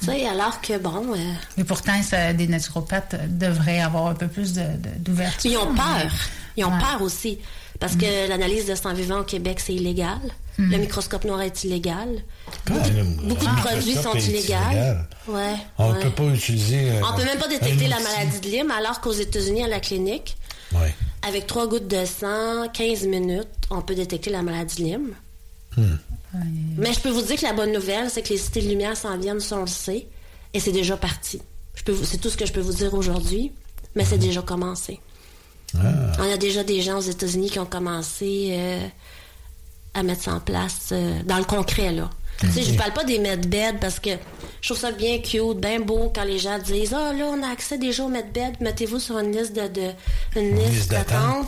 [0.00, 4.28] Tu sais, alors que bon, euh, Mais pourtant, ça, des naturopathes devraient avoir un peu
[4.28, 5.50] plus de- de- d'ouverture.
[5.50, 6.12] Ils ont peur.
[6.56, 6.78] Ils ont Ouais.
[6.78, 7.38] peur aussi.
[7.80, 10.20] Parce que l'analyse de sang vivant au Québec, c'est illégal.
[10.58, 12.08] Le microscope noir est illégal.
[12.66, 14.38] Beaucoup de produits sont illégaux.
[14.38, 15.08] illégal.
[15.26, 15.54] Ouais.
[15.78, 16.00] On ne ouais.
[16.00, 16.90] peut pas utiliser.
[16.90, 19.80] euh, On peut même pas détecter la maladie de Lyme, alors qu'aux États-Unis, à la
[19.80, 20.36] clinique,
[20.72, 20.94] Ouais.
[21.26, 25.10] avec trois gouttes de sang, 15 minutes, on peut détecter la maladie de Lyme.
[25.76, 25.96] Hmm.
[26.78, 28.96] Mais je peux vous dire que la bonne nouvelle, c'est que les cités de lumière
[28.96, 30.06] s'en viennent, ça on le sait,
[30.52, 31.40] et c'est déjà parti.
[31.74, 33.52] Je peux vous- C'est tout ce que je peux vous dire aujourd'hui,
[33.96, 35.00] mais c'est déjà commencé.
[35.76, 35.80] Ah.
[36.20, 38.86] On a déjà des gens aux États-Unis qui ont commencé euh,
[39.94, 42.10] à mettre ça en place euh, dans le concret, là.
[42.40, 44.10] Tu sais, je ne parle pas des medbeds parce que
[44.60, 47.48] je trouve ça bien cute, bien beau quand les gens disent Ah, là, on a
[47.52, 49.92] accès déjà aux medbeds, mettez-vous sur une liste de, de-
[50.40, 51.46] une liste, liste d'attente.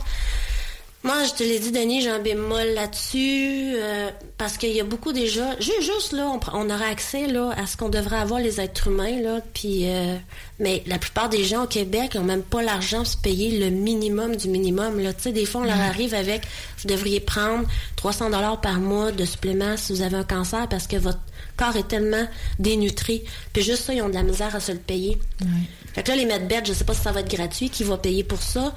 [1.06, 4.84] Moi, je te l'ai dit, Denis, j'ai un bémol là-dessus, euh, parce qu'il y a
[4.84, 5.58] beaucoup déjà...
[5.60, 9.20] ju- Juste, là, on, aura accès là, à ce qu'on devrait avoir les êtres humains,
[9.22, 9.88] là, puis...
[9.88, 10.16] euh,
[10.58, 13.70] mais la plupart des gens au Québec n'ont même pas l'argent pour se payer le
[13.70, 15.12] minimum du minimum, là.
[15.12, 16.42] Tu sais, des fois, on leur arrive avec...
[16.82, 20.88] Vous devriez prendre 300 dollars par mois de supplément si vous avez un cancer, parce
[20.88, 21.20] que votre
[21.56, 22.26] corps est tellement
[22.58, 23.22] dénutri.
[23.52, 25.18] Puis juste ça, ils ont de la misère à se le payer.
[25.94, 27.96] Fait que là, les medbeds, je sais pas si ça va être gratuit, qui va
[27.96, 28.74] payer pour ça.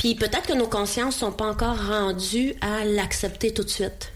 [0.00, 4.14] Puis peut-être que nos consciences sont pas encore rendues à l'accepter tout de suite.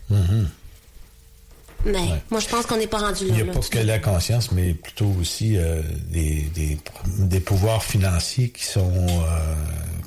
[1.85, 3.35] Mais moi, je pense qu'on n'est pas rendu Il là.
[3.35, 6.79] n'y a là, pas que la conscience, mais plutôt aussi euh, des, des,
[7.19, 9.55] des pouvoirs financiers qui sont, euh,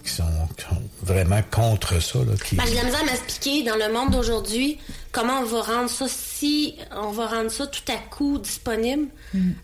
[0.07, 0.23] qui sont
[1.03, 2.19] vraiment contre ça.
[2.19, 2.55] Là, qui...
[2.55, 4.79] Ben, j'ai de la misère à m'expliquer dans le monde d'aujourd'hui
[5.11, 9.07] comment on va rendre ça si on va rendre ça tout à coup disponible,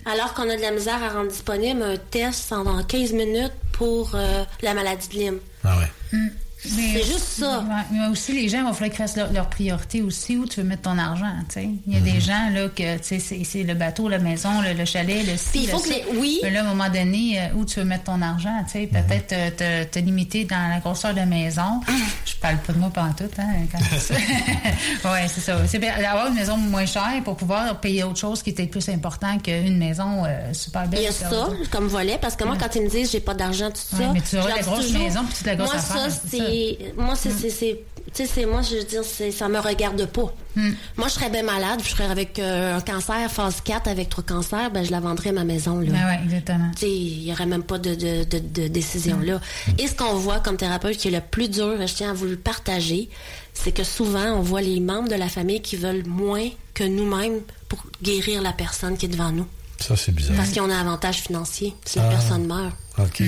[0.05, 4.11] alors qu'on a de la misère à rendre disponible un test en 15 minutes pour
[4.15, 5.39] euh, la maladie de Lyme.
[5.63, 5.91] Ah ouais.
[6.11, 6.29] Mm.
[6.65, 7.59] C'est juste ça.
[7.59, 10.45] Ouais, mais aussi, les gens, il va falloir qu'ils fassent leur, leur priorité aussi où
[10.45, 11.31] tu veux mettre ton argent.
[11.49, 11.69] tu sais.
[11.87, 12.05] Il y a Mhm.
[12.05, 15.33] des gens, là, que tu sais, c'est le bateau, la maison, le, le chalet, le
[15.51, 16.39] Puis il faut le que les- oui.
[16.43, 19.83] Mais là, à un moment donné, euh, où tu veux mettre ton argent, peut-être te,
[19.85, 21.81] te limiter dans la grosseur de maison.
[22.25, 23.79] Je parle pas de moi pendant tout, hein, quand
[25.11, 25.57] ouais, c'est ça.
[25.67, 28.87] C'est bien d'avoir une maison moins chère pour pouvoir payer autre chose qui était plus
[28.89, 30.99] important qu'une maison euh, super belle.
[31.01, 33.33] Il y a ça comme volet, parce que moi, quand ils me disent j'ai pas
[33.33, 34.11] d'argent, tout Ouais, ça.
[34.13, 36.19] mais tu auras je la grosse toujours, maison puis toute la grosse moi, affaire, Ça,
[36.53, 36.93] c'est.
[36.97, 37.31] Moi, c'est.
[37.31, 37.79] c'est- c'est-
[38.13, 40.35] Tu sais, c'est moi, je veux dire, ça me regarde pas.
[40.55, 40.73] Hmm.
[40.97, 44.23] Moi, je serais bien malade, je serais avec euh, un cancer, phase 4, avec trois
[44.23, 45.87] cancers, ben, je la vendrais ma maison, là.
[45.89, 46.69] Ben ouais, exactement.
[46.75, 49.39] Tu sais, il y aurait même pas de, de, de, de décision là.
[49.79, 52.25] Et ce qu'on voit comme thérapeute qui est le plus dur, je tiens à vous
[52.25, 53.09] le partager,
[53.53, 57.39] c'est que souvent, on voit les membres de la famille qui veulent moins que nous-mêmes
[57.67, 59.47] pour guérir la personne qui est devant nous.
[59.87, 60.37] Ça, c'est bizarre.
[60.37, 62.11] Parce qu'ils ont un avantage financier si la Ah.
[62.11, 62.75] personne meurt.
[62.99, 63.23] OK.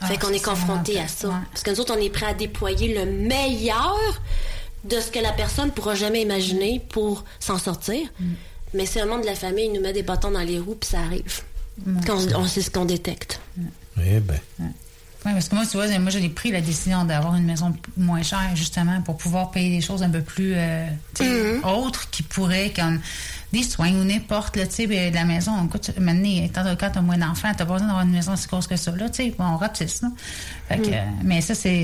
[0.00, 1.28] Ah, fait qu'on ça, est confronté à ça.
[1.28, 1.34] ouais.
[1.50, 3.96] Parce que nous autres, on est prêt à déployer le meilleur
[4.84, 8.00] de ce que la personne pourra jamais imaginer pour s'en sortir.
[8.18, 8.24] Mm.
[8.74, 10.76] Mais c'est un membre de la famille, il nous met des bâtons dans les roues,
[10.80, 11.42] puis ça arrive.
[12.06, 13.40] Quand on, on sait ce qu'on détecte.
[14.02, 14.38] Eh ben.
[15.24, 18.22] Oui, parce que moi, tu vois, moi, j'ai pris la décision d'avoir une maison moins
[18.22, 20.86] chère, justement, pour pouvoir payer des choses un peu plus euh,
[21.62, 23.00] autres qui pourraient, comme
[23.52, 26.86] des soins ou n'importe, là, tu sais, ben, la maison, écoute, maintenant, étant donné que
[26.86, 29.24] t'as moins d'enfants, t'as pas besoin d'avoir une maison si grosse que ça, là, tu
[29.24, 30.08] sais, on ratisse, là.
[30.68, 30.92] Fait que, Mm.
[30.94, 31.82] euh, mais ça, c'est,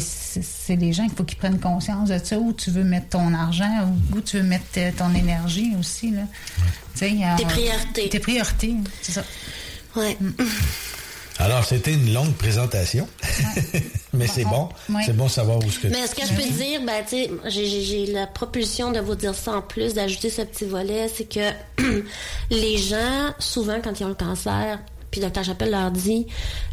[0.77, 3.93] les gens qu'il faut qu'ils prennent conscience de ça, où tu veux mettre ton argent,
[4.15, 4.65] où, tu veux mettre
[4.97, 6.23] ton énergie aussi, là.
[6.95, 8.09] Tu sais, Tes priorités.
[8.09, 9.25] Tes priorités, c'est ça.
[9.97, 10.17] Ouais.
[10.21, 10.31] Mm.
[11.39, 13.09] Alors, c'était une longue présentation.
[14.13, 14.69] Mais c'est bon.
[14.91, 15.03] Ouais.
[15.07, 17.17] C'est bon de savoir où ce que Mais ce que je peux dire, ben, tu
[17.17, 17.31] sais,
[17.81, 21.53] j'ai- la propulsion de vous dire ça en plus, d'ajouter ce petit volet, c'est que
[22.51, 24.81] les gens, souvent, quand ils ont le cancer,
[25.11, 25.45] puis Dr.
[25.45, 26.27] Chapelle leur dit,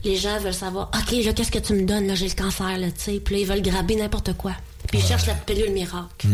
[0.04, 2.78] les gens veulent savoir, OK, là, qu'est-ce que tu me donnes, là, j'ai le cancer,
[2.78, 4.54] là, tu sais, puis là, ils veulent graber n'importe quoi.
[4.90, 6.28] Puis ils cherchent la pilule miracle.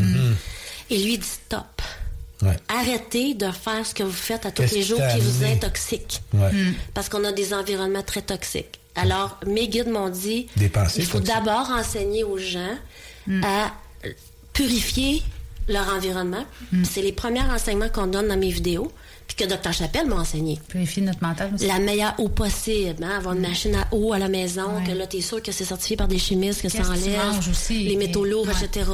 [0.89, 1.81] Et lui dit, stop.
[2.41, 2.57] Ouais.
[2.69, 6.21] Arrêtez de faire ce que vous faites à tous les jours qui vous intoxique.
[6.33, 6.49] Ouais.
[6.93, 8.79] Parce qu'on a des environnements très toxiques.
[8.95, 12.75] Alors, mes guides m'ont dit, il faut d'abord enseigner aux gens
[13.43, 13.71] à
[14.53, 15.21] purifier
[15.67, 16.43] leur environnement.
[16.83, 18.91] C'est les premiers enseignements qu'on donne dans mes vidéos,
[19.27, 19.71] puis que Dr.
[19.71, 20.59] Chapelle m'a enseigné.
[20.67, 21.65] Purifier notre mental aussi.
[21.67, 24.83] La meilleure eau possible, hein, avoir une machine à eau à la maison, Ouais.
[24.87, 27.83] que là, t'es sûr que c'est certifié par des chimistes, que ça tu enlève aussi,
[27.87, 28.53] les métaux et- lourds, ouais.
[28.65, 28.89] etc.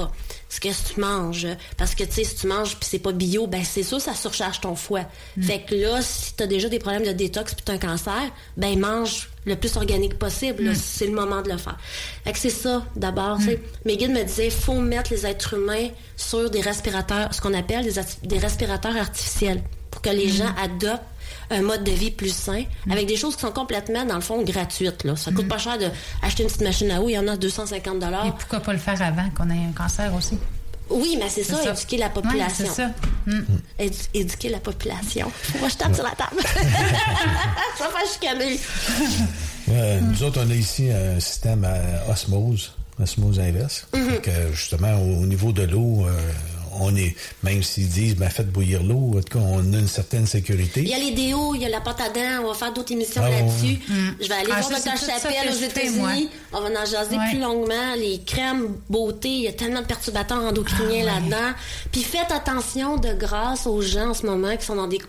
[0.50, 1.48] Ce que tu manges.
[1.78, 4.14] Parce que, tu sais, si tu manges puis c'est pas bio, ben c'est sûr, ça
[4.14, 5.06] surcharge ton foie.
[5.36, 5.44] Mm.
[5.44, 8.22] Fait que là, si t'as déjà des problèmes de détox puis t'as un cancer,
[8.56, 10.70] ben mange le plus organique possible.
[10.70, 10.76] Mm.
[10.76, 11.78] C'est le moment de le faire.
[12.24, 13.42] Fait que c'est ça, d'abord.
[13.42, 13.62] sais.
[13.86, 17.84] Mes guides me disaient, faut mettre les êtres humains sur des respirateurs, ce qu'on appelle
[17.84, 21.04] des, des respirateurs artificiels, pour que les gens adoptent
[21.50, 24.42] un mode de vie plus sain, avec des choses qui sont complètement, dans le fond,
[24.44, 25.04] gratuites.
[25.04, 25.16] Là.
[25.16, 27.38] Ça coûte pas cher d'acheter une petite machine à eau, il y en a à
[27.38, 30.38] 250 Et pourquoi pas le faire avant qu'on ait un cancer aussi?
[30.90, 32.64] Oui, mais c'est ça, éduquer la population.
[32.66, 32.92] Ouais, c'est ça.
[33.26, 33.42] Mm.
[33.80, 35.30] Édu- éduquer la population.
[35.60, 36.42] Moi, je tape sur la table.
[37.78, 38.60] ça va faire chicaner.
[39.70, 42.72] Euh, Nous autres, on a ici un système à osmose,
[43.02, 43.86] osmose inverse.
[43.94, 44.10] Mhm.
[44.10, 46.18] Fait que, justement, au, au niveau de l'eau, euh,
[46.82, 49.88] on est, même s'ils disent, ben, faites bouillir l'eau, en tout cas, on a une
[49.88, 50.82] certaine sécurité.
[50.82, 52.74] Il y a les déos, il y a la pâte à dents, on va faire
[52.74, 53.42] d'autres émissions Ah, ouais.
[53.42, 53.80] là-dessus.
[54.22, 55.00] Je vais aller Ah, voir ça, Dr.
[55.00, 55.64] que aux.
[55.64, 56.30] États-Unis.
[56.54, 57.30] On va en jaser Ouais.
[57.32, 57.96] plus longuement.
[57.98, 61.04] Les crèmes beauté, il y a tellement de perturbateurs endocriniens Ah, ouais.
[61.04, 61.54] là-dedans.
[61.92, 65.00] Puis faites attention de grâce aux gens en ce moment qui sont dans des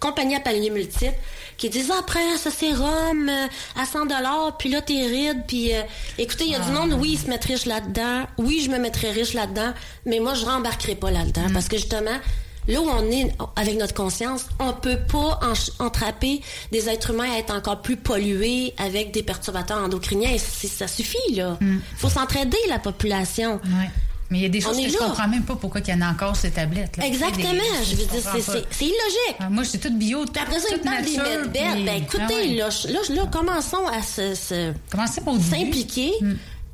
[0.00, 1.14] compagnies à paliers multiples
[1.56, 3.46] qui disent ah, après ce sérum euh,
[3.80, 5.82] à 100 dollars puis là t'es ride puis euh,
[6.18, 6.80] écoutez il y a du Ah.
[6.80, 9.72] monde oui ils se mettent riches là-dedans oui je me mettrais riche là-dedans
[10.06, 11.52] mais moi je rembarquerai pas là-dedans Mm.
[11.52, 12.18] parce que justement
[12.66, 16.40] là où on est avec notre conscience on peut pas en- entraper
[16.72, 21.56] des êtres humains à être encore plus pollués avec des perturbateurs endocriniens ça suffit là
[21.60, 21.78] Mm.
[21.96, 23.90] faut s'entraider la population Ouais.
[24.30, 25.06] Mais il y a des On choses est que je là.
[25.06, 26.96] comprends même pas pourquoi il y en a encore ces tablettes.
[26.96, 27.06] Là.
[27.06, 28.52] exactement Des- je veux dire c'est- pas.
[28.52, 31.16] c'est c'est illogique Ah, Moi, c'est tout bio, tout, après ça, tout ils parlent des
[31.16, 31.74] nature, medbeds.
[31.74, 32.54] puis- Ben écoutez, Ah ouais.
[32.54, 36.12] là, je- là, je- là, commençons à se, s'impliquer,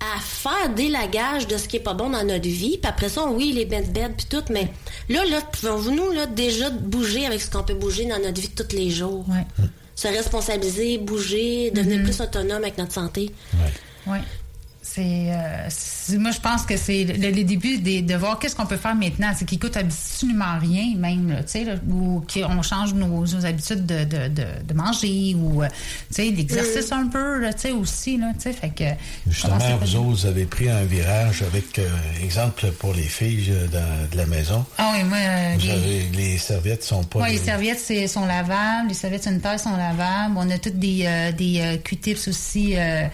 [0.00, 2.78] à faire délagage de ce qui est pas bon dans notre vie.
[2.80, 4.68] Puis après ça, oui, les medbeds puis tout, mais
[5.08, 8.62] là, là, pouvons-nous là, déjà bouger avec ce qu'on peut bouger dans notre vie de
[8.62, 9.26] tous les jours?
[9.28, 9.44] Ouais.
[9.94, 13.30] Se responsabiliser, bouger, devenir plus autonome avec notre santé.
[14.06, 14.18] Oui.
[14.92, 18.56] C'est, euh, c'est- moi, je pense que c'est le, le début des- de voir qu'est-ce
[18.56, 19.30] qu'on peut faire maintenant.
[19.38, 23.46] C'est qui coûte absolument rien, même, là, tu sais, là, ou qu'on change nos, nos
[23.46, 25.68] habitudes de, de, de, de manger ou, euh,
[26.08, 28.84] tu sais, l'exercice un peu, là, tu sais, aussi, là, tu sais, fait que...
[29.28, 31.88] Justement, vous autres, vous avez pris un virage avec, euh,
[32.24, 34.64] exemple, pour les filles euh, dans- de la maison.
[34.76, 37.20] Ah oui, moi, euh, Vous les- avez, les serviettes sont pas...
[37.20, 40.34] Ouais, les serviettes c'est, sont lavables, les serviettes sanitaires sont lavables.
[40.36, 43.06] On a toutes des, euh, des euh, Q-tips aussi euh,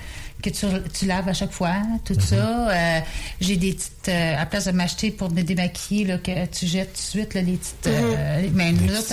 [0.42, 1.74] que tu, tu laves à chaque fois,
[2.04, 2.70] tout ça.
[2.70, 3.00] Euh,
[3.40, 6.92] j'ai des petites, euh, à place de m'acheter pour me démaquiller, là, que tu jettes
[6.92, 7.86] tout de suite là, les petites.
[7.86, 9.12] euh, mais nous autres,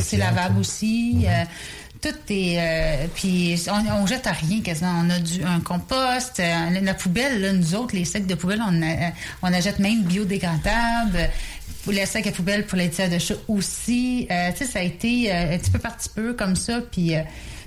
[0.00, 0.60] c'est lavable là.
[0.60, 1.24] aussi.
[1.28, 1.44] euh,
[2.00, 2.56] tout est.
[2.58, 4.92] euh, puis on, on jette à rien quasiment.
[5.04, 6.40] On a du, un compost.
[6.40, 9.12] euh, la poubelle, là, nous autres, les sacs de poubelle, on, a-
[9.42, 11.30] on achète même biodégradables.
[11.84, 14.26] Pour les sacs à poubelle pour les tiers de chat aussi.
[14.30, 16.80] Euh, tu sais, ça a été euh, un petit peu par petit peu comme ça.
[16.90, 17.14] Puis.
[17.14, 17.22] euh,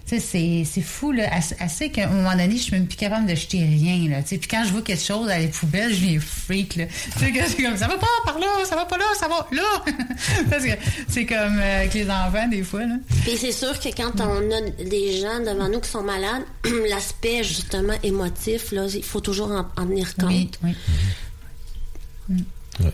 [0.07, 1.27] tu sais, c'est, c'est fou, là.
[1.59, 4.21] Assez, qu'à un moment donné, je suis même plus capable de jeter rien, là.
[4.21, 6.85] Tu sais, puis quand je vois quelque chose à les poubelles, je viens freak, là.
[6.85, 9.27] Tu sais, que c'est comme, ça va pas par là, ça va pas là, ça
[9.27, 9.83] va là.
[10.49, 10.71] Parce que
[11.07, 12.95] c'est comme euh, avec les enfants, des fois, là.
[13.23, 16.43] Puis c'est sûr que quand on a des gens devant nous qui sont malades,
[16.89, 20.59] l'aspect justement émotif, là, il faut toujours en, en tenir compte.
[20.61, 20.75] Oui,
[22.29, 22.43] oui.
[22.79, 22.93] Ouais.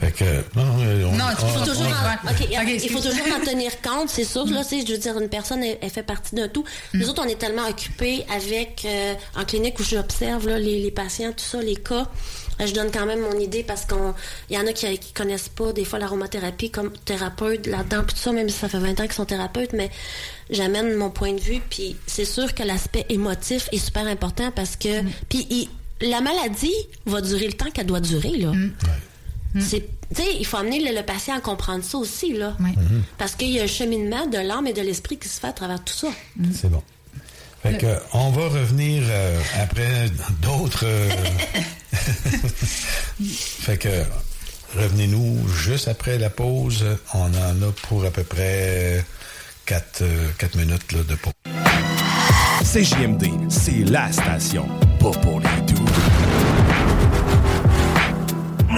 [0.00, 0.24] Fait que,
[0.56, 1.86] non, on, Non, il faut on- Toujours
[2.84, 4.46] il faut toujours en tenir compte, c'est sûr.
[4.46, 6.64] Là, tu sais, je veux dire, une personne, elle, elle fait partie d'un tout.
[6.94, 10.90] Nous autres, on est tellement occupés avec, euh, en clinique où j'observe là, les, les
[10.92, 12.06] patients, tout ça, les cas.
[12.60, 14.14] Euh, Je donne quand même mon idée parce qu'on,
[14.50, 18.14] il y en a qui, qui connaissent pas des fois l'aromathérapie comme thérapeute là-dedans, puis
[18.14, 19.90] tout ça, même si ça fait 20 ans qu'ils sont thérapeutes, mais
[20.50, 21.60] j'amène mon point de vue.
[21.70, 25.68] Puis c'est sûr que l'aspect émotif est super important parce que, puis il-
[26.00, 26.74] la maladie
[27.06, 28.52] va durer le temps qu'elle doit durer là.
[29.60, 29.84] Sais,
[30.38, 32.56] il faut amener le, le patient à comprendre ça aussi, là.
[32.60, 32.70] Oui.
[33.18, 35.52] Parce qu'il y a un cheminement de l'âme et de l'esprit qui se fait à
[35.52, 36.08] travers tout ça.
[36.52, 36.82] C'est bon.
[37.62, 40.08] Fait que, on va revenir euh, après
[40.40, 40.84] d'autres.
[40.84, 41.10] euh,
[43.22, 44.04] fait que,
[44.76, 46.84] revenez-nous juste après la pause.
[47.14, 49.04] On en a pour à peu près
[49.66, 50.02] 4,
[50.56, 51.32] minutes là, de pause.
[52.62, 54.68] CJMD, c'est la station.
[55.00, 55.84] Pas pour les doux.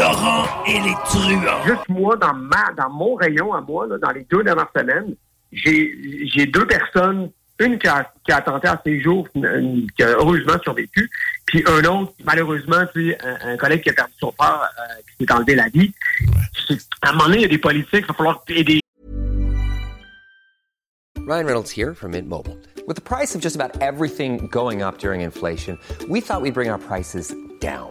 [0.01, 1.63] Laurent et les truands.
[1.67, 5.15] Juste moi, dans ma, dans mon rayon à moi, là, dans les deux dernières semaines,
[5.53, 10.03] j'ai, j'ai deux personnes, une qui a, qui a tenté à ses jours, une- qui
[10.03, 11.11] a heureusement survécu,
[11.45, 15.03] puis un autre, malheureusement, tu sais, un, un collègue qui a perdu son père, euh,
[15.19, 15.93] qui s'est enlevé la vie.
[17.03, 18.81] À un moment donné, il y a des politiques, il va falloir aider.
[21.27, 22.57] Ryan Reynolds here from Mint Mobile.
[22.87, 25.79] With the price of just about everything going up during inflation,
[26.09, 27.91] we thought we'd bring our prices down.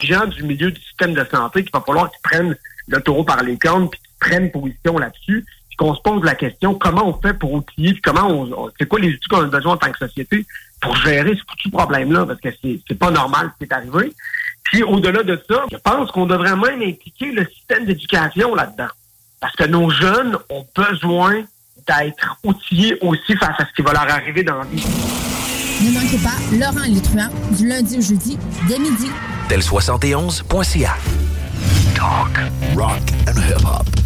[0.00, 2.56] Gens du milieu du système de santé qu'il va falloir qu'ils prennent
[2.88, 6.34] le taureau par les cornes puis qu'ils prennent position là-dessus, puis qu'on se pose la
[6.34, 9.74] question comment on fait pour outiller, comment on, c'est quoi les outils qu'on a besoin
[9.74, 10.46] en tant que société
[10.80, 14.12] pour gérer ce foutu problème-là, parce que c'est, c'est pas normal ce qui est arrivé.
[14.64, 18.88] Puis au-delà de ça, je pense qu'on devrait même impliquer le système d'éducation là-dedans.
[19.40, 21.42] Parce que nos jeunes ont besoin
[21.86, 24.84] d'être outillés aussi face à ce qui va leur arriver dans la vie.
[25.86, 29.06] Ne manquez pas Laurent truands du lundi au jeudi dès midi.
[29.48, 30.96] Tel71.ca.
[31.94, 32.40] Talk,
[32.74, 34.05] rock and hip-hop.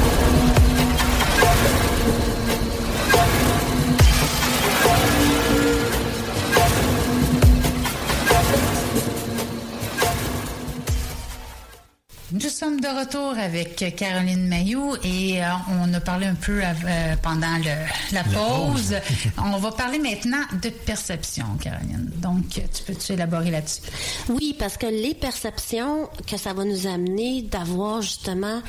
[12.33, 17.15] Nous sommes de retour avec Caroline Mayou et euh, on a parlé un peu euh,
[17.21, 18.95] pendant le- la pause.
[19.37, 22.09] on va parler maintenant de perception, Caroline.
[22.17, 23.81] Donc, tu peux-tu élaborer là-dessus?
[24.29, 28.61] Oui, parce que les perceptions que ça va nous amener d'avoir justement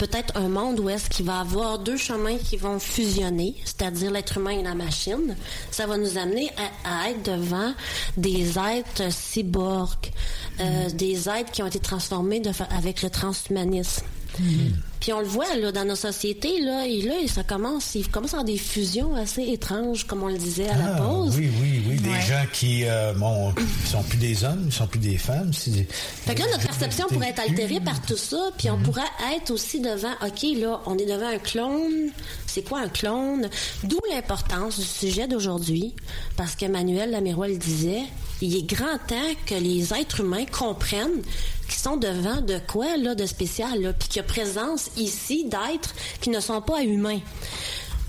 [0.00, 4.38] peut-être un monde où est-ce qu'il va avoir deux chemins qui vont fusionner, c'est-à-dire l'être
[4.38, 5.36] humain et la machine,
[5.70, 6.50] ça va nous amener
[6.84, 7.74] à, à être devant
[8.16, 10.10] des êtres cyborgs,
[10.58, 14.06] euh, des êtres qui ont été transformés de avec le transhumanisme.
[15.00, 18.34] Puis on le voit là dans nos sociétés là, et là ça commence, il commence
[18.34, 21.36] à avoir des fusions assez étranges, comme on le disait à la Ah, pause.
[21.38, 21.96] Oui, oui, oui.
[21.96, 25.52] Des gens qui euh, bon, ils sont plus des hommes, ils sont plus des femmes.
[25.54, 29.02] Fait que là, notre perception pourrait être altérée par tout ça, puis on pourrait
[29.36, 32.10] être aussi devant, OK, là, on est devant un clone.
[32.46, 33.48] C'est quoi un clone?
[33.84, 35.94] D'où l'importance du sujet d'aujourd'hui,
[36.36, 38.02] parce que Manuel Lamirois le disait,
[38.42, 41.22] il est grand temps que les êtres humains comprennent
[41.70, 45.44] qu'ils sont devant de quoi, là, de spécial, là, puis qu'il y a présence ici
[45.44, 47.20] d'êtres qui ne sont pas humains.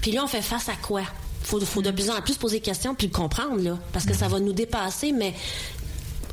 [0.02, 1.04] Puis là, on fait face à quoi?
[1.44, 4.14] Faut, faut de plus en plus poser des questions puis le comprendre, là, parce que
[4.14, 5.34] ça va nous dépasser, mais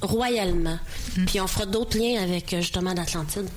[0.02, 0.78] royalement.
[1.26, 3.48] Puis on fera d'autres liens avec euh, justement l'Atlantide.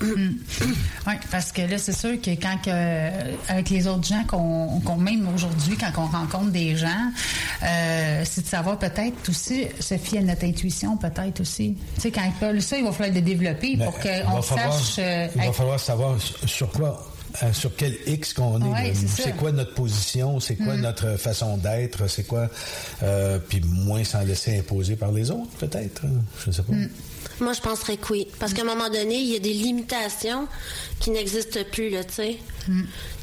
[0.00, 2.70] Oui, parce que là, c'est sûr que quand que,
[3.50, 7.10] avec les autres gens qu'on, qu'on- même aujourd'hui, quand on rencontre des gens,
[7.62, 11.76] euh, c'est de savoir peut-être aussi se fier à notre intuition, peut-être aussi.
[11.96, 12.22] Tu sais, quand
[12.52, 14.96] ils ça, il va falloir le développer pour qu'on falloir- sache.
[14.98, 16.16] euh, il va falloir savoir
[16.46, 17.10] sur- quoi,
[17.42, 18.64] euh, sur quel X qu'on est.
[18.68, 20.80] Ouais, c'est quoi notre position, c'est quoi Mm.
[20.80, 22.48] notre façon d'être, c'est quoi,
[23.02, 26.02] euh, puis moins s'en laisser imposer par les autres, peut-être.
[26.04, 26.20] hein.
[26.44, 26.72] Je sais pas.
[27.40, 28.28] Moi, je penserais que oui.
[28.38, 30.48] Parce qu'à un moment donné, il y a des limitations
[31.00, 32.38] qui n'existent plus, là, tu sais.
[32.66, 32.72] Tu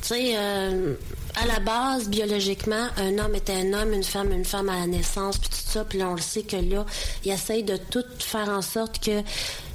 [0.01, 0.95] sais, euh,
[1.35, 4.87] à la base, biologiquement, un homme est un homme, une femme, une femme à la
[4.87, 5.83] naissance, puis tout ça.
[5.83, 6.85] Puis là, on le sait que là,
[7.25, 9.21] il essaye de tout faire en sorte que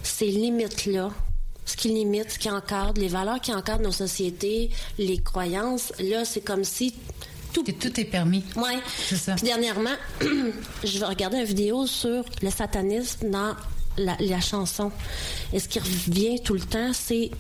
[0.03, 1.11] ces limites-là,
[1.65, 6.25] ce qui limite, ce qui encadre, les valeurs qui encadrent nos sociétés, les croyances, là,
[6.25, 6.95] c'est comme si
[7.53, 8.45] tout, tout est permis.
[8.57, 8.79] Oui.
[9.09, 9.35] C'est ça.
[9.35, 9.97] Puis dernièrement,
[10.85, 13.55] je vais regarder une vidéo sur le satanisme dans
[13.99, 14.91] la, la chanson.
[15.53, 17.31] Et ce qui revient tout le temps, c'est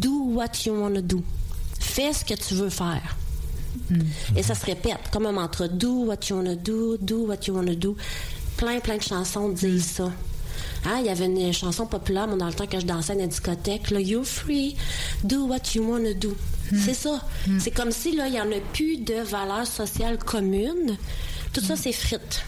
[0.00, 1.22] do what you wanna do.
[1.78, 3.16] Fais ce que tu veux faire.
[4.36, 5.68] Et ça se répète comme un mantra.
[5.68, 7.96] Do what you wanna do, do what you wanna do.
[8.56, 10.10] Plein, plein de chansons disent ça.
[10.86, 13.16] Hein, il y avait une chanson populaire, moi, dans le temps que je dansais à
[13.16, 14.76] une discothèque, là, You're free,
[15.24, 16.36] do what you wanna do.
[16.84, 17.20] C'est ça.
[17.58, 20.96] C'est comme si, là, il n'y en a plus de valeurs sociales communes.
[21.52, 22.44] Tout ça, c'est frites.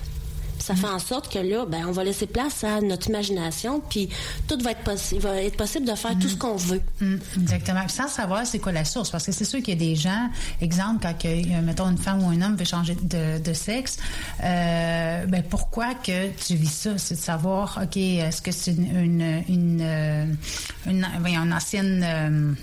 [0.66, 4.08] Ça fait en sorte que là, ben, on va laisser place à notre imagination, puis
[4.48, 6.82] tout va être possible, va être possible de faire tout ce qu'on veut.
[7.00, 7.82] Mm, exactement.
[7.86, 9.94] Puis Sans savoir c'est quoi la source, parce que c'est sûr qu'il y a des
[9.94, 10.28] gens,
[10.60, 13.98] exemple, quand euh, mettons une femme ou un homme veut changer de, de sexe,
[14.42, 19.44] euh, ben pourquoi que tu vis ça, c'est de savoir, ok, est-ce que c'est une
[19.48, 20.36] une
[20.86, 22.56] une, euh, ancienne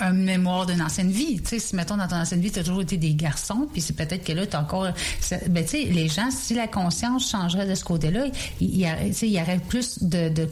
[0.00, 1.40] une mémoire d'une ancienne vie.
[1.40, 3.80] Tu sais, si mettons dans ton ancienne vie, tu as toujours été des garçons, puis
[3.80, 4.88] c'est peut-être que là, tu encore.
[5.48, 8.26] Ben, tu sais, les gens, si la conscience changerait de ce côté-là,
[8.60, 8.86] il y,
[9.26, 10.48] y aurait plus de, de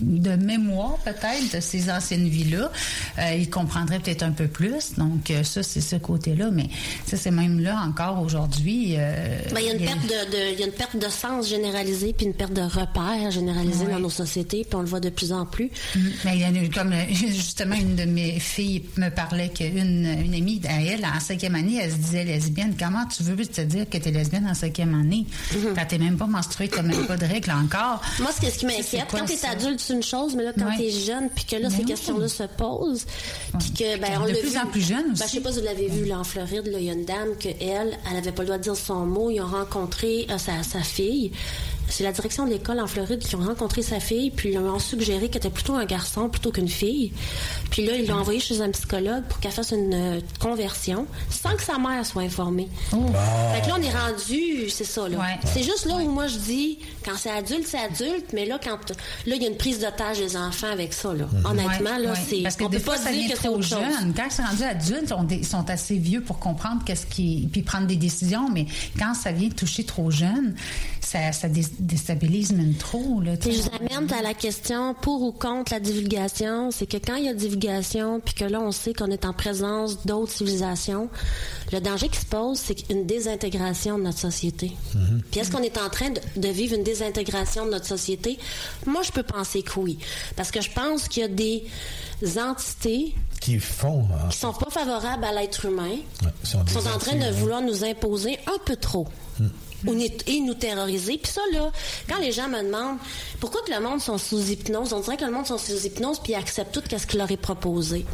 [0.00, 2.70] de mémoire peut-être de ces anciennes vies-là.
[3.18, 4.94] Euh, ils comprendraient peut-être un peu plus.
[4.96, 6.50] Donc euh, ça, c'est ce côté-là.
[6.52, 6.68] Mais
[7.06, 8.94] ça, c'est même là encore aujourd'hui.
[8.96, 11.08] euh, Ben, il y a une perte de, de- il y a une perte de
[11.08, 15.00] sens généralisée puis une perte de repères généralisée dans nos sociétés puis on le voit
[15.00, 15.70] de plus en plus.
[15.94, 16.00] Mm.
[16.24, 19.48] Mais il y en a eu comme euh, justement une de mes filles me parlait
[19.50, 23.36] qu'une une amie à elle en cinquième année elle se disait lesbienne comment tu veux
[23.46, 25.26] te dire que tu es lesbienne en cinquième année?
[25.74, 29.04] Quand t'es même pas menstruée t'as même pas de règles encore Moi, ce, qui m'inquiète,
[29.10, 29.50] quand t'es ça?
[29.50, 30.76] adulte, c'est une chose, mais là, quand Ouais.
[30.78, 31.84] t'es jeune, puis que là, Ben ces oui.
[31.86, 33.06] questions-là se posent,
[33.58, 35.22] puis que, ben, on De plus vu- en plus jeune Ben, aussi.
[35.24, 37.04] je sais pas si vous l'avez vu, là, en Floride, là, il y a une
[37.04, 39.30] dame que elle, elle avait pas le droit de dire son mot.
[39.30, 41.32] Ils ont rencontré euh, sa, sa fille.
[41.88, 44.66] C'est la direction de l'école en Floride qui ont rencontré sa fille, puis ils lui
[44.68, 47.12] ont suggéré qu'elle était plutôt un garçon plutôt qu'une fille.
[47.70, 51.54] Puis là, ils l'ont envoyée chez un psychologue pour qu'elle fasse une euh, conversion, sans
[51.56, 52.68] que sa mère soit informée.
[52.90, 55.18] Fait que là, on est rendu, c'est ça, là.
[55.52, 58.78] C'est juste là où moi je dis, quand c'est adulte, c'est adulte, mais là, quand
[59.26, 61.26] là, il y a une prise d'otage des enfants avec ça, là.
[61.44, 62.18] Honnêtement, Ouais, là, ouais.
[62.28, 62.42] c'est.
[62.42, 63.78] Parce que on des peut fois, pas ça dire que c'est trop autre chose.
[64.16, 67.48] Quand c'est rendu adulte, ils sont, des- ils sont assez vieux pour comprendre qu'est-ce qui,
[67.50, 68.48] puis prendre des décisions.
[68.50, 68.66] Mais
[68.98, 70.54] quand ça vient toucher trop jeune,
[71.08, 73.20] ça, ça dé- déstabilise même trop.
[73.22, 76.70] Là, je vous amène à la question pour ou contre la divulgation.
[76.70, 79.32] C'est que quand il y a divulgation, puis que là, on sait qu'on est en
[79.32, 81.08] présence d'autres civilisations,
[81.72, 84.72] le danger qui se pose, c'est une désintégration de notre société.
[85.30, 88.38] Puis est-ce qu'on est en train de, de vivre une désintégration de notre société?
[88.86, 89.98] Moi, je peux penser que oui.
[90.36, 91.64] Parce que je pense qu'il y a des
[92.38, 94.06] entités Qui font.
[94.12, 95.88] hein, qui sont pas favorables à l'être humain,
[96.22, 99.06] ouais, sont qui des sont en train de vouloir nous imposer un peu trop.
[100.26, 101.18] Et nous terroriser.
[101.18, 101.70] Puis ça, là,
[102.08, 102.98] quand les gens me demandent
[103.40, 106.18] pourquoi que le monde sont sous hypnose, on dirait que le monde sont sous hypnose
[106.20, 108.04] puis ils acceptent tout ce qu'il leur est proposé.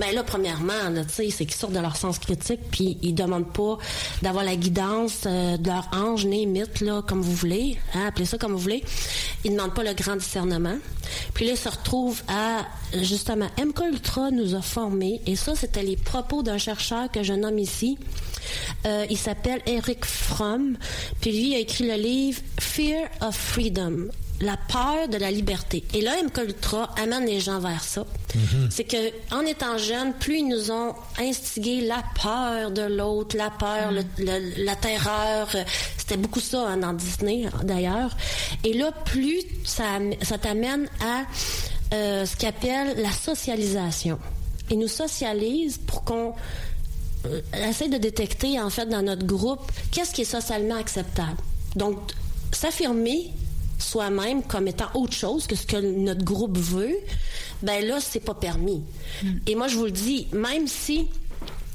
[0.00, 0.72] Ben là, premièrement,
[1.08, 3.76] c'est qu'ils sortent de leur sens critique puis ils demandent pas
[4.22, 8.24] d'avoir la guidance euh, de leur ange né mythe, là, comme vous voulez, hein, appelez
[8.24, 8.82] ça comme vous voulez.
[9.44, 10.78] Ils demandent pas le grand discernement.
[11.34, 12.64] Puis là, ils se retrouvent à,
[13.02, 17.34] justement, MK Ultra nous a formés et ça, c'était les propos d'un chercheur que je
[17.34, 17.98] nomme ici.
[18.86, 20.78] Euh, il s'appelle Eric Fromm.
[21.20, 24.08] Puis lui, il a écrit le livre Fear of Freedom.
[24.40, 25.84] La peur de la liberté.
[25.92, 28.04] Et là, MK Ultra amène les gens vers ça.
[28.70, 28.96] C'est que
[29.34, 34.04] en étant jeunes, plus ils nous ont instigé la peur de l'autre, la peur, le-
[34.18, 35.48] le- la terreur.
[35.98, 38.16] C'était beaucoup ça hein, dans Disney, d'ailleurs.
[38.64, 41.22] Et là, plus ça, ça t'amène à
[41.94, 44.18] euh, ce qu'appelle la socialisation.
[44.70, 46.32] Ils nous socialisent pour qu'on
[47.26, 51.36] euh, essaie de détecter, en fait, dans notre groupe, qu'est-ce qui est socialement acceptable.
[51.76, 51.98] Donc,
[52.52, 53.32] s'affirmer
[53.80, 56.96] soi-même comme étant autre chose que ce que notre groupe veut,
[57.62, 58.82] ben là, c'est pas permis.
[59.46, 61.08] Et moi, je vous le dis, même si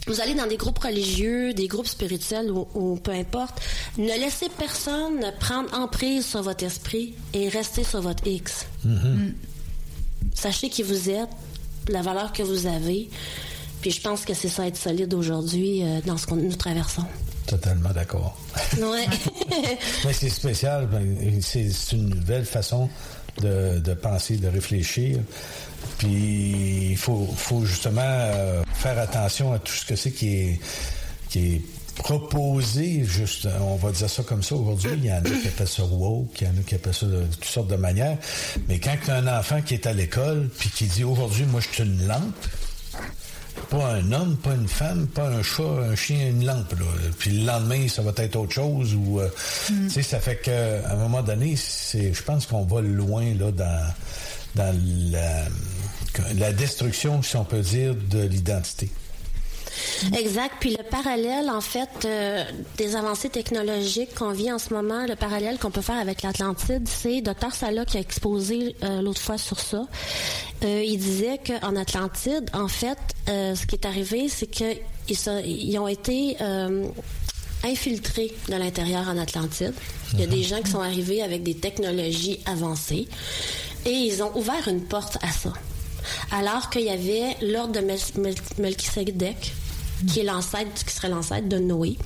[0.08, 3.60] vous allez dans des groupes religieux, des groupes spirituels ou, ou peu importe,
[3.98, 8.68] ne laissez personne prendre emprise sur votre esprit et rester sur votre X.
[10.34, 11.30] Sachez qui vous êtes,
[11.88, 13.10] la valeur que vous avez.
[13.82, 17.06] Puis je pense que c'est ça être solide aujourd'hui euh, dans ce que nous traversons.
[17.48, 18.38] Totalement d'accord.
[18.78, 19.06] Ouais.
[20.06, 20.88] Mais c'est spécial.
[20.88, 22.90] ben, C'est une nouvelle façon
[23.42, 25.20] de, de penser, de réfléchir.
[26.00, 30.60] Puis il faut, faut justement euh, faire attention à tout ce que c'est qui est,
[31.30, 31.62] qui est
[31.96, 34.92] proposé, juste, on va dire ça comme ça aujourd'hui.
[34.98, 37.06] Il y en a qui appellent ça woke, il y en a qui appellent ça
[37.06, 38.18] de, de toutes sortes de manières.
[38.68, 41.62] Mais quand tu as un enfant qui est à l'école, puis qui dit aujourd'hui, moi,
[41.62, 42.46] je suis une lampe,
[43.70, 46.72] pas un homme, pas une femme, pas un chat, un chien, une lampe.
[46.74, 46.86] Là.
[47.18, 48.96] Puis le lendemain, ça va être autre chose.
[48.96, 49.30] Ou, euh,
[49.90, 53.94] sais, ça fait qu'à un moment donné, c'est, je pense qu'on va loin là dans,
[54.56, 54.76] dans
[55.12, 55.46] la,
[56.36, 58.90] la destruction, si on peut dire, de l'identité.
[60.18, 60.54] Exact.
[60.60, 62.44] Puis le parallèle, en fait, euh,
[62.78, 66.88] des avancées technologiques qu'on vit en ce moment, le parallèle qu'on peut faire avec l'Atlantide,
[66.88, 67.52] c'est Dr.
[67.54, 69.86] Salah qui a exposé euh, l'autre fois sur ça.
[70.64, 72.98] Euh, il disait qu'en Atlantide, en fait,
[73.28, 74.78] ce qui est arrivé, c'est qu'ils
[75.10, 76.38] ils ont été
[77.64, 79.74] infiltrés de l'intérieur en Atlantide.
[80.14, 83.08] Il y a des gens qui sont arrivés avec des technologies avancées
[83.86, 85.52] et ils ont ouvert une porte à ça.
[86.32, 89.54] Alors qu'il y avait l'ordre de Mel- Mel- Melchisedec,
[90.08, 91.98] qui est l'ancêtre, qui serait l'ancêtre de Noé.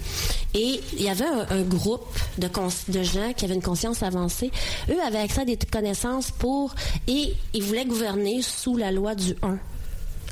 [0.54, 2.48] Et il y avait un, un groupe de,
[2.92, 4.52] de gens qui avaient une conscience avancée.
[4.90, 6.74] Eux avaient accès à des connaissances pour...
[7.08, 9.58] Et ils voulaient gouverner sous la loi du 1,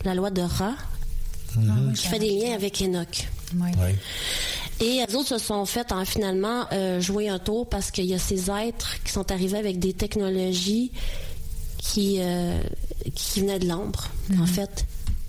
[0.06, 0.74] la loi de Ra,
[1.96, 3.28] qui fait des liens avec Enoch.
[4.80, 8.14] Et les autres se sont fait en, finalement euh, jouer un tour parce qu'il y
[8.14, 10.92] a ces êtres qui sont arrivés avec des technologies
[11.80, 12.60] qui, euh,
[13.16, 14.08] qui venaient de l'ombre,
[14.40, 14.86] en fait.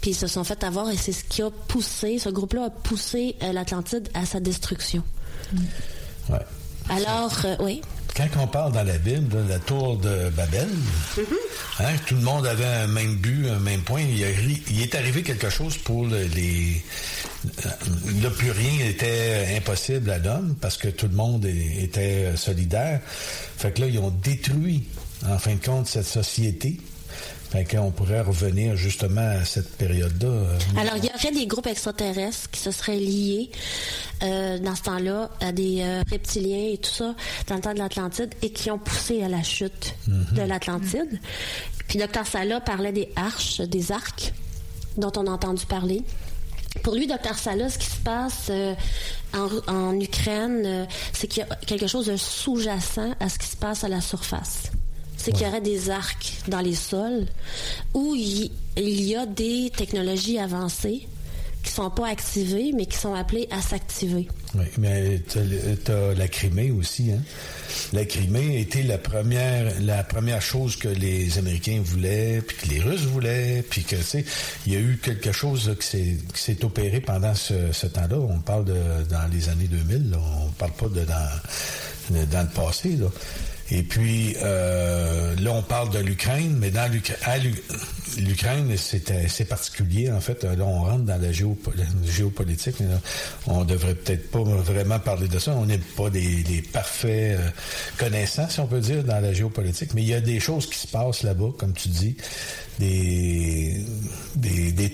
[0.09, 2.71] Puis ils se sont fait avoir et c'est ce qui a poussé, ce groupe-là a
[2.71, 5.03] poussé euh, l'Atlantide à sa destruction.
[6.31, 6.39] Ouais.
[6.89, 7.83] Alors, euh, oui.
[8.17, 10.67] Quand on parle dans la Bible de la tour de Babel,
[11.81, 14.01] hein, tout le monde avait un même but, un même point.
[14.01, 16.83] Il, est arrivé quelque chose pour le- les...
[18.23, 23.03] Là, plus rien était impossible à l'homme parce que tout le monde était solidaire.
[23.59, 24.85] Fait que là, ils ont détruit,
[25.29, 26.81] en fin de compte, cette société.
[27.51, 30.29] Fait qu'on pourrait revenir justement à cette période-là.
[30.29, 33.51] euh, Alors, il y aurait des groupes extraterrestres qui se seraient liés
[34.23, 37.15] euh, dans ce temps-là à des euh, reptiliens et tout ça
[37.47, 41.19] dans le temps de l'Atlantide et qui ont poussé à la chute de l'Atlantide.
[41.89, 42.27] Puis Dr.
[42.27, 44.35] Sala parlait des arches, des arcs
[44.99, 46.03] dont on a entendu parler.
[46.83, 47.35] Pour lui, Dr.
[47.35, 48.75] Sala, ce qui se passe euh,
[49.35, 53.57] en, en Ukraine, c'est qu'il y a quelque chose de sous-jacent à ce qui se
[53.57, 54.65] passe à la surface.
[55.19, 57.27] C'est qu'il y aurait des arcs dans les sols
[57.93, 61.07] où il, y a des technologies avancées
[61.65, 64.29] qui sont pas activées, mais qui sont appelées à s'activer.
[64.55, 65.39] Oui, mais tu
[65.93, 67.11] as la Crimée aussi.
[67.11, 67.21] Hein?
[67.93, 72.81] La Crimée était la première, la première chose que les Américains voulaient, puis que les
[72.81, 74.25] Russes voulaient, puis que, tu sais,
[74.67, 78.17] il y a eu quelque chose qui s'est qui s'est opéré pendant ce, ce temps-là.
[78.19, 78.77] On parle de
[79.11, 80.19] dans les années 2000, là.
[80.47, 82.91] on parle pas de dans, de- dans le passé.
[82.97, 83.09] Là.
[83.71, 90.11] Et puis, euh, là, on parle de l'Ukraine, mais dans l'Ukraine, c'est assez particulier.
[90.11, 92.77] En fait, là, on rentre dans la, géopo- la géopolitique.
[92.81, 93.01] mais là,
[93.47, 95.53] on devrait peut-être pas vraiment parler de ça.
[95.53, 97.51] On n'est pas des, parfaits euh,
[97.99, 99.93] connaissants, si on peut dire, dans la géopolitique.
[99.93, 102.17] Mais il y a des choses qui se passent là-bas, comme tu dis,
[102.79, 103.85] des,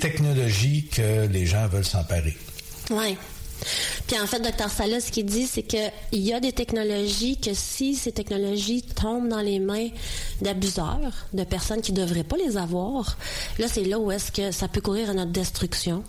[0.01, 2.37] technologies que les gens veulent s'emparer.
[2.91, 3.17] Ouais.
[4.07, 4.71] Puis en fait, Dr.
[4.71, 9.29] Salah, ce qu'il dit, c'est qu'il y a des technologies que si ces technologies tombent
[9.29, 9.89] dans les mains
[10.43, 13.17] d'abuseurs, de personnes qui ne devraient pas les avoir,
[13.59, 16.05] là, c'est là où est-ce que ça peut courir à notre destruction.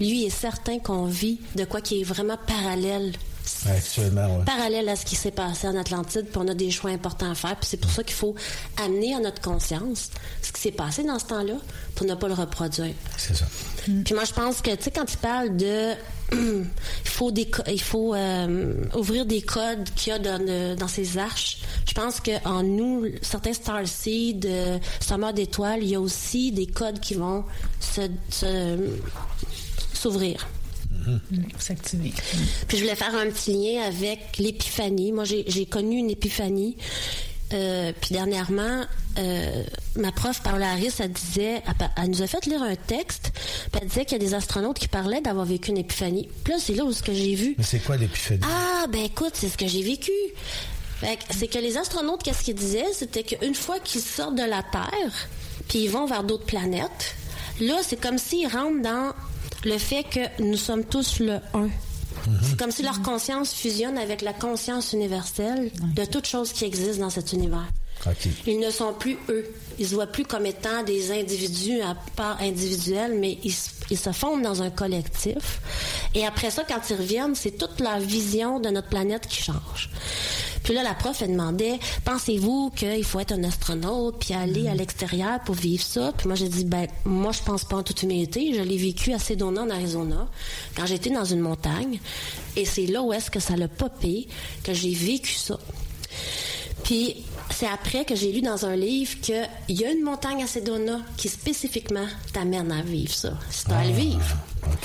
[0.00, 3.12] Lui est certain qu'on vit de quoi qui est vraiment parallèle
[3.68, 4.44] Actuellement, ouais.
[4.44, 7.34] parallèle à ce qui s'est passé en Atlantide, puis on a des choix importants à
[7.34, 8.34] faire, puis c'est pour ça qu'il faut
[8.84, 10.10] amener à notre conscience
[10.42, 11.54] ce qui s'est passé dans ce temps-là
[11.94, 12.94] pour ne pas le reproduire.
[13.16, 13.46] C'est ça.
[14.04, 15.92] Puis moi, je pense que, tu sais, quand il parle de...
[16.32, 16.64] il
[17.04, 21.16] faut, des, il faut euh, ouvrir des codes qu'il y a dans, le- dans ces
[21.18, 26.66] arches, je pense qu'en nous, certains starseeds, euh, sommeurs d'étoiles, il y a aussi des
[26.66, 27.44] codes qui vont
[27.80, 28.90] se, se-
[29.94, 30.46] s'ouvrir.
[31.58, 32.12] S'activer.
[32.68, 35.12] Puis je voulais faire un petit lien avec l'épiphanie.
[35.12, 36.76] Moi, j'ai connu une épiphanie.
[37.52, 38.84] Euh, puis dernièrement,
[39.18, 39.62] euh,
[39.94, 43.30] ma prof Paula Harris, elle disait, elle, elle nous a fait lire un texte,
[43.70, 46.28] puis elle disait qu'il y a des astronautes qui parlaient d'avoir vécu une épiphanie.
[46.42, 47.54] Puis là, c'est là où ce que j'ai vu.
[47.56, 48.40] Mais c'est quoi l'épiphanie?
[48.42, 50.10] Ah, ben écoute, c'est ce que j'ai vécu.
[51.00, 52.92] Fait que c'est que les astronautes, qu'est-ce qu'ils disaient?
[52.92, 55.28] C'était qu'une fois qu'ils sortent de la Terre,
[55.68, 57.14] puis ils vont vers d'autres planètes,
[57.60, 59.12] là, c'est comme s'ils rentrent dans
[59.64, 61.68] le fait que nous sommes tous le un.
[62.42, 67.04] C'est comme si leur conscience fusionne avec la conscience universelle de toutes choses qui existent
[67.04, 67.68] dans cet univers.
[68.46, 69.44] Ils ne sont plus eux.
[69.78, 73.98] Ils se voient plus comme étant des individus à part individuels, mais ils, se- ils
[73.98, 75.60] se fondent dans un collectif.
[76.14, 79.90] Et après ça, quand ils reviennent, c'est toute la vision de notre planète qui change.
[80.62, 84.74] Puis là, la prof, elle demandait, pensez-vous qu'il faut être un astronaute puis aller à
[84.74, 86.12] l'extérieur pour vivre ça?
[86.16, 88.52] Puis moi, j'ai dit, ben, moi, je pense pas en toute humilité.
[88.54, 90.26] Je l'ai vécu à Sedona, en Arizona,
[90.76, 92.00] quand j'étais dans une montagne.
[92.56, 94.26] Et c'est là où est-ce que ça l'a popé,
[94.64, 95.58] que j'ai vécu ça.
[96.82, 97.24] Puis
[97.58, 101.00] c'est après que j'ai lu dans un livre qu'il y a une montagne à Sedona
[101.16, 103.32] qui spécifiquement t'amène à vivre ça.
[103.50, 104.36] C'est à le vivre.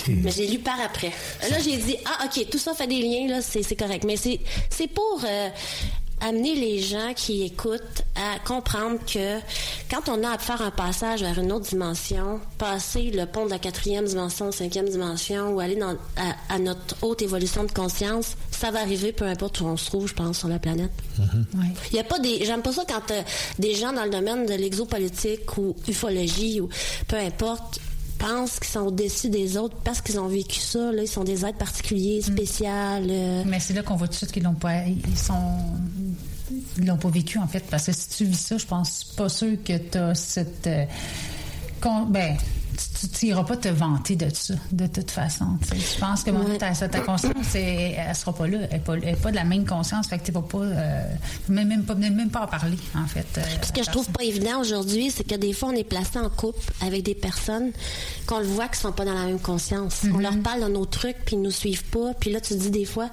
[0.07, 1.11] Mais j'ai lu par après.
[1.49, 4.05] Là, j'ai dit, ah, OK, tout ça fait des liens, là, c'est correct.
[4.05, 5.49] Mais c'est c'est pour euh,
[6.21, 9.39] amener les gens qui écoutent à comprendre que
[9.89, 13.49] quand on a à faire un passage vers une autre dimension, passer le pont de
[13.51, 18.37] la quatrième dimension, cinquième dimension, ou aller dans, à, à notre haute évolution de conscience,
[18.61, 20.91] ça va arriver peu importe où on se trouve, je pense, sur la planète.
[21.91, 22.45] Il y a pas des.
[22.45, 23.21] J'aime pas ça quand euh,
[23.59, 26.69] des gens dans le domaine de l'exopolitique ou ufologie ou
[27.07, 27.79] peu importe
[28.19, 30.91] pensent qu'ils sont au-dessus des autres parce qu'ils ont vécu ça.
[30.91, 32.67] Là, ils sont des êtres particuliers, spéciaux.
[32.67, 33.43] euh.
[33.47, 34.83] Mais c'est là qu'on voit tout de suite qu'ils l'ont pas.
[34.85, 35.57] Ils sont.
[36.77, 37.63] Ils l'ont pas vécu, en fait.
[37.69, 40.67] Parce que si tu vis ça, je pense pas sûr que tu as cette.
[40.67, 40.85] euh,
[41.81, 42.37] con- ben,
[43.01, 45.57] tu- tu n'iras pas te vanter de ça, de toute façon.
[45.69, 45.77] tu.
[45.77, 46.57] Je pense que Ouais.
[46.57, 48.59] ta, ta conscience, elle, elle sera pas là.
[48.69, 50.07] Elle n'est pas, est pas de la même conscience.
[50.07, 50.59] Fait que tu vas pas.
[50.59, 51.03] euh,
[51.49, 51.95] même, même pas.
[51.95, 53.25] Même pas en parler, en fait.
[53.37, 56.19] euh, Ce que je trouve pas évident aujourd'hui, c'est que des fois, on est placé
[56.19, 57.71] en couple avec des personnes
[58.27, 60.01] qu'on le voit qui sont pas dans la même conscience.
[60.13, 62.13] On leur parle de nos trucs, puis ils nous suivent pas.
[62.19, 63.09] Puis là, tu te dis des fois,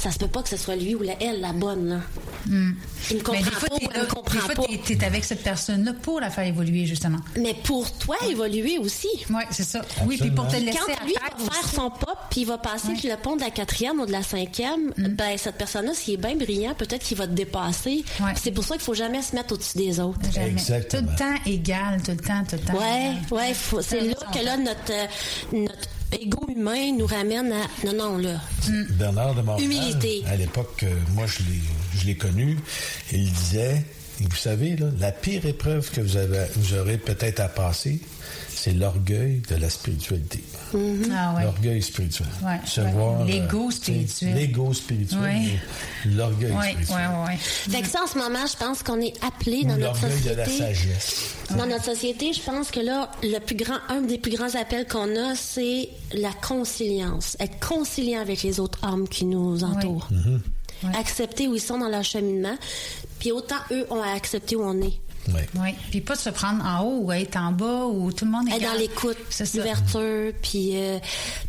[0.00, 1.88] ça se peut pas que ce soit lui ou la, elle, la bonne.
[1.88, 2.00] Là.
[2.46, 2.72] Hmm.
[3.10, 4.00] Il me comprend Mais des fois, pas ou elle
[4.32, 7.18] des fois, t'es- t'es avec cette personne-là pour la faire évoluer, justement.
[7.38, 9.08] Mais pour toi, évoluer aussi.
[9.28, 9.82] Oui, c'est ça.
[10.06, 12.88] Oui, puis pour te laisser Quand lui va faire son pop, puis il va passer
[13.04, 15.08] le pont de la quatrième ou de la cinquième, Mm.
[15.08, 18.04] ben cette personne-là, s'il est bien brillant, peut-être qu'il va te dépasser.
[18.36, 20.18] C'est pour ça qu'il faut jamais se mettre au-dessus des autres.
[20.32, 20.54] Jamais.
[20.56, 22.78] Tout le temps égal, tout le temps, tout le temps.
[22.78, 23.24] Ouais, égal.
[23.30, 25.06] ouais, c'est là que là notre euh,
[25.52, 28.40] notre ego humain nous ramène à non non là.
[28.98, 30.22] Bernard de Montréal, Humilité.
[30.26, 31.60] à l'époque, euh, moi je l'ai,
[32.00, 32.58] je l'ai connu,
[33.12, 33.84] il disait,
[34.20, 38.00] et vous savez, là, la pire épreuve que vous, avez, vous aurez peut-être à passer,
[38.62, 40.44] c'est l'orgueil de la spiritualité.
[40.74, 41.44] Ah ouais.
[41.44, 42.26] L'orgueil spirituel.
[42.44, 42.92] Ouais, Se ouais.
[42.92, 44.34] voir, L'ego spirituel.
[44.34, 45.40] L'ego spirituel.
[46.06, 46.96] L'orgueil Ouais, spirituel.
[46.98, 47.36] ouais, ouais.
[47.38, 50.16] Fait que ça en ce moment, je pense qu'on est appelé dans notre l'orgueil de
[50.18, 50.36] société.
[50.36, 51.24] la sagesse.
[51.56, 54.86] Dans notre société, je pense que là, le plus grand, un des plus grands appels
[54.86, 57.36] qu'on a, c'est la conciliance.
[57.40, 60.08] Être conciliant avec les autres hommes qui nous entourent.
[60.94, 62.56] Accepter où ils sont dans leur cheminement.
[63.18, 64.98] Puis autant eux ont à accepter où on est.
[65.28, 65.72] Oui.
[65.90, 68.48] Puis pas de se prendre en haut ou être en bas ou tout le monde
[68.48, 69.18] est Être dans l'écoute,
[69.54, 70.98] l'ouverture, puis euh,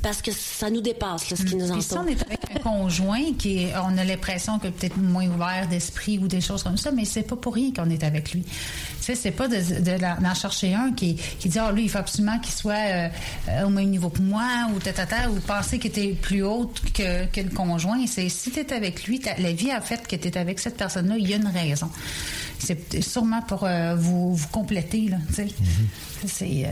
[0.02, 2.06] parce que ça nous dépasse, là, ce qui nous Puis si entoure.
[2.06, 6.20] on est avec un conjoint qui est, on a l'impression que peut-être moins ouvert d'esprit
[6.20, 8.44] ou des choses comme ça, mais c'est pas pour rien qu'on est avec lui.
[8.44, 8.50] Tu
[9.00, 11.90] sais, c'est pas de, de la- d'en chercher un qui, qui dit ah lui il
[11.90, 13.10] faut absolument qu'il soit euh,
[13.50, 17.26] euh, au même niveau que moi ou tata ou penser que t'es plus haute que,
[17.28, 18.06] que le conjoint.
[18.06, 21.16] C'est si t'es avec lui, ta- la vie a fait que t'es avec cette personne-là,
[21.18, 21.90] il y a une raison.
[22.60, 25.18] C'est sûrement pour euh, vous, vous compléter là.
[25.30, 25.48] Tu sais,
[26.28, 26.70] c'est euh,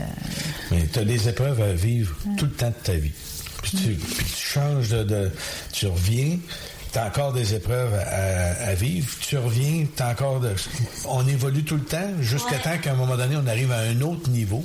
[0.70, 3.12] Mais tu as des épreuves à vivre tout le temps de ta vie.
[3.62, 5.30] Puis tu, puis tu changes de, de-
[5.72, 6.38] Tu reviens,
[6.92, 9.08] tu as encore des épreuves à, à vivre.
[9.20, 10.50] Tu reviens, tu encore de.
[11.06, 14.00] On évolue tout le temps jusqu'à temps qu'à un moment donné, on arrive à un
[14.00, 14.64] autre niveau.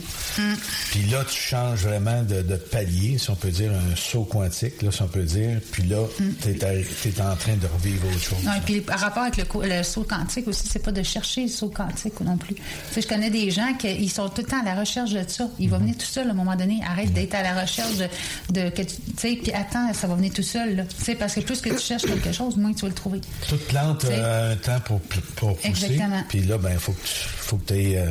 [0.92, 4.82] Puis là, tu changes vraiment de, de palier, si on peut dire, un saut quantique,
[4.82, 5.60] là, si on peut dire.
[5.72, 6.06] Puis là,
[6.42, 8.46] tu es, en train de revivre autre chose.
[8.46, 11.70] Ouais, puis par rapport avec le, saut quantique aussi, c'est pas de chercher le saut
[11.70, 12.56] quantique non plus.
[12.56, 12.62] Tu
[12.92, 15.24] sais, je connais des gens qui ils sont tout le temps à la recherche de
[15.28, 15.48] ça.
[15.60, 16.82] Il va venir tout seul à un moment donné.
[16.88, 18.08] Arrête d'être à la recherche de,
[18.52, 20.86] de que tu tu sais, puis attends, ça va venir tout seul.
[20.98, 23.22] Tu sais, parce que plus que tu cherches quelque chose, moins tu vas le trouver.
[23.48, 25.00] Toute plante a un temps pour,
[25.36, 25.68] pour pousser.
[25.68, 26.24] Exactement.
[26.30, 28.06] Puis là, ben, faut que tu faut que aies, euh,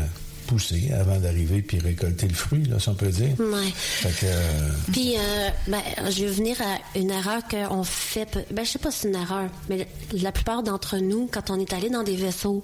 [0.46, 3.34] pousser avant d'arriver puis récolter le fruit, là, si on peut dire.
[3.38, 3.70] Ouais.
[3.74, 8.46] Fait que, euh, Puis, euh, ben, je vais venir à une erreur qu'on fait.
[8.52, 11.58] Ben, je sais pas si c'est une erreur, mais la plupart d'entre nous, quand on
[11.58, 12.62] est allé dans des vaisseaux,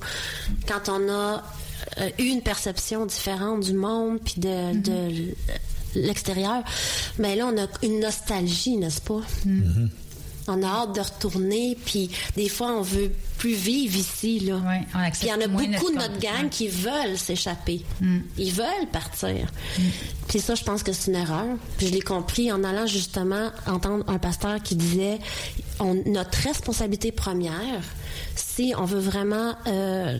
[0.67, 1.43] quand on a
[1.99, 5.35] euh, eu une perception différente du monde puis de, de
[5.95, 6.63] l'extérieur,
[7.19, 9.21] ben là, on a une nostalgie, n'est-ce pas?
[10.51, 14.61] On a hâte de retourner, puis des fois, on veut plus vivre ici, là.
[15.13, 17.83] puis il y en a beaucoup de notre gang qui veulent s'échapper.
[18.01, 18.19] Mm.
[18.37, 19.49] Ils veulent partir.
[20.29, 21.47] Puis ça, je pense que c'est une erreur.
[21.79, 25.19] Puis je l'ai compris en allant justement entendre un pasteur qui disait
[25.79, 27.83] on, notre responsabilité première,
[28.37, 30.19] si on veut vraiment euh,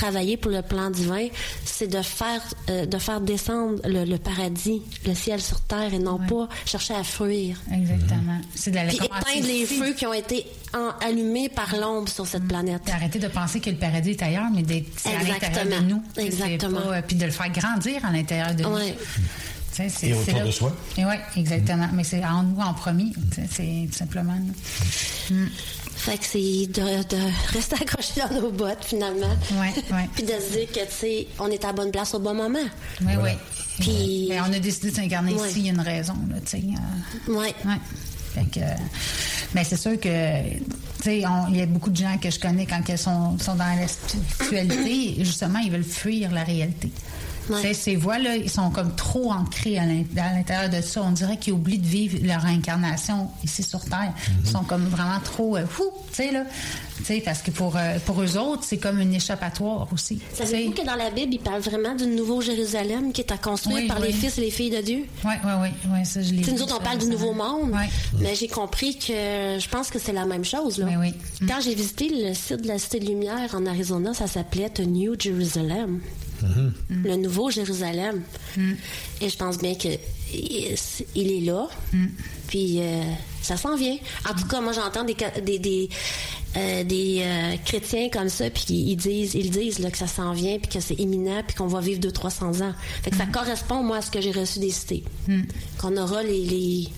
[0.00, 1.26] travailler pour le plan divin,
[1.64, 5.98] c'est de faire euh, de faire descendre le, le paradis, le ciel sur terre et
[5.98, 7.56] non pas chercher à fuir.
[7.72, 8.40] Exactement.
[8.54, 9.76] C'est de la Puis commencer éteindre les ici.
[9.78, 12.82] feux qui ont été en- allumés par l'ombre sur cette planète.
[12.84, 16.02] Puis arrêter de penser que le paradis est ailleurs, mais d'être à l'intérieur de nous.
[16.16, 16.80] Exactement.
[16.80, 18.74] pas- euh, puis de le faire grandir à l'intérieur de nous.
[18.74, 18.96] Ouais.
[20.02, 20.76] Et autour de soi.
[20.98, 21.88] Et oui, exactement.
[21.94, 23.12] Mais c'est en nous en premier.
[23.50, 24.36] C'est tout simplement.
[26.00, 29.34] Fait que c'est de, de rester accroché dans nos bottes, finalement.
[29.52, 30.08] Ouais, ouais.
[30.14, 32.34] Puis de se dire que, tu sais, on est à la bonne place au bon
[32.34, 32.58] moment.
[33.02, 33.30] Oui, oui.
[33.78, 35.48] Puis- Mais on a décidé de s'incarner Ouais.
[35.50, 36.62] ici, il y a une raison, là, tu sais.
[37.28, 37.54] euh, Ouais.
[37.66, 37.76] ouais.
[38.34, 38.60] Fait que,
[39.54, 40.64] mais c'est sûr que, tu
[41.02, 41.18] sais,
[41.50, 43.88] il y a beaucoup de gens que je connais quand ils sont, sont dans la
[43.88, 46.90] spiritualité, justement, ils veulent fuir la réalité.
[47.74, 51.02] Ces voix-là, ils sont comme trop ancrés à l'in- à l'intérieur de ça.
[51.02, 54.12] On dirait qu'ils oublient de vivre leur incarnation ici sur Terre.
[54.44, 56.44] Ils sont comme vraiment trop, euh, fou, tu sais, là.
[56.98, 60.20] Tu sais, parce que pour, euh, pour eux autres, c'est comme une échappatoire aussi.
[60.34, 63.76] Savez-vous que dans la Bible, il parle vraiment du nouveau Jérusalem qui est à construire
[63.78, 64.08] Oui, par oui.
[64.08, 65.06] les fils et les filles de Dieu?
[65.24, 67.32] Oui, oui, oui, ouais, ça, je l'ai vu, nous autres, on ça, parle du nouveau
[67.32, 67.72] monde,
[68.20, 70.78] mais j'ai compris que je pense que c'est la même chose.
[70.78, 70.86] Là.
[71.00, 71.14] oui.
[71.48, 74.80] Quand j'ai visité le site de la Cité de Lumière en Arizona, ça s'appelait The
[74.86, 76.00] New Jerusalem.
[76.90, 78.22] Le nouveau Jérusalem.
[79.20, 79.88] Et je pense bien que
[80.32, 81.68] il est là.
[82.48, 83.02] Puis euh,
[83.42, 83.96] ça s'en vient.
[84.28, 85.88] En tout cas, moi j'entends des des des,
[86.56, 90.32] euh, des, euh, chrétiens comme ça, puis ils disent ils disent là, que ça s'en
[90.32, 92.74] vient, puis que c'est imminent, puis qu'on va vivre 200-300 ans.
[93.02, 95.04] Fait que ça correspond moi à ce que j'ai reçu des cités.
[95.78, 96.88] Qu'on aura les, les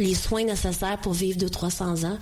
[0.00, 2.18] les soins nécessaires pour vivre 200-300 ans.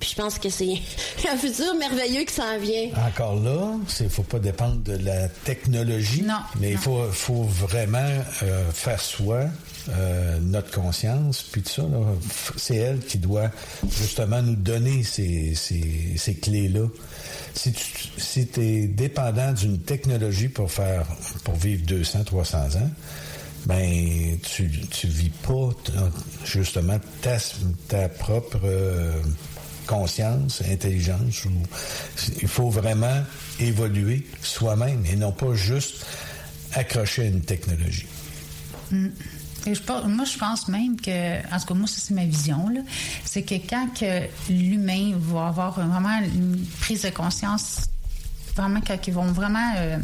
[0.00, 0.74] Puis je pense que c'est
[1.32, 2.88] un futur merveilleux qui s'en vient.
[3.06, 6.24] Encore là, il faut pas dépendre de la technologie,
[6.58, 7.98] mais il faut, faut vraiment
[8.42, 9.44] euh, faire soi,
[9.90, 11.82] euh, notre conscience, puis tout ça.
[12.56, 13.50] C'est elle qui doit
[13.90, 16.86] justement nous donner ces, ces, ces clés-là.
[17.54, 17.84] Si tu
[18.16, 21.04] si es dépendant d'une technologie pour faire
[21.44, 22.90] pour vivre 200, 300 ans,
[23.66, 25.70] ben tu tu vis pas
[26.44, 27.36] justement ta,
[27.88, 29.20] ta propre euh,
[29.86, 31.46] conscience, intelligence.
[32.40, 33.24] Il faut vraiment
[33.58, 36.06] évoluer soi-même et non pas juste
[36.72, 38.06] accrocher à une technologie.
[38.90, 39.08] Mm.
[40.06, 42.66] Moi, je pense même que, en tout cas, moi, ça, c'est ma vision,
[43.24, 47.82] c'est que quand que l'humain va avoir vraiment une prise de conscience,
[48.56, 49.98] vraiment, quand ils vont vraiment euh,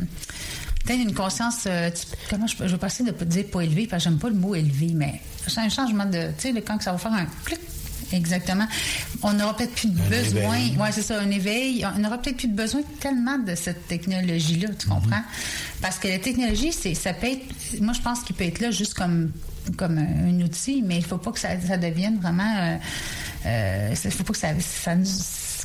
[0.95, 1.91] une conscience, euh,
[2.31, 4.35] comment je, je vais passer de pas dire pas élevé, parce que j'aime pas le
[4.37, 7.61] mot élevé, mais c'est un changement de, tu sais, quand ça va faire un clic,
[8.13, 8.69] Exactement.
[9.25, 10.55] On n'aura peut-être plus de Un besoin.
[10.55, 10.77] éveil.
[10.79, 11.85] Ouais, c'est ça, un éveil.
[11.93, 15.23] On n'aura peut-être plus de besoin tellement de cette technologie-là, tu comprends?
[15.83, 17.81] Parce que la technologie, c'est, ça peut être.
[17.81, 19.33] Moi, je pense qu'il peut être là juste comme
[19.77, 22.55] comme un, un outil, mais il faut pas que ça, ça devienne vraiment.
[22.61, 22.77] euh,
[23.47, 25.05] euh, il faut pas que ça, ça nous-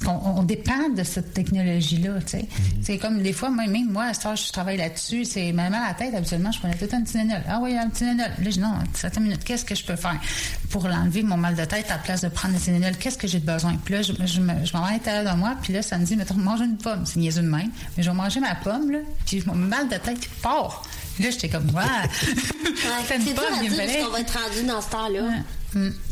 [0.04, 2.46] qu'on on dépend de cette technologie-là, tu sais.
[2.82, 5.74] C'est comme des fois, moi, même moi, à ce âge, je travaille là-dessus, c'est même
[5.74, 7.42] à la tête, habituellement, je prenais tout un Tylenol.
[7.48, 8.18] Ah oui, un Tylenol.
[8.20, 8.74] Là, je dis non,
[9.04, 10.20] attends une minute, qu'est-ce que je peux faire
[10.70, 12.96] pour l'enlever, mon mal de tête, à la place de prendre le Tylenol?
[12.98, 13.76] Qu'est-ce que j'ai besoin?
[13.84, 15.98] Puis là, je, je, me, je m'en vais à l'intérieur de moi, puis là, ça
[15.98, 17.06] me dit, mettons, mange une pomme.
[17.06, 17.70] C'est niaiseux de même.
[17.98, 20.84] Mais je vais manger ma pomme, là, puis mon mal de tête part.
[21.20, 21.84] Là, j'étais comme, ouais.
[22.82, 24.64] Ouais, Fais c'est une dur pomme, à il me dire parce qu'on va être rendu
[24.68, 25.22] dans ce temps-là.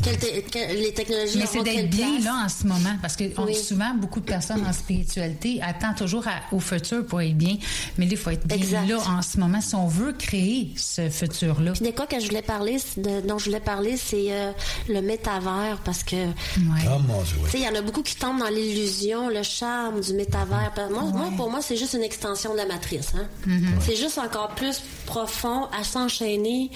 [0.02, 2.24] Quelle te- que- les technologies Mais c'est d'être quelle bien place?
[2.24, 6.26] là en ce moment, parce que on- souvent, beaucoup de personnes en spiritualité attendent toujours
[6.26, 7.56] à- au futur pour être bien.
[7.98, 8.86] Mais là, il faut être bien Exact.
[8.88, 11.72] là en ce moment si on veut créer ce futur-là.
[11.72, 14.52] Puis de quoi que je voulais parler, de- dont je voulais parler, c'est euh,
[14.88, 17.50] le métavers, parce que Oh mon Dieu, tu oui.
[17.50, 20.72] sais, il y en a beaucoup qui tombent dans l'illusion, le charme du métavers.
[20.90, 23.08] Moi, pour moi, c'est juste une extension de la matrice.
[23.14, 23.26] Hein?
[23.46, 23.78] Mhm.
[23.80, 26.70] C'est juste encore plus profond à s'enchaîner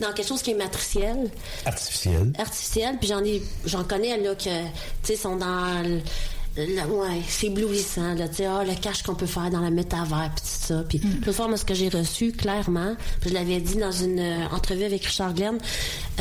[0.00, 1.30] dans quelque chose qui est matriciel,
[1.66, 2.23] Artificiel.
[2.38, 2.96] Artificiel.
[2.98, 4.48] Puis j'en ai, j'en connais là que, tu
[5.02, 6.00] sais, sont dans le-
[6.56, 9.70] le- ouais, c'est éblouissant, là, tu sais, ah, le cache qu'on peut faire dans la
[9.70, 10.84] métavers, puis tout ça.
[10.88, 11.10] Puis, Mm.
[11.26, 14.46] l'autre fois, moi, ce que j'ai reçu, clairement, puis je l'avais dit dans une euh,
[14.52, 15.58] entrevue avec Richard Glenn,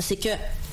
[0.01, 0.30] c'est que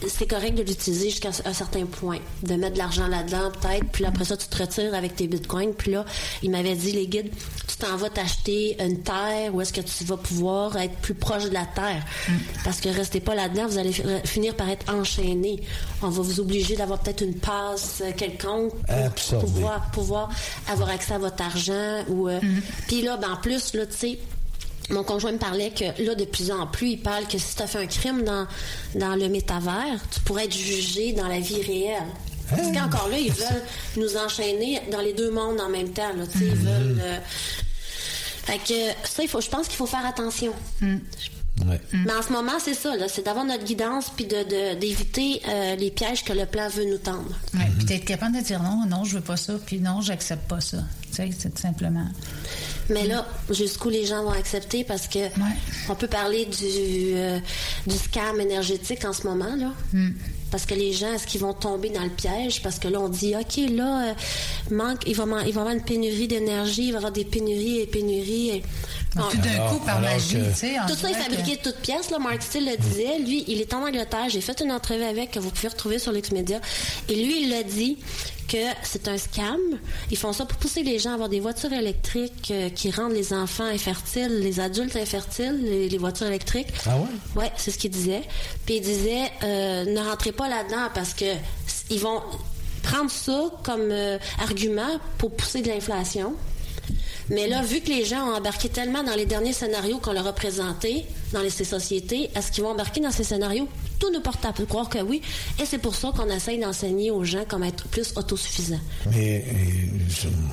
[0.08, 4.04] c'est correct de l'utiliser jusqu'à un certain point, de mettre de l'argent là-dedans peut-être, puis
[4.04, 6.04] après ça tu te retires avec tes bitcoins, puis là
[6.42, 7.30] il m'avait dit les guides,
[7.66, 11.44] tu t'en vas t'acheter une terre où est-ce que tu vas pouvoir être plus proche
[11.44, 12.32] de la terre, mm.
[12.64, 13.92] parce que restez pas là-dedans, vous allez
[14.24, 15.62] finir par être enchaîné.
[16.02, 18.72] On va vous obliger d'avoir peut-être une passe quelconque
[19.30, 20.30] pour pouvoir, pouvoir
[20.68, 22.62] avoir accès à votre argent ou euh, mm.
[22.86, 24.18] puis là ben en plus là tu sais
[24.90, 27.62] mon conjoint me parlait que là, de plus en plus, il parle que si tu
[27.62, 28.46] as fait un crime dans,
[28.94, 32.02] dans le métavers, tu pourrais être jugé dans la vie réelle.
[32.48, 32.72] Parce ah.
[32.74, 33.62] qu'encore là, ils veulent
[33.96, 36.12] nous enchaîner dans les deux mondes en même temps.
[36.16, 36.54] Là, Ils mm-hmm.
[36.54, 37.00] veulent.
[37.00, 37.18] Euh,
[38.42, 40.52] fait que ça, il faut, je pense qu'il faut faire attention.
[40.80, 40.96] Mm.
[41.92, 45.90] Mais en ce moment, c'est ça, c'est d'avoir notre guidance puis de, d'éviter euh, les
[45.90, 47.34] pièges que le plan veut nous tendre.
[47.54, 50.48] Oui, puis d'être capable de dire non, non, je veux pas ça, puis non, j'accepte
[50.48, 50.78] pas ça.
[51.10, 52.06] Tu sais, c'est tout simplement.
[52.88, 55.18] Mais là, jusqu'où les gens vont accepter parce que
[55.88, 57.38] on peut parler du, euh,
[57.86, 59.72] du scam énergétique en ce moment, là.
[59.92, 60.10] Mm.
[60.50, 62.62] Parce que les gens, est-ce qu'ils vont tomber dans le piège?
[62.62, 64.14] Parce que là, on dit, OK, là, euh,
[64.70, 67.24] manque, il va, il va y avoir une pénurie d'énergie, il va y avoir des
[67.24, 68.62] pénuries et pénuries.
[69.14, 70.76] tout d'un coup, par magie, tu sais.
[70.88, 72.18] Tout ça est fabriqué de toutes pièces, là.
[72.18, 73.18] Mark Steele le disait.
[73.18, 74.28] Lui, il est en Angleterre.
[74.28, 76.60] J'ai fait une entrevue avec que vous pouvez retrouver sur l'Xmedia.
[77.08, 77.98] Et lui, il l'a dit
[78.50, 79.60] que c'est un scam.
[80.10, 83.12] Ils font ça pour pousser les gens à avoir des voitures électriques euh, qui rendent
[83.12, 86.68] les enfants infertiles, les adultes infertiles, les, voitures électriques.
[86.86, 87.42] Ah ouais?
[87.42, 88.22] Ouais, c'est ce qu'il disait.
[88.66, 91.26] Puis il disait, euh, ne rentrez pas là-dedans parce que
[91.90, 92.20] ils vont
[92.82, 96.34] prendre ça comme euh, argument pour pousser de l'inflation.
[97.28, 100.26] Mais là, vu que les gens ont embarqué tellement dans les derniers scénarios qu'on leur
[100.26, 103.68] a présentés dans ces sociétés, est-ce qu'ils vont embarquer dans ces scénarios?
[104.00, 105.22] Tout nous porte à croire que oui.
[105.60, 108.80] Et c'est pour ça qu'on essaye d'enseigner aux gens comment être plus autosuffisants.
[109.12, 109.44] Mais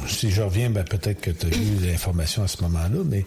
[0.08, 3.26] si je reviens, ben, peut-être que tu as eu l'information à ce moment-là, mais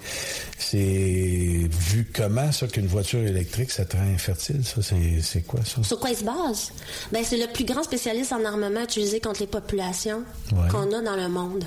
[0.58, 4.80] c'est vu comment ça qu'une voiture électrique, ça te rend infertile, ça,
[5.22, 5.82] c'est quoi ça?
[5.82, 6.72] Sur quoi il se base?
[7.10, 10.22] Ben, c'est le plus grand spécialiste en armement utilisé contre les populations
[10.70, 11.64] qu'on a dans le monde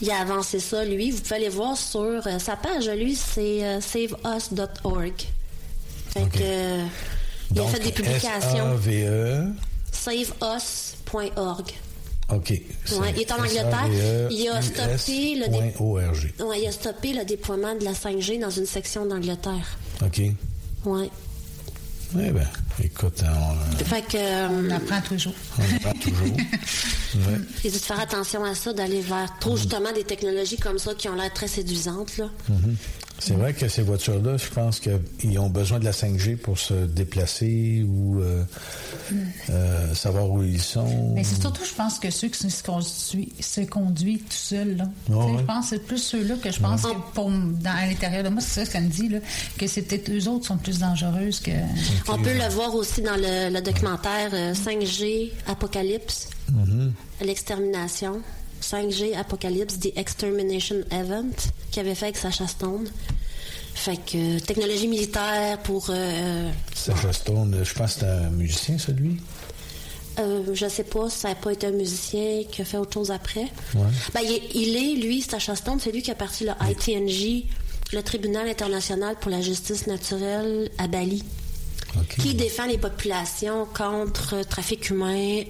[0.00, 1.10] il a avancé ça, lui.
[1.10, 5.12] Vous pouvez aller voir sur euh, sa page, lui, c'est euh, saveus.org.
[6.12, 6.84] Fait que, euh,
[7.54, 8.74] il a fait des publications.
[8.74, 9.46] S-A-V-E.
[9.92, 11.72] Saveus.org.
[12.32, 12.50] OK.
[12.50, 13.88] il est en Angleterre.
[13.90, 18.50] E il a stoppé le ouais, il a stoppé le déploiement de la 5G dans
[18.50, 19.78] une section d'Angleterre.
[20.02, 20.22] OK.
[20.84, 21.10] Oui.
[22.18, 22.48] Eh bien,
[22.82, 25.34] écoute, on, fait que, on apprend toujours.
[25.58, 26.26] On apprend toujours.
[27.14, 27.38] ouais.
[27.64, 31.08] Et de faire attention à ça, d'aller vers trop justement des technologies comme ça qui
[31.08, 32.16] ont l'air très séduisantes.
[32.18, 32.28] Là.
[32.50, 32.74] Mm-hmm.
[33.20, 36.72] C'est vrai que ces voitures-là, je pense qu'ils ont besoin de la 5G pour se
[36.72, 38.44] déplacer ou euh,
[39.50, 41.12] euh, savoir où ils sont.
[41.14, 44.88] Mais c'est surtout, je pense, que ceux qui se conduisent, se conduisent tout seuls.
[45.08, 48.30] Je pense que c'est plus ceux-là que je pense que pour, dans, à l'intérieur de
[48.30, 49.18] moi, c'est ça ce qu'elle me dit, là,
[49.58, 51.50] que c'est peut-être eux autres qui sont plus dangereuses que.
[52.08, 56.90] On peut le voir aussi dans le, documentaire 5G euh, Apocalypse, mm-hmm.
[57.22, 58.22] l'extermination.
[58.60, 61.32] 5G Apocalypse, The Extermination Event,
[61.70, 62.88] qui avait fait avec Sacha Stone.
[63.74, 65.86] Fait que technologie militaire pour.
[65.90, 69.18] Euh, Sacha Stone, je pense que c'est un musicien, celui.
[70.18, 73.10] Euh, je sais pas, ça n'a pas été un musicien qui a fait autre chose
[73.10, 73.46] après.
[73.74, 73.86] Ouais.
[74.12, 74.20] Ben,
[74.54, 77.44] il, est, lui, Sacha Stone, c'est lui qui a parti le ITNJ,
[77.92, 81.24] le Tribunal international pour la justice naturelle à Bali.
[82.20, 85.42] Qui défend les populations contre trafic humain,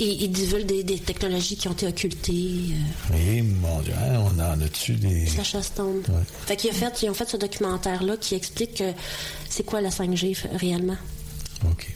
[0.00, 2.32] euh, ils, divulguent des, technologies qui ont été occultées.
[2.32, 3.14] Euh.
[3.14, 5.26] Oui, mon Dieu, hein, on en a dessus des.
[5.26, 6.02] Sacha Stone.
[6.46, 8.82] Fait qu'ils ont fait, ils ont fait ce documentaire-là qui explique
[9.48, 10.96] c'est quoi la 5G réellement.
[11.70, 11.86] OK.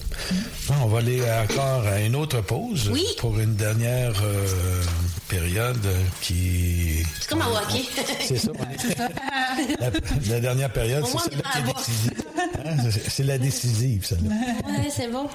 [0.83, 3.05] on va aller encore à une autre pause oui.
[3.19, 4.83] pour une dernière euh,
[5.29, 5.87] période
[6.23, 7.03] qui.
[7.21, 7.85] C'est comme un hockey.
[8.21, 8.53] C'est ça.
[9.81, 9.91] la,
[10.29, 12.25] la, dernière période, c'est celle qui est décisive.
[12.65, 12.77] Hein,
[13.09, 14.31] c'est la décisive, celle-là.
[14.69, 15.29] Oui, c'est bon.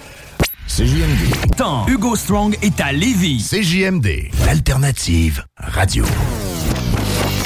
[0.67, 1.55] CJMD.
[1.57, 3.45] Tant Hugo Strong est à Lévis.
[3.49, 4.29] CJMD.
[4.45, 6.05] L'alternative radio.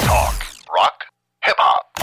[0.06, 1.08] Talk, rock,
[1.46, 1.77] hip-hop.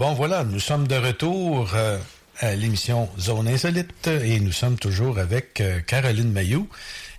[0.00, 1.98] Bon, voilà, nous sommes de retour euh,
[2.38, 6.70] à l'émission Zone Insolite et nous sommes toujours avec euh, Caroline Mayou.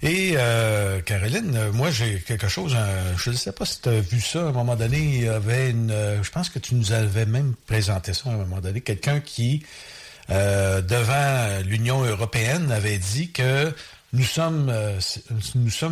[0.01, 2.75] Et euh, Caroline, moi j'ai quelque chose,
[3.17, 5.27] je ne sais pas si tu as vu ça à un moment donné, il y
[5.27, 5.93] avait une,
[6.23, 9.63] je pense que tu nous avais même présenté ça à un moment donné, quelqu'un qui,
[10.27, 13.71] devant l'Union européenne, avait dit que
[14.11, 14.73] nous sommes,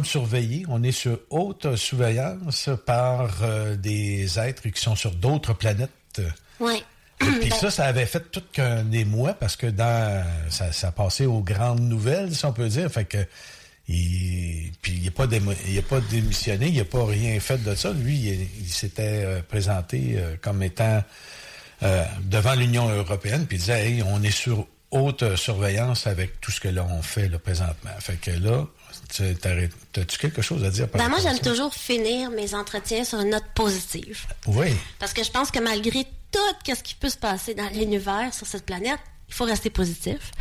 [0.04, 3.30] surveillés, on est sur haute surveillance par
[3.78, 5.92] des êtres qui sont sur d'autres planètes.
[6.60, 6.84] Oui.
[7.20, 11.42] Puis ça, ça avait fait tout qu'un émoi parce que dans ça, ça passait aux
[11.42, 12.90] grandes nouvelles, si on peut dire.
[12.90, 13.18] Fait que
[13.90, 17.92] il, puis il n'a pas, démo- pas démissionné, il n'a pas rien fait de ça.
[17.92, 21.04] Lui, il, il s'était euh, présenté euh, comme étant
[21.84, 26.52] euh, devant l'Union européenne, puis il disait hey, on est sur haute surveillance avec tout
[26.52, 27.92] ce que l'on fait là, présentement.
[28.00, 28.66] Fait que là,
[29.92, 33.30] t'as-tu quelque chose à dire par Ben, moi, j'aime toujours finir mes entretiens sur une
[33.32, 34.26] note positive.
[34.48, 34.68] Oui.
[35.00, 38.48] Parce que je pense que malgré tout ce qui peut se passer dans l'univers sur
[38.48, 40.32] cette planète, il faut rester positif.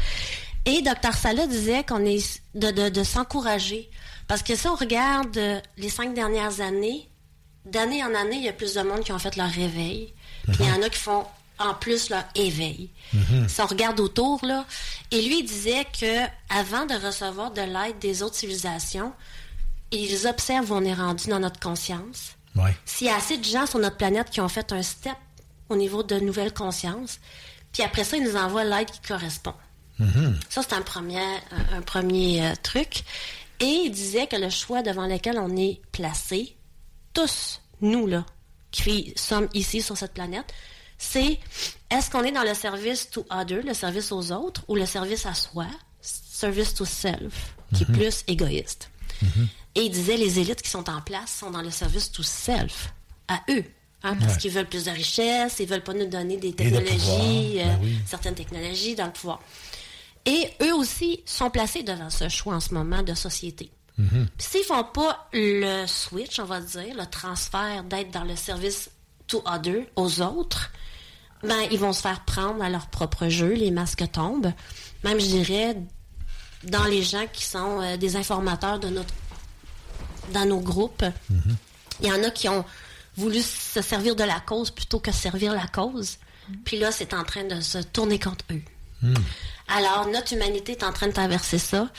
[0.65, 1.15] Et Dr.
[1.15, 3.91] Sala disait qu'on est de, de, de s'encourager.
[4.27, 7.09] Parce que si on regarde euh, les cinq dernières années,
[7.65, 10.13] d'année en année, il y a plus de monde qui ont fait leur réveil.
[10.47, 11.25] Puis il y en a qui font
[11.59, 12.91] en plus leur éveil.
[13.13, 13.49] Mhm.
[13.49, 14.65] Si on regarde autour, là,
[15.11, 19.13] et lui il disait que avant de recevoir de l'aide des autres civilisations,
[19.91, 22.33] ils observent où on est rendu dans notre conscience.
[22.55, 22.77] Ouais.
[22.85, 25.17] S'il y a assez de gens sur notre planète qui ont fait un step
[25.69, 27.19] au niveau de nouvelle conscience,
[27.73, 29.55] puis après ça, ils nous envoient l'aide qui correspond.
[29.99, 30.39] Mhm.
[30.49, 33.03] Ça, c'est un premier, un, un premier euh, truc.
[33.61, 36.57] Et il disait que le choix devant lequel on est placé,
[37.13, 38.25] tous, nous, là,
[38.71, 40.53] qui sommes ici sur cette planète,
[40.97, 41.41] c'est
[41.91, 45.27] est-ce qu'on est dans le service to other, le service aux autres, ou le service
[45.27, 45.67] à soi,
[46.01, 47.97] service to self, qui est Mhm.
[47.97, 48.91] plus égoïste.
[49.75, 52.93] Et il disait les élites qui sont en place sont dans le service to self,
[53.27, 53.65] à eux.
[54.03, 54.39] Hein, parce Ouais.
[54.39, 56.99] qu'ils veulent plus de richesse, ils veulent pas nous donner des de technologies,
[57.59, 59.41] pouvoir, ben euh, certaines technologies dans le pouvoir.
[60.27, 63.71] Et eux aussi sont placés devant ce choix en ce moment de société.
[63.97, 64.29] Mhm.
[64.37, 68.91] Puis S'ils font pas le switch, on va dire, le transfert d'être dans le service
[69.27, 70.71] to other, aux autres,
[71.43, 74.53] ben ils vont se faire prendre à leur propre jeu, les masques tombent.
[75.05, 75.77] Même, je dirais,
[76.65, 79.15] dans les gens qui sont euh, des informateurs de notre,
[80.33, 81.05] dans nos groupes,
[82.01, 82.65] il y en a qui ont
[83.19, 86.19] voulu se servir de la cause plutôt que servir la cause.
[86.65, 88.63] Puis là, c'est en train de se tourner contre eux.
[89.67, 91.91] Alors, notre humanité est en train de traverser ça.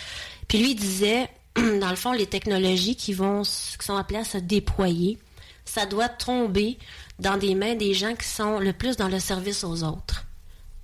[0.47, 4.23] Puis lui, il disait, dans le fond, les technologies qui vont, qui sont appelées à
[4.23, 5.19] se déployer,
[5.65, 6.79] ça doit tomber
[7.19, 10.25] dans des mains des gens qui sont le plus dans le service aux autres.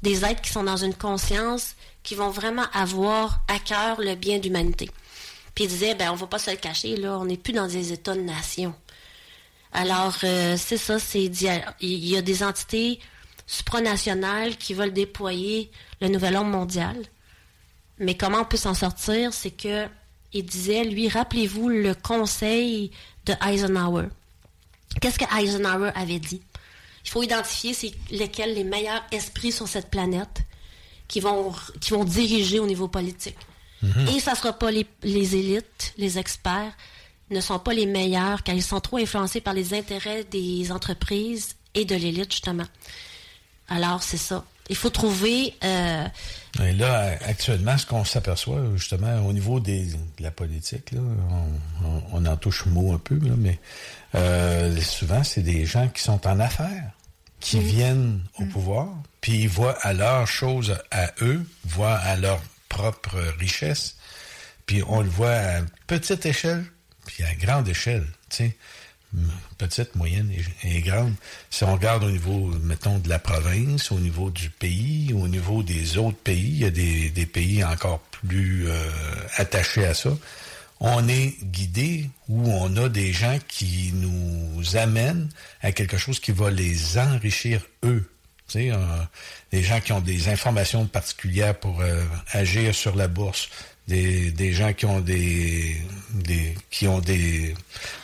[0.03, 4.37] Des êtres qui sont dans une conscience, qui vont vraiment avoir à cœur le bien
[4.37, 4.91] d'humanité.
[5.55, 7.67] Puis il disait, ben, on va pas se le cacher, là, on n'est plus dans
[7.67, 8.75] des états de nation.
[9.75, 12.99] Alors, euh, c'est ça, c'est il y a des entités
[13.45, 15.69] supranationales qui veulent déployer
[16.01, 16.95] le nouvel ordre mondial.
[17.99, 19.87] Mais comment on peut s'en sortir, c'est que
[20.33, 22.91] il disait, lui, rappelez-vous le conseil
[23.25, 24.07] de Eisenhower.
[25.01, 26.41] Qu'est-ce que Eisenhower avait dit?
[27.03, 30.41] Il faut identifier c'est lesquels les meilleurs esprits sur cette planète
[31.07, 33.37] qui vont, qui vont diriger au niveau politique.
[33.81, 34.07] Mhm.
[34.15, 36.73] Et ça ne sera pas les, les élites, les experts,
[37.31, 41.55] ne sont pas les meilleurs car ils sont trop influencés par les intérêts des entreprises
[41.73, 42.65] et de l'élite, justement.
[43.67, 44.43] Alors, c'est ça.
[44.69, 45.53] Il faut trouver...
[45.63, 46.05] euh,
[46.63, 51.87] Et là, actuellement, ce qu'on s'aperçoit, justement, au niveau des, de la politique, là, on,
[51.87, 53.59] on- on en touche mot un peu, là, mais
[54.15, 56.91] euh, souvent, c'est des gens qui sont en affaires,
[57.39, 58.87] qui viennent au pouvoir,
[59.21, 63.97] puis ils voient à leur chose à eux, voient à leur propre richesse,
[64.65, 66.65] puis on le voit à petite échelle,
[67.05, 68.51] puis à grande échelle, tu
[69.57, 70.31] petite, moyenne
[70.63, 71.13] et, grande.
[71.49, 75.63] Si on regarde au niveau, mettons, de la province, au niveau du pays, au niveau
[75.63, 78.91] des autres pays, il y a des, des pays encore plus euh,
[79.37, 80.11] attachés à ça.
[80.81, 85.29] On est guidé ou on a des gens qui nous amènent
[85.61, 88.09] à quelque chose qui va les enrichir eux.
[88.47, 88.77] Tu sais, euh,
[89.51, 93.49] des gens qui ont des informations particulières pour euh, agir sur la bourse,
[93.87, 95.81] des, des gens qui ont des,
[96.69, 97.53] qui ont des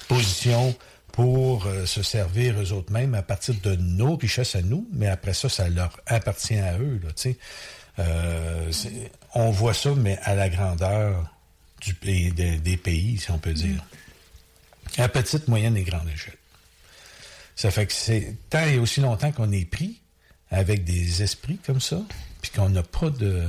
[0.07, 0.75] positions
[1.11, 5.07] pour euh, se servir eux autres mêmes à partir de nos richesses à nous, mais
[5.07, 7.01] après ça, ça leur appartient à eux.
[7.03, 7.33] Là.
[7.99, 8.71] Euh,
[9.35, 11.29] on voit ça, mais à la grandeur
[11.81, 11.93] du
[12.31, 13.83] des, des pays, si on peut dire.
[14.97, 16.37] À petite, moyenne et grande échelle.
[17.55, 20.01] Ça fait que c'est tant et aussi longtemps qu'on est pris
[20.49, 22.01] avec des esprits comme ça,
[22.41, 23.47] puis qu'on n'a pas de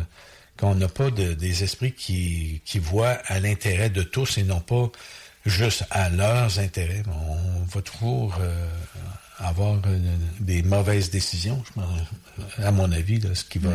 [0.62, 4.60] qu'on n'a pas de, des esprits qui, qui voient à l'intérêt de tous et non
[4.60, 4.90] pas
[5.44, 7.02] juste à leurs intérêts.
[7.08, 8.66] On va toujours euh,
[9.38, 9.98] avoir euh,
[10.38, 13.70] des mauvaises décisions, je à mon avis, là, ce qui va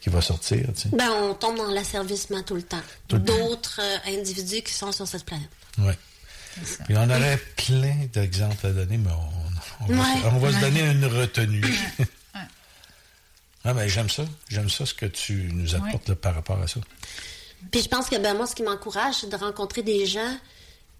[0.00, 0.66] qui va sortir.
[0.74, 0.88] Tu sais.
[0.92, 2.82] Ben, on tombe dans l'asservissement tout le temps.
[3.08, 5.48] D'autres euh, individus qui sont sur cette planète.
[5.78, 5.92] Oui.
[6.84, 10.20] Puis on aurait plein d'exemples à donner, mais on, on va, Ouais.
[10.20, 10.60] se- on va se Ouais.
[10.62, 11.62] donner une retenue.
[13.64, 14.24] ah, ben, j'aime ça.
[14.48, 16.80] J'aime ça ce que tu nous apportes là, par rapport à ça.
[17.70, 20.36] Puis je pense que ben, moi, ce qui m'encourage, c'est de rencontrer des gens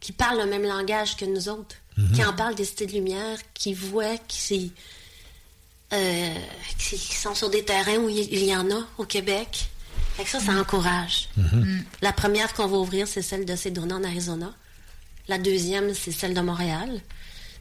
[0.01, 2.13] qui parlent le même langage que nous autres, Mhm.
[2.13, 4.73] qui en parlent des cités de lumière, qui voient, qui,
[5.93, 6.35] euh,
[6.79, 9.69] qui sont sur des terrains où il y en a au Québec.
[10.17, 11.29] Fait que ça, ça encourage.
[11.37, 11.85] Mhm.
[12.01, 14.53] La première qu'on va ouvrir, c'est celle de Sedona en Arizona.
[15.29, 17.01] La deuxième, c'est celle de Montréal.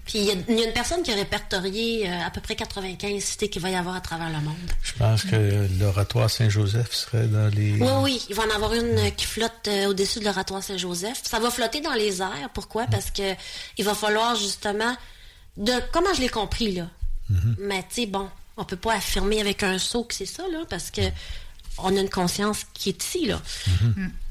[0.06, 2.42] Puis il y, a- il y a une personne qui a répertorié euh, à peu
[2.42, 4.56] près 95 cités qu'il va y avoir à travers le monde.
[4.84, 7.74] Je pense que l'oratoire Saint-Joseph serait dans les...
[7.80, 11.22] Oui, oui, il va en avoir une euh, qui flotte euh, au-dessus de l'oratoire Saint-Joseph.
[11.24, 12.50] Ça va flotter dans les airs.
[12.54, 12.88] Pourquoi?
[12.88, 13.34] Parce que
[13.78, 14.96] il va falloir justement
[15.58, 16.88] de comment je l'ai compris là?
[17.60, 20.60] Mais tu sais, bon, on peut pas affirmer avec un saut que c'est ça, là,
[20.70, 21.02] parce que
[21.78, 23.42] on a une conscience qui est ici, là.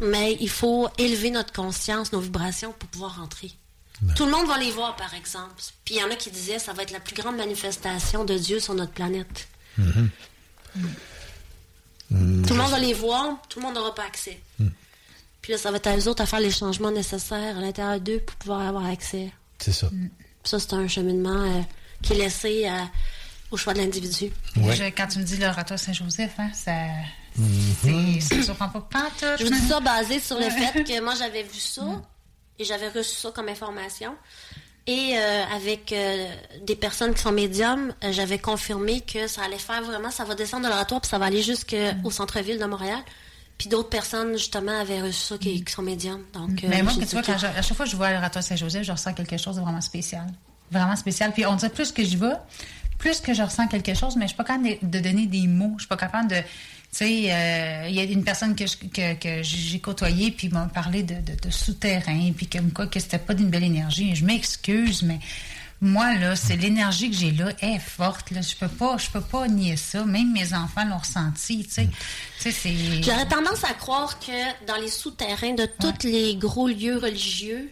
[0.01, 3.51] Mais il faut élever notre conscience, nos vibrations pour pouvoir rentrer.
[4.16, 5.52] Tout le monde va les voir, par exemple.
[5.85, 8.36] Puis il y en a qui disaient ça va être la plus grande manifestation de
[8.39, 9.48] Dieu sur notre planète.
[9.77, 9.82] Tout
[12.10, 14.40] le monde va les voir, tout le monde n'aura pas accès.
[15.43, 18.01] Puis là, ça va être à eux autres à faire les changements nécessaires à l'intérieur
[18.01, 19.32] d'eux pour pouvoir avoir accès.
[19.59, 19.89] C'est ça.
[20.44, 21.60] Ça, c'est un cheminement euh,
[22.02, 22.82] qui est laissé euh,
[23.51, 24.31] au choix de l'individu.
[24.56, 26.72] Je- quand tu me dis l'oratoire Saint-Joseph, hein, ça.
[27.36, 27.74] Mhm.
[27.82, 29.39] c'est- Ça ne surprend pas pantoute.
[29.39, 30.51] Je vous dis ça basé sur le Ouais.
[30.51, 31.82] fait que moi, j'avais vu ça
[32.61, 34.15] et j'avais reçu ça comme information.
[34.87, 36.27] Et euh, avec euh,
[36.66, 40.35] des personnes qui sont médiums, euh, j'avais confirmé que ça allait faire vraiment, ça va
[40.35, 42.99] descendre de l'oratoire puis ça va aller jusqu'au centre-ville de Montréal.
[43.59, 46.24] Puis d'autres personnes, justement, avaient reçu ça qui, qui sont médiums.
[46.32, 48.11] Donc, euh, Mais moi, que tu vois, quand je- à chaque fois que je vois
[48.11, 50.27] l'oratoire Saint-Joseph, je ressens quelque chose de vraiment spécial.
[50.70, 51.31] Vraiment spécial.
[51.32, 52.32] Puis on dirait plus que j'y vais,
[52.99, 55.47] plus que je ressens quelque chose, mais je suis pas capable de, de donner des
[55.47, 55.74] mots.
[55.77, 56.37] Je suis pas capable de.
[56.93, 60.49] Tu sais, euh, il y a une personne que, je- que, que j'ai côtoyée, puis
[60.49, 64.15] m'ont parlé de, de, de souterrain, puis comme quoi que c'était pas d'une belle énergie.
[64.17, 65.21] Je m'excuse, mais
[65.81, 68.33] moi, là, c'est l'énergie que j'ai là est forte.
[68.33, 68.43] Là.
[68.43, 70.05] Je peux pas, je peux pas nier ça.
[70.05, 71.65] Même mes enfants l'ont ressenti.
[71.65, 71.87] Tu sais,
[72.43, 73.03] Tu sais, c'est.
[73.03, 77.71] J'aurais tendance à croire que dans les souterrains de tous les gros lieux religieux,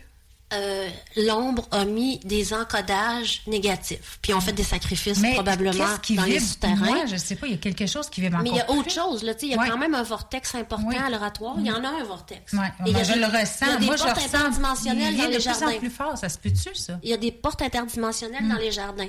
[0.55, 4.19] euh, l'ombre a mis des encodages négatifs.
[4.23, 6.75] Puis on fait des sacrifices Mais probablement qui dans les souterrains.
[6.77, 8.71] Moi, je sais pas, il y a quelque chose qui vibre Mais il y a
[8.71, 9.69] autre chose, là, tu sais, il y a Ouais.
[9.69, 10.97] quand même un vortex important Oui.
[10.97, 11.57] à l'oratoire.
[11.59, 12.53] Il y en a un vortex.
[12.55, 13.79] Ouais, Et il y a moi, je des- le Il y a ressens.
[13.79, 14.35] des Moi, portes ressens.
[14.39, 15.79] interdimensionnelles Il dans de les plus en jardins.
[15.79, 16.17] plus fort.
[16.19, 16.99] Ça se peut-tu, ça?
[17.03, 19.09] Il y a des portes interdimensionnelles dans les jardins.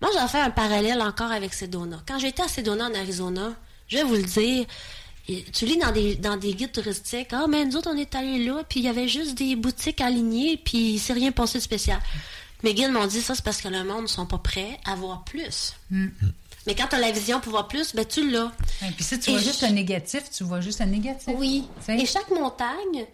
[0.00, 2.00] Moi, j'ai fait un parallèle encore avec Sedona.
[2.06, 3.54] Quand j'étais à Sedona, en Arizona,
[3.88, 4.66] je vais vous le dire,
[5.52, 8.44] tu lis dans des, dans des guides touristiques, ah, mais nous autres, on est allés
[8.44, 11.62] là, puis il y avait juste des boutiques alignées, puis il s'est rien passé de
[11.62, 11.98] spécial.
[12.62, 14.94] Mes guides m'ont dit ça, c'est parce que le monde ne sont pas prêts à
[14.94, 15.74] voir plus.
[15.90, 16.06] Mm.
[16.66, 18.50] Mais quand tu as la vision pour voir plus, ben tu l'as.
[18.82, 21.28] Et puis si tu Et vois je- juste un négatif, tu vois juste un négatif.
[21.36, 21.64] Oui.
[21.88, 23.06] Et chaque montagne,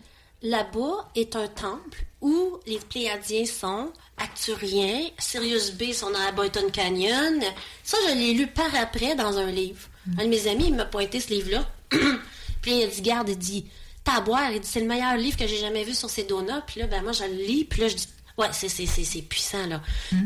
[0.43, 6.71] là-bas, est un temple où les Pléiadiens sont, Acturiens, Sirius B sont dans la Boyton
[6.73, 7.43] Canyon.
[7.83, 9.81] Ça, je l'ai lu par après dans un livre.
[10.19, 11.69] Un de mes amis, il m'a pointé ce livre-là.
[12.63, 13.67] puis il a dit, garde, il dit,
[14.05, 14.51] t'as à boire.
[14.53, 16.63] Il dit, c'est le meilleur livre que j'ai jamais vu sur ces donuts.
[16.67, 17.65] Puis là, ben moi, je le lis.
[17.65, 18.09] Puis là, je dis,
[18.39, 19.81] ouais, c'est, c'est, c'est, c'est puissant, là.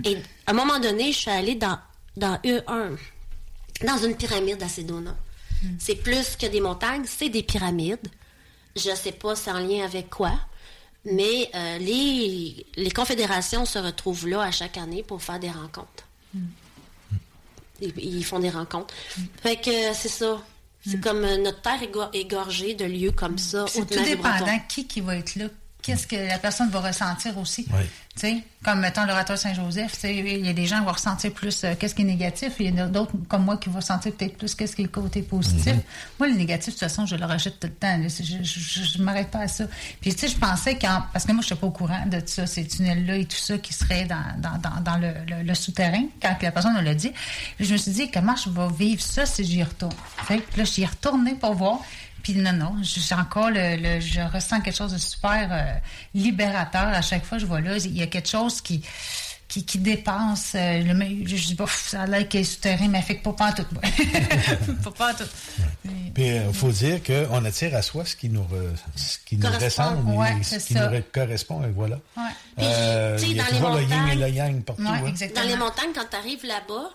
[0.05, 0.17] Et
[0.47, 1.79] à un moment donné, je suis allée dans,
[2.17, 2.97] dans un,
[3.85, 5.17] dans une pyramide à Sedona.
[5.79, 8.09] C'est plus que des montagnes, c'est des pyramides.
[8.77, 10.33] Je sais pas c'est en lien avec quoi,
[11.05, 16.05] mais euh, les, les confédérations se retrouvent là à chaque année pour faire des rencontres.
[17.81, 18.93] Ils, ils font des rencontres.
[19.43, 20.43] Fait que c'est ça.
[20.89, 23.65] C'est comme euh, notre terre est go- est gorgée de lieux comme ça.
[23.69, 25.47] C'est tout dépendant qui qui va être là.
[25.87, 27.67] Qu'est-ce que la personne va ressentir aussi.
[27.73, 27.85] Oui.
[28.15, 31.65] Tu sais, comme mettons l'orateur Saint-Joseph, il y a des gens qui vont ressentir plus
[31.65, 34.13] euh, qu'est-ce qui est négatif, il y en a d'autres comme moi qui vont sentir
[34.15, 35.75] peut-être plus qu'est-ce qui est le côté positif.
[35.75, 35.83] Mhm.
[36.19, 37.99] Moi, le négatif, de toute façon, je le rejette tout le temps.
[37.99, 38.09] là.
[38.09, 39.65] Je, je m'arrête pas à ça.
[40.01, 41.03] Puis, tu sais, je pensais quand.
[41.13, 43.59] Parce que moi, je n'étais pas au courant de ça, ces tunnels-là et tout ça
[43.59, 46.95] qui serait dans, dans, dans, dans le, le, le souterrain, quand la personne me l'a
[46.95, 47.13] dit.
[47.57, 49.93] Puis je me suis dit, comment je vais vivre ça si j'y retourne?
[50.27, 51.81] Sais, Puis là, j'y ai retourné pour voir.
[52.27, 55.79] Puis non, non, j'ai encore le, le- je ressens quelque chose de super euh,
[56.13, 57.77] libérateur à chaque fois que je vois là.
[57.77, 58.83] Il y a quelque chose qui
[59.47, 60.55] qui, qui dépasse.
[60.57, 63.53] euh, le, je, dis, bof, ça a l'air qu'il est souterrain, mais fait que pas
[63.53, 63.65] tout.
[63.71, 63.81] moi.
[64.99, 65.23] pas tout.
[66.15, 69.43] Puis il faut dire qu'on attire à soi ce qui nous, re- ce qui nous
[69.49, 70.89] Correspond, ressemble, ouais, et c'est ce qui ça.
[70.89, 72.01] nous re- correspond, et voilà.
[72.17, 72.23] Ouais.
[72.59, 74.29] Euh, Puis, tu sais, il y a dans les toujours le yin et montagnes- le
[74.31, 74.83] yang partout.
[74.83, 75.07] Ouais, hein.
[75.07, 75.43] exactement.
[75.43, 76.91] Dans les montagnes, quand tu arrives là-bas,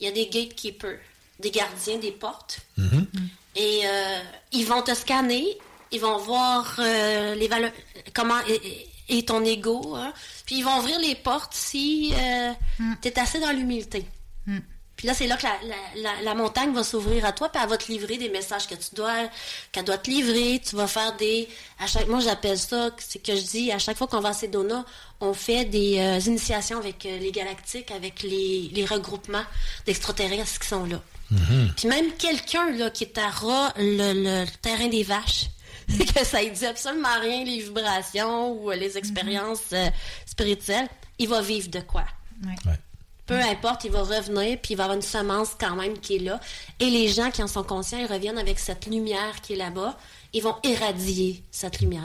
[0.00, 0.98] il y a des gatekeepers,
[1.40, 2.60] des gardiens des portes.
[2.76, 3.06] Mhm.
[3.58, 4.20] Et euh,
[4.52, 5.58] ils vont te scanner,
[5.90, 7.72] ils vont voir euh, les valeurs,
[8.14, 10.12] comment est, est ton ego, hein.
[10.46, 12.14] puis ils vont ouvrir les portes si
[13.02, 14.06] tu es assez dans l'humilité.
[14.98, 15.56] Puis là, c'est là que la,
[15.94, 18.74] la, la, montagne va s'ouvrir à toi, puis elle va te livrer des messages que
[18.74, 19.28] tu dois,
[19.70, 20.60] qu'elle doit te livrer.
[20.60, 21.48] Tu vas faire des,
[21.78, 24.32] à chaque, moi j'appelle ça, c'est que je dis, à chaque fois qu'on va à
[24.32, 24.84] Sedona,
[25.20, 29.44] on fait des euh, initiations avec euh, les galactiques, avec les, les regroupements
[29.86, 31.00] d'extraterrestres qui sont là.
[31.32, 31.74] Mm-hmm.
[31.76, 34.12] Puis même quelqu'un là qui est à ras le,
[34.44, 35.46] le terrain des vaches,
[35.88, 39.72] que ça ne dit absolument rien les vibrations ou euh, les expériences
[40.26, 40.88] spirituelles,
[41.18, 42.04] il va vivre de quoi?
[42.44, 42.72] Ouais.
[43.26, 46.20] Peu importe, il va revenir, puis il va avoir une semence quand même qui est
[46.20, 46.40] là.
[46.80, 49.98] Et les gens qui en sont conscients, ils reviennent avec cette lumière qui est là-bas.
[50.32, 52.02] Ils vont irradier cette lumière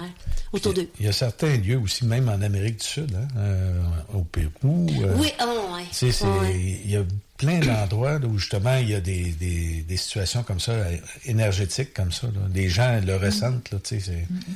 [0.51, 0.89] autour d'eux.
[0.99, 3.81] Il y a certains lieux aussi, même en Amérique du Sud, hein, euh,
[4.13, 4.87] au Pérou.
[5.01, 5.85] euh, oui, oh, ouais.
[5.93, 6.81] c'est- Ouais.
[6.83, 7.03] Il y a
[7.45, 10.73] plein d'endroits où justement il y a des, des, des situations comme ça,
[11.25, 12.27] énergétiques comme ça.
[12.27, 12.41] là.
[12.53, 13.71] Les gens le ressentent.
[13.71, 14.11] Là, tu sais,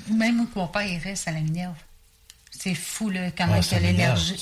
[0.08, 1.76] c'est- Même où mon père il reste, ça m'énerve.
[2.60, 4.36] C'est fou, là, comment Ah, que ça l'énergie.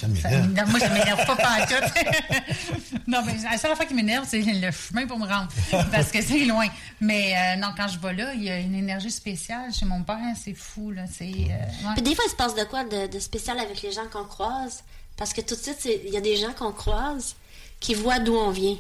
[0.68, 1.94] Moi, ça m'énerve pas pantoute.
[3.08, 5.50] non, mais la seule fois qui m'énerve, c'est le chemin pour me rendre.
[5.92, 6.68] Parce que c'est loin.
[7.02, 10.02] Mais euh, non, quand je vais là, il y a une énergie spéciale chez mon
[10.04, 10.18] père.
[10.42, 11.04] C'est fou, là.
[11.12, 11.26] C'est.
[11.26, 11.94] euh, ouais.
[11.96, 14.24] Puis des fois, il se passe de quoi de, de spécial avec les gens qu'on
[14.26, 14.84] croise?
[15.18, 17.36] Parce que tout de suite, il y a des gens qu'on croise
[17.80, 18.78] qui voient d'où on vient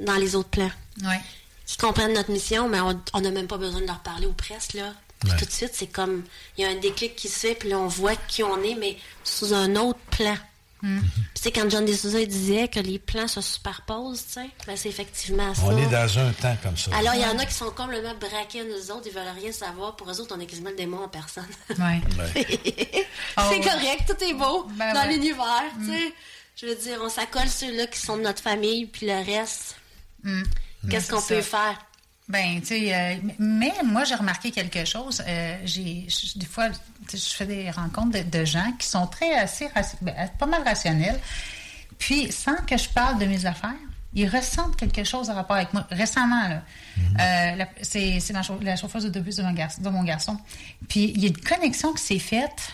[0.00, 0.70] dans les autres plans.
[1.02, 1.20] Ouais.
[1.66, 4.74] Qui comprennent notre mission, mais on n'a même pas besoin de leur parler ou presque,
[4.74, 4.92] là.
[5.20, 5.36] Puis Ouais.
[5.38, 6.24] tout de suite, c'est comme,
[6.56, 8.74] il y a un déclic qui se fait, puis là, on voit qui on est,
[8.74, 10.36] mais sous un autre plan.
[10.82, 11.00] Mm.
[11.00, 11.08] Puis
[11.42, 15.54] c'est quand John D'Souza disait que les plans se superposent, tu sais, ben c'est effectivement
[15.54, 15.62] ça.
[15.64, 16.94] on est dans un temps comme ça.
[16.94, 19.50] Alors, il y en a qui sont complètement braqués à nous autres, ils veulent rien
[19.52, 19.96] savoir.
[19.96, 21.46] Pour eux autres, on est quasiment le démon en personne.
[21.70, 22.00] Ouais.
[22.34, 23.06] c'est
[23.38, 25.14] Oh, correct, tout est beau Ben dans ouais.
[25.14, 26.14] l'univers, tu sais.
[26.56, 29.76] Je veux dire, on s'accole ceux-là qui sont de notre famille, puis le reste,
[30.22, 30.42] Mm.
[30.90, 31.78] qu'est-ce qu'on peut faire?
[32.28, 35.22] Ben, tu sais, euh, mais moi, j'ai remarqué quelque chose.
[35.28, 36.68] Euh, j'ai, des fois,
[37.12, 40.62] je fais des rencontres de, de gens qui sont très assez, raci- ben, pas mal
[40.64, 41.20] rationnels.
[41.98, 43.74] Puis, sans que je parle de mes affaires,
[44.14, 45.86] ils ressentent quelque chose en rapport avec moi.
[45.90, 46.62] Récemment, là,
[47.20, 48.18] euh, la- c'est,
[48.62, 50.36] la chauffeuse de bus de mon, garçon, de mon garçon.
[50.88, 52.70] Puis, il y a une connexion qui s'est faite.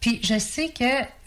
[0.00, 0.84] Puis je sais que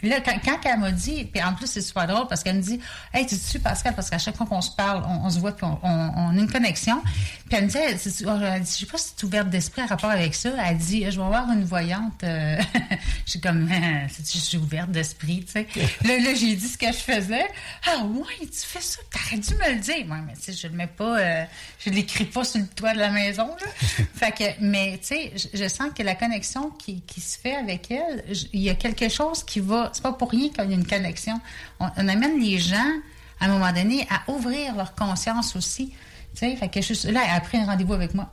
[0.07, 2.61] là, quand, quand elle m'a dit, puis en plus c'est super drôle parce qu'elle me
[2.61, 2.79] dit,
[3.13, 5.51] hey, tu sais Pascal, parce qu'à chaque fois qu'on se parle, on, on se voit
[5.55, 7.01] puis on, on- on a une connexion.
[7.03, 9.49] Puis elle me dit, elle, c'est- elle dit, je sais pas si tu es ouverte
[9.49, 10.49] d'esprit en rapport avec ça.
[10.65, 12.23] Elle dit, je vais avoir une voyante.
[12.23, 12.57] euh,
[13.25, 13.69] je suis comme,
[14.09, 15.67] je suis ouverte d'esprit, tu sais.
[16.03, 17.45] là, là j'ai dit ce que je faisais.
[17.87, 20.05] Ah ouais, tu fais ça, t'aurais dû me le dire.
[20.09, 21.43] Ouais, mais tu sais, je le mets pas, euh,
[21.85, 23.47] je l'écris pas sur le toit de la maison.
[23.47, 24.03] Là.
[24.15, 27.55] fait que, mais tu sais, je, je sens que la connexion qui, qui se fait
[27.55, 29.90] avec elle, je- y a quelque chose qui va.
[29.94, 31.40] C'est pas pour rien qu'il y a une connexion.
[31.80, 32.91] On, on amène les gens
[33.40, 35.90] à un moment donné à ouvrir leur conscience aussi.
[36.34, 38.30] Tu sais, fait que je suis- là, elle a pris un rendez-vous avec moi.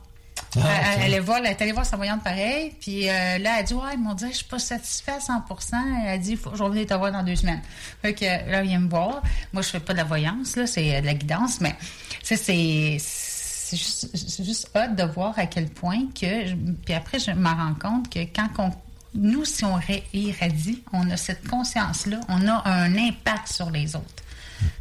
[0.55, 3.59] Elle, elle, elle est voir, elle est allée voir sa voyante pareil, puis euh, là,
[3.59, 5.75] elle dit Ouais, ils m'ont dit, je suis pas satisfaite à 100%
[6.07, 7.61] Elle dit Faut, Je vais venir te voir dans deux semaines.
[8.01, 9.21] Fait que là, elle vient me voir.
[9.53, 11.75] Moi, je fais pas de la voyance, là, c'est euh, de la guidance, mais
[12.23, 12.97] ça, c'est.
[12.99, 16.47] C'est juste, juste hot de voir à quel point que.
[16.47, 18.71] je- puis après, je me rends compte que quand on,
[19.13, 19.79] nous, si on
[20.13, 24.23] irradie, on a cette conscience-là, on a un impact sur les autres.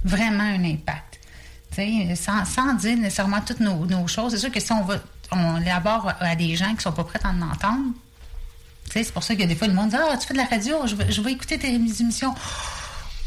[0.04, 1.18] Vraiment un impact.
[2.16, 4.32] Sans, sans dire nécessairement toutes nos, nos choses.
[4.32, 4.96] C'est sûr que si on va
[5.32, 7.94] on élabore à des gens qui sont pas prêts à en entendre,
[8.90, 10.86] c'est pour ça a des fois le monde dit Ah, tu fais de la radio,
[10.86, 12.34] je vais, je vais écouter tes émissions.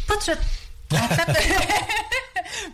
[0.08, 0.40] Pas de suite.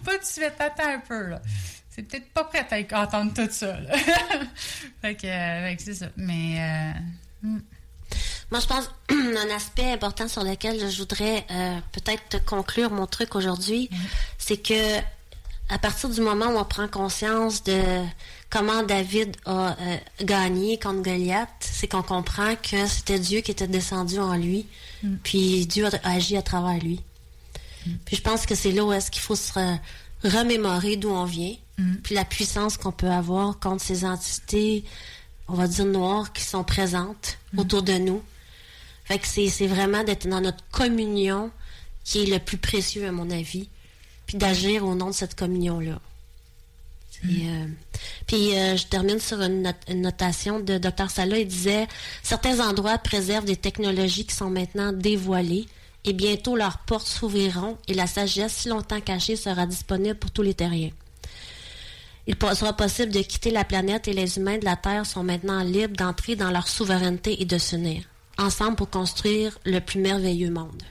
[0.04, 1.28] Pas de suite, attends un peu.
[1.28, 1.42] là.
[1.90, 3.78] C'est peut-être pas prêt à entendre tout ça.
[5.02, 6.08] fait que, euh, fait que c'est ça.
[6.18, 6.58] Mais.
[6.60, 7.60] euh, hmm.
[8.52, 13.36] Moi, je pense un aspect important sur lequel je voudrais euh, peut-être conclure mon truc
[13.36, 13.90] aujourd'hui,
[14.38, 14.98] c'est que
[15.72, 17.80] à partir du moment où on prend conscience de
[18.50, 23.68] comment David a euh, gagné contre Goliath, c'est qu'on comprend que c'était Dieu qui était
[23.68, 24.66] descendu en lui,
[25.24, 27.02] puis Dieu a agi à travers lui.
[28.06, 29.80] Puis je pense que c'est là où est-ce qu'il faut se re-
[30.24, 31.54] remémorer d'où on vient,
[32.04, 34.84] puis la puissance qu'on peut avoir contre ces entités,
[35.48, 38.22] on va dire noires, qui sont présentes autour de nous.
[39.10, 41.50] Fait que c'est vraiment d'être dans notre communion
[42.04, 43.68] qui est le plus précieux, à mon avis,
[44.28, 46.00] puis d'agir au nom de cette communion-là.
[47.12, 47.66] Puis, euh,
[48.28, 51.10] puis euh, je termine sur une, not- une notation de Dr.
[51.10, 51.40] Sala.
[51.40, 51.88] Il disait
[52.24, 55.66] Certains endroits préservent des technologies qui sont maintenant dévoilées
[56.06, 60.44] et bientôt leurs portes s'ouvriront et la sagesse si longtemps cachée sera disponible pour tous
[60.44, 60.92] les terriens.
[62.28, 65.62] Il sera possible de quitter la planète et les humains de la Terre sont maintenant
[65.64, 68.04] libres d'entrer dans leur souveraineté et de s'unir,
[68.40, 70.84] ensemble pour construire le plus merveilleux monde.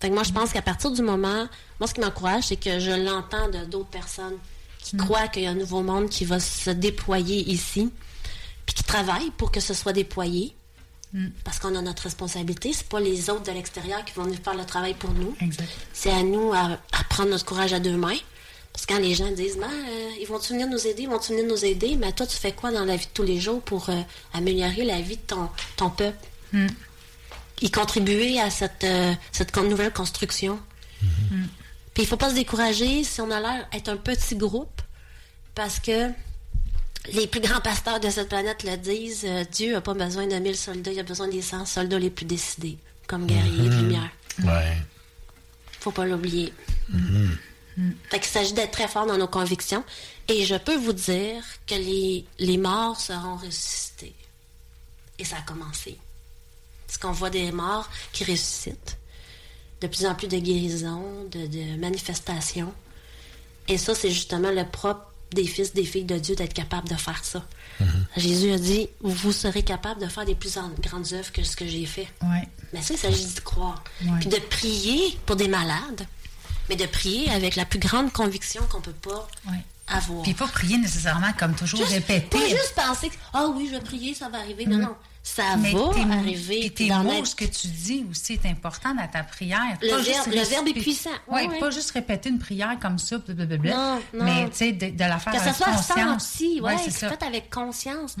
[0.00, 1.48] Fait que moi, je pense qu'à partir du moment,
[1.80, 4.36] moi, ce qui m'encourage, c'est que je l'entends de d'autres personnes
[4.78, 7.90] qui croient qu'il y a un nouveau monde qui va se déployer ici,
[8.64, 10.54] puis qui travaillent pour que ce soit déployé.
[11.12, 11.28] Mm.
[11.42, 12.72] Parce qu'on a notre responsabilité.
[12.72, 15.34] C'est pas les autres de l'extérieur qui vont venir faire le travail pour nous.
[15.40, 15.68] Exact.
[15.92, 18.18] C'est à nous à, à prendre notre courage à deux mains.
[18.78, 21.32] Parce que quand les gens disent, Ben, euh, ils vont-tu venir nous aider, ils vont-tu
[21.32, 23.60] venir nous aider, mais toi, tu fais quoi dans la vie de tous les jours
[23.60, 24.00] pour euh,
[24.32, 26.24] améliorer la vie de ton, ton peuple?
[26.52, 26.68] Mm.
[27.60, 30.60] Y contribuer à cette, euh, cette nouvelle construction?
[31.02, 31.46] Mm.
[31.92, 34.80] Puis il faut pas se décourager si on a l'air d'être un petit groupe,
[35.56, 36.10] parce que
[37.12, 40.36] les plus grands pasteurs de cette planète le disent, euh, Dieu n'a pas besoin de
[40.36, 42.78] 1000 soldats, il a besoin des 100 soldats les plus décidés,
[43.08, 43.80] comme guerriers de Mhm.
[43.82, 44.10] lumière.
[44.44, 44.76] Ouais.
[45.80, 46.52] Faut pas l'oublier.
[47.78, 47.94] Mhm.
[48.10, 49.84] Fait qu'il s'agit d'être très fort dans nos convictions.
[50.26, 54.14] Et je peux vous dire que les, les morts seront ressuscités.
[55.18, 55.96] Et ça a commencé.
[56.86, 58.98] Parce qu'on voit des morts qui ressuscitent.
[59.80, 62.74] De plus en plus de guérisons, de, de manifestations.
[63.68, 66.96] Et ça, c'est justement le propre des fils, des filles de Dieu d'être capable de
[66.96, 67.46] faire ça.
[68.16, 71.66] Jésus a dit, vous serez capable de faire des plus grandes œuvres que ce que
[71.66, 72.08] j'ai fait.
[72.22, 72.48] Ouais.
[72.72, 73.84] Mais ça, il s'agit d'y croire.
[74.02, 74.18] Ouais.
[74.20, 76.06] Puis de prier pour des malades,
[76.68, 79.28] mais de prier avec la plus grande conviction qu'on peut pas
[79.88, 80.22] avoir.
[80.22, 82.38] Puis pas prier nécessairement comme toujours Juste- répéter.
[82.38, 84.66] Pas juste penser que, ah oui, je vais prier, ça va arriver.
[84.66, 84.82] Non, Mm.
[84.82, 84.96] non.
[85.22, 86.58] Ça Mais va tes arriver.
[86.60, 89.76] puis tes mots, ce que tu dis aussi est important dans ta prière.
[89.82, 91.10] Le Pas verbe- le verbe est puissant.
[91.26, 94.24] Oui, Ouais, pas juste répéter une prière comme ça, blablabla, Non, non.
[94.24, 96.22] mais tu sais, de, de la faire Que ça avec soit conscience.
[96.24, 97.10] senti, ouais, c'est ça.
[97.10, 98.16] fait avec conscience.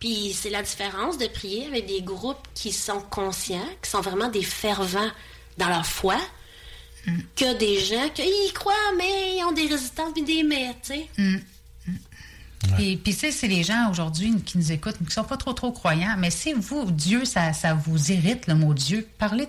[0.00, 4.28] Puis c'est la différence de prier avec des groupes qui sont conscients, qui sont vraiment
[4.28, 5.10] des fervents
[5.56, 6.16] dans leur foi,
[7.36, 10.94] que des gens qui y croient, mais ils ont des résistances puis des mais, tu
[10.94, 11.08] sais.
[11.16, 11.38] Mm.
[12.76, 15.52] Puis, puis tu sais, c'est les gens aujourd'hui qui nous écoutent, qui sont pas trop
[15.52, 16.16] trop croyants.
[16.18, 19.48] Mais si vous, Dieu, ça, ça vous irrite le mot Dieu, parlez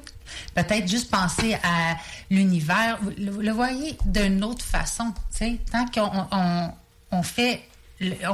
[0.53, 1.97] peut-être juste penser à
[2.29, 5.11] l'univers, vous le, le voyez d'une autre façon.
[5.31, 6.71] Tu sais, tant qu'on on,
[7.11, 7.63] on fait,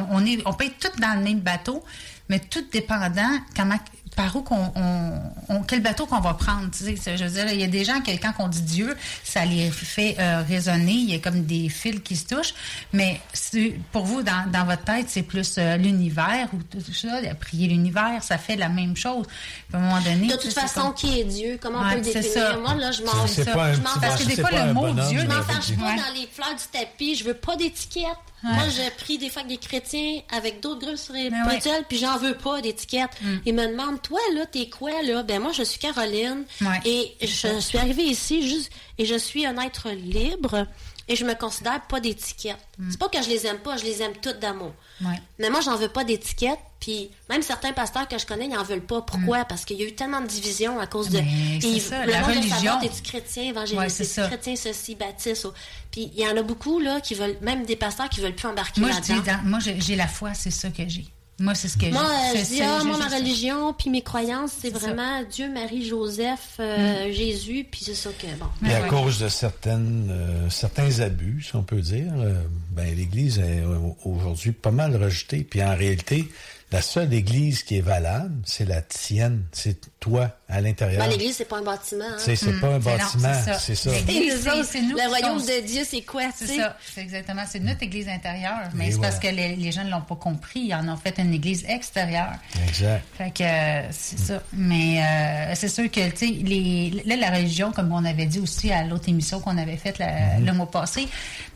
[0.09, 1.83] on est, on peut être tous dans le même bateau,
[2.29, 3.79] mais tout dépendant comment,
[4.15, 5.11] par où qu'on, on,
[5.49, 6.69] on- quel bateau qu'on va prendre.
[6.71, 8.95] Tu sais, je veux dire, il y a des gens que quand on dit Dieu,
[9.23, 10.93] ça les fait euh, résonner.
[10.93, 12.53] Il y a comme des fils qui se touchent.
[12.93, 17.19] Mais c'est- pour vous, dans, dans votre tête, c'est plus euh, l'univers ou tout ça.
[17.39, 19.25] Prier l'univers, ça fait la même chose.
[19.73, 20.27] À un moment donné.
[20.27, 21.59] De tu toute sais, façon, comme- qui est Dieu?
[21.61, 22.47] Comment on Ouais, peut le c'est définir?
[22.51, 22.57] ça.
[22.57, 24.73] Moi, là, je m'en C'est je pas m'en Parce que des c'est fois, pas le
[24.73, 27.15] mot bonhomme, Dieu, Je m'en fâche pas dans les fleurs du tapis.
[27.15, 28.05] Je veux pas d'étiquette.
[28.43, 28.53] Ouais.
[28.53, 31.41] Moi, je prie des fois avec des chrétiens, avec d'autres groupes sur les ouais.
[31.45, 33.09] spirituels, puis j'en veux pas d'étiquette.
[33.21, 33.35] Mm.
[33.45, 35.23] Ils me demandent, toi, là, t'es quoi, là?
[35.23, 36.43] Ben, moi, je suis Caroline.
[36.61, 36.79] Ouais.
[36.85, 40.67] Et je suis arrivée ici juste, et je suis un être libre,
[41.07, 42.57] et je me considère pas d'étiquette.
[42.79, 42.91] Mm.
[42.91, 44.73] C'est pas que je les aime pas, je les aime toutes d'amour.
[45.01, 45.19] Ouais.
[45.39, 46.59] Mais moi, j'en veux pas d'étiquette.
[46.79, 49.01] Puis même certains pasteurs que je connais, ils en veulent pas.
[49.01, 49.45] Pourquoi?
[49.45, 51.19] Parce qu'il y a eu tellement de divisions à cause de.
[51.59, 52.55] Puis ça, le la monde religion.
[52.57, 55.45] savoir, t'es-tu chrétien, évangéliste, chrétien, ceci, baptiste.
[55.45, 55.51] ou-
[55.91, 58.47] Puis il y en a beaucoup, là, qui veulent, même des pasteurs qui veulent plus
[58.47, 59.21] embarquer là-dedans.
[59.25, 61.05] dans- moi, j'ai la foi, c'est ça que j'ai.
[61.37, 62.01] Moi, c'est ce que Moi,
[62.31, 62.39] j'ai.
[62.39, 64.77] euh, je dis, ah, moi, ma religion, puis mes croyances, c'est ça.
[64.79, 68.45] vraiment Dieu, Marie, Joseph, euh, Jésus, puis c'est ça que, bon.
[68.65, 68.87] Et à Ouais.
[68.87, 72.41] cause de certaines, euh, certains abus, si on peut dire, euh,
[72.71, 73.63] ben, l'Église est
[74.05, 75.43] aujourd'hui pas mal rejetée.
[75.43, 76.25] Puis en réalité,
[76.71, 79.43] la seule Église qui est valable, c'est la tienne.
[79.51, 81.03] C'est toi, à l'intérieur.
[81.03, 82.03] Ben, l'église, c'est pas un bâtiment.
[82.05, 82.15] Hein.
[82.17, 83.91] C'est pas un C'est non, bâtiment, c'est ça.
[83.91, 87.43] c'est nous le qui royaume sommes- de Dieu, c'est quoi, C'est ça, c'est exactement.
[87.49, 90.61] C'est notre église intérieure, mais c'est parce que les, les gens ne l'ont pas compris.
[90.61, 92.33] Ils en ont fait une église extérieure.
[92.67, 93.03] Exact.
[93.17, 94.41] Fait que euh, c'est ça.
[94.53, 98.39] Mais euh, c'est sûr que, tu sais, les- là, la religion, comme on avait dit
[98.39, 100.45] aussi à l'autre émission qu'on avait faite Mhm.
[100.45, 101.07] le mois passé,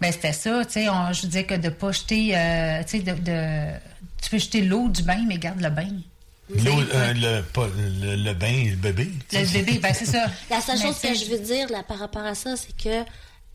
[0.02, 3.04] ben c'était ça, tu sais, on- je disais que de pas jeter, euh, tu sais,
[3.04, 3.80] de, de-
[4.22, 5.90] tu peux jeter l'eau du bain, mais garde le bain.
[6.50, 9.12] L'eau, euh, le, pas, le, le bain et le bébé.
[9.32, 10.26] Le bébé, ben c'est ça.
[10.50, 13.08] La seule Mais chose que je veux dire là, par rapport à ça, c'est que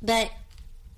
[0.03, 0.27] ben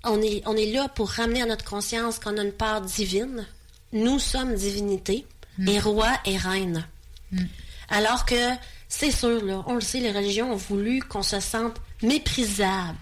[0.03, 3.47] on est on est là pour ramener à notre conscience qu'on a une part divine.
[3.93, 5.25] Nous sommes divinité
[5.65, 6.85] et roi et reine.
[7.89, 8.51] Alors que
[8.89, 12.97] c'est sûr là, on le sait, les religions ont voulu qu'on se sente méprisable.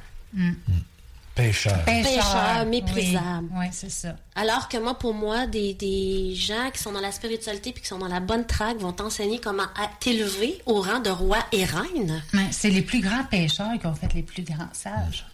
[1.35, 3.49] Pécheur, méprisable.
[3.55, 4.15] Oui, c'est ça.
[4.35, 7.89] Alors que moi, pour moi, des, des gens qui sont dans la spiritualité puis qui
[7.89, 9.65] sont dans la bonne traque vont t'enseigner comment
[9.99, 12.23] t'élever au rang de roi et reine.
[12.33, 15.25] Mais c'est les plus grands pécheurs qui ont fait les plus grands sages.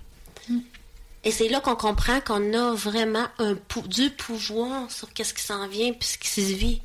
[1.23, 5.43] Et c'est là qu'on comprend qu'on a vraiment un pou- du pouvoir sur qu'est-ce qui
[5.43, 6.81] s'en vient puis ce qui se vit.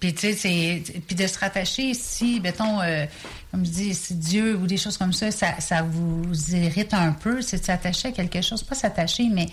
[0.00, 0.82] Puis, tu sais, c'est.
[1.06, 3.04] Puis de se rattacher, si, mettons, euh,
[3.50, 7.12] comme je dis, si Dieu ou des choses comme ça, ça, ça vous irrite un
[7.12, 8.62] peu, c'est de s'attacher à quelque chose.
[8.62, 9.46] Pas s'attacher, mais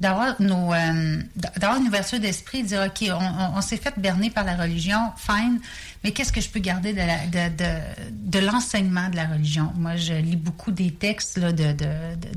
[0.00, 0.72] d'avoir nos.
[0.72, 3.10] euh, d'avoir une ouverture d'esprit, de dire, OK,
[3.54, 5.60] on, s'est fait berner par la religion, fine,
[6.04, 7.70] Mais qu'est-ce que je peux garder de, la, de, de,
[8.12, 9.72] de l'enseignement de la religion?
[9.76, 11.88] Moi, je lis beaucoup des textes là, de, de,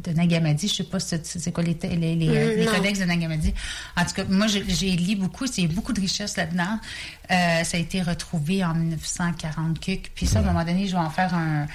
[0.03, 0.67] de, Nagamadi.
[0.67, 3.53] Je sais pas si c'est quoi les, les, les, les codex de Nagamadi.
[3.95, 5.45] En tout cas, moi, j'ai lu beaucoup.
[5.45, 6.79] Il y a beaucoup de richesse là-dedans.
[7.29, 9.79] Euh, ça a été retrouvé en 1940
[10.15, 11.67] Puis ça, à un moment donné, je vais en faire un...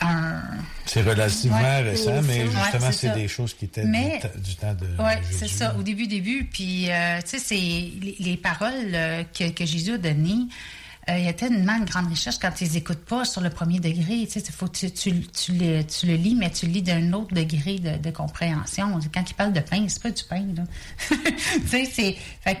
[0.00, 0.42] un...
[0.86, 5.48] C'est relativement récent, mais justement, c'est des choses qui étaient du, temps de Oui, c'est
[5.48, 6.48] ça, au début, début.
[6.50, 11.24] Puis, euh, tu sais, c'est les, paroles euh, que, que Jésus a données euh, il
[11.24, 14.26] y a tellement une grande richesse quand tu les écoutes pas sur le premier degré.
[14.26, 17.12] Tu sais, faut tu, tu, tu, le, tu le lis, mais tu le lis d'un
[17.12, 18.98] autre degré de, de, compréhension.
[19.14, 20.44] Quand il parle de pain, c'est pas du pain.
[20.56, 20.64] Là.
[21.08, 22.16] tu sais,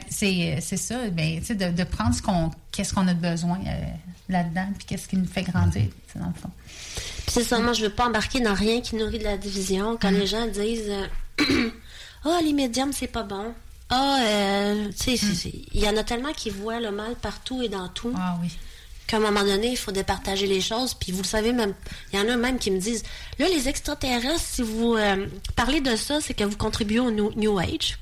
[0.08, 1.10] c'est, c'est, ça.
[1.10, 3.84] Ben, tu sais, de, de prendre ce qu'on, qu'est-ce qu'on a besoin euh,
[4.28, 6.50] là-dedans, puis qu'est-ce qui nous fait grandir, dans le fond.
[7.26, 7.58] c'est ça.
[7.58, 9.98] Moi, je veux pas embarquer dans rien qui nourrit de la division.
[10.00, 10.14] Quand mm.
[10.14, 11.70] les gens disent, euh,
[12.24, 13.54] oh, les médiums, c'est pas bon.
[13.88, 15.50] Ah, euh, tu sais, hmm.
[15.72, 18.12] il y en a tellement qui voient le mal partout et dans tout.
[18.16, 18.48] Ah oui.
[19.06, 20.94] Qu'à un moment donné, il faut départager les choses.
[20.94, 21.74] Puis vous le savez même,
[22.12, 23.04] il y en a même qui me disent,
[23.38, 27.58] là, les extraterrestres, si vous euh, parlez de ça, c'est que vous contribuez au New,
[27.58, 27.98] Age.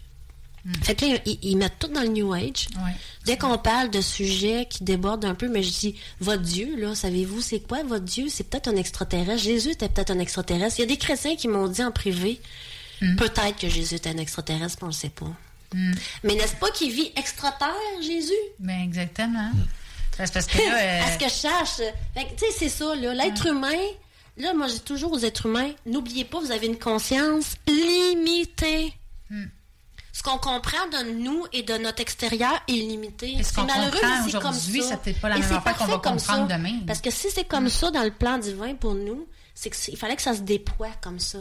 [0.64, 0.72] Hmm.
[0.82, 2.68] Fait que là, ils, mettent tout dans le New Age.
[3.26, 6.94] Dès qu'on parle de sujets qui débordent un peu, mais je dis, votre Dieu, là,
[6.94, 8.28] savez-vous, c'est quoi votre Dieu?
[8.30, 9.42] C'est peut-être un extraterrestre.
[9.42, 10.78] Jésus était peut-être un extraterrestre.
[10.78, 12.40] Il y a des chrétiens qui m'ont dit en privé,
[13.02, 13.16] hmm.
[13.16, 15.30] peut-être que Jésus était un extraterrestre, mais on ne le sait pas.
[15.74, 15.92] Mm.
[16.22, 18.32] Mais n'est-ce pas qu'il vit extraterre, Jésus?
[18.58, 19.50] Ben exactement.
[20.16, 21.76] parce que là, euh, ce que je cherche.
[22.16, 22.94] Tu sais, c'est ça.
[22.94, 23.82] L'être humain,
[24.36, 28.94] là, moi, j'ai toujours aux êtres humains, n'oubliez pas, vous avez une conscience limitée.
[29.28, 29.46] Mm.
[30.12, 33.36] Ce qu'on comprend de nous et de notre extérieur est limité.
[33.42, 34.82] C'est malheureux, mais c'est comme ça.
[34.82, 36.78] ça pas la même qu'on va comprendre demain.
[36.86, 37.70] Parce que si c'est comme mm.
[37.70, 39.26] ça dans le plan divin pour nous,
[39.56, 41.38] c'est qu'il fallait que ça se déploie comme ça.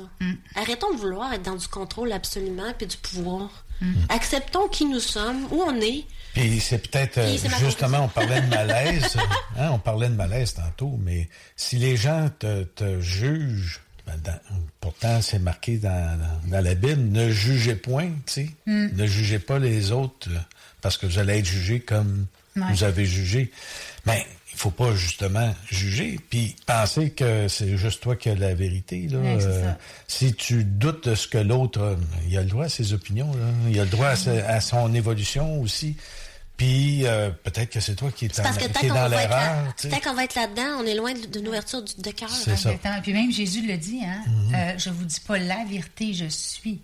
[0.55, 3.62] Arrêtons de vouloir être dans du contrôle absolument puis du pouvoir.
[3.83, 3.93] Mm.
[4.09, 6.05] Acceptons qui nous sommes, où on est.
[6.33, 9.17] Puis c'est peut-être, euh, justement, on parlait de malaise,
[9.57, 12.65] hein, on parlait de malaise tantôt, mais si les gens te,
[13.01, 14.19] jugent, ben,
[14.79, 16.19] pourtant c'est marqué dans,
[16.49, 18.95] la Bible, ne jugez point, tu sais, mm.
[18.95, 20.39] ne jugez pas les autres euh,
[20.81, 23.51] parce que vous allez être jugés comme vous avez jugé.
[24.05, 28.53] Mais il faut pas justement juger, puis penser que c'est juste toi qui as la
[28.53, 29.07] vérité.
[29.09, 29.17] Là.
[29.17, 29.71] Euh,
[30.07, 31.95] si tu doutes de ce que l'autre a,
[32.27, 33.47] il a le droit à ses opinions, là.
[33.69, 35.97] il a le droit à, son évolution aussi.
[36.55, 39.73] Puis euh, peut-être que c'est toi qui es, dans l'erreur.
[39.81, 42.29] Peut-être qu'on va être là-dedans, on est loin d'une ouverture de cœur.
[42.29, 42.71] C'est ça.
[43.01, 44.83] Puis même Jésus le dit, hein, mm -hmm.
[44.83, 46.79] je vous dis pas la vérité, je suis.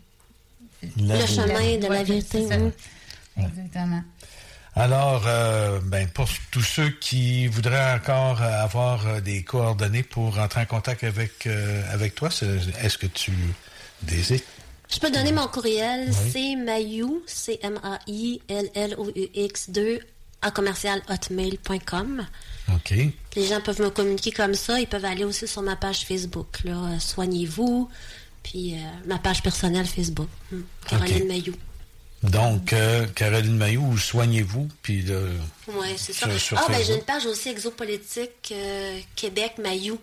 [0.98, 2.48] le chemin de la vérité.
[3.38, 4.04] Exactement.
[4.76, 10.62] Alors, euh, ben, pour tous ceux qui voudraient encore avoir euh, des coordonnées pour rentrer
[10.62, 12.30] en contact avec, euh, avec toi,
[12.82, 13.32] est-ce que tu
[14.04, 14.41] désires?
[14.91, 19.28] Je peux donner mon courriel, c'est Mayou, c m a i l l o u
[19.36, 20.00] x 2
[20.41, 22.26] à commercial hotmail.com.
[22.74, 22.94] OK.
[23.36, 24.80] Les gens peuvent me communiquer comme ça.
[24.80, 27.88] Ils peuvent aller aussi sur ma page Facebook, là, Soignez-vous,
[28.41, 30.62] puis ma page personnelle Facebook, hmm.
[30.88, 31.54] Caroline Mayou.
[32.24, 35.06] Donc, euh, Caroline Maillot, soignez-vous, puis
[35.68, 36.28] Oui, c'est ça.
[36.58, 40.00] ah, ben j'ai une page aussi exopolitique euh, Québec Maillot.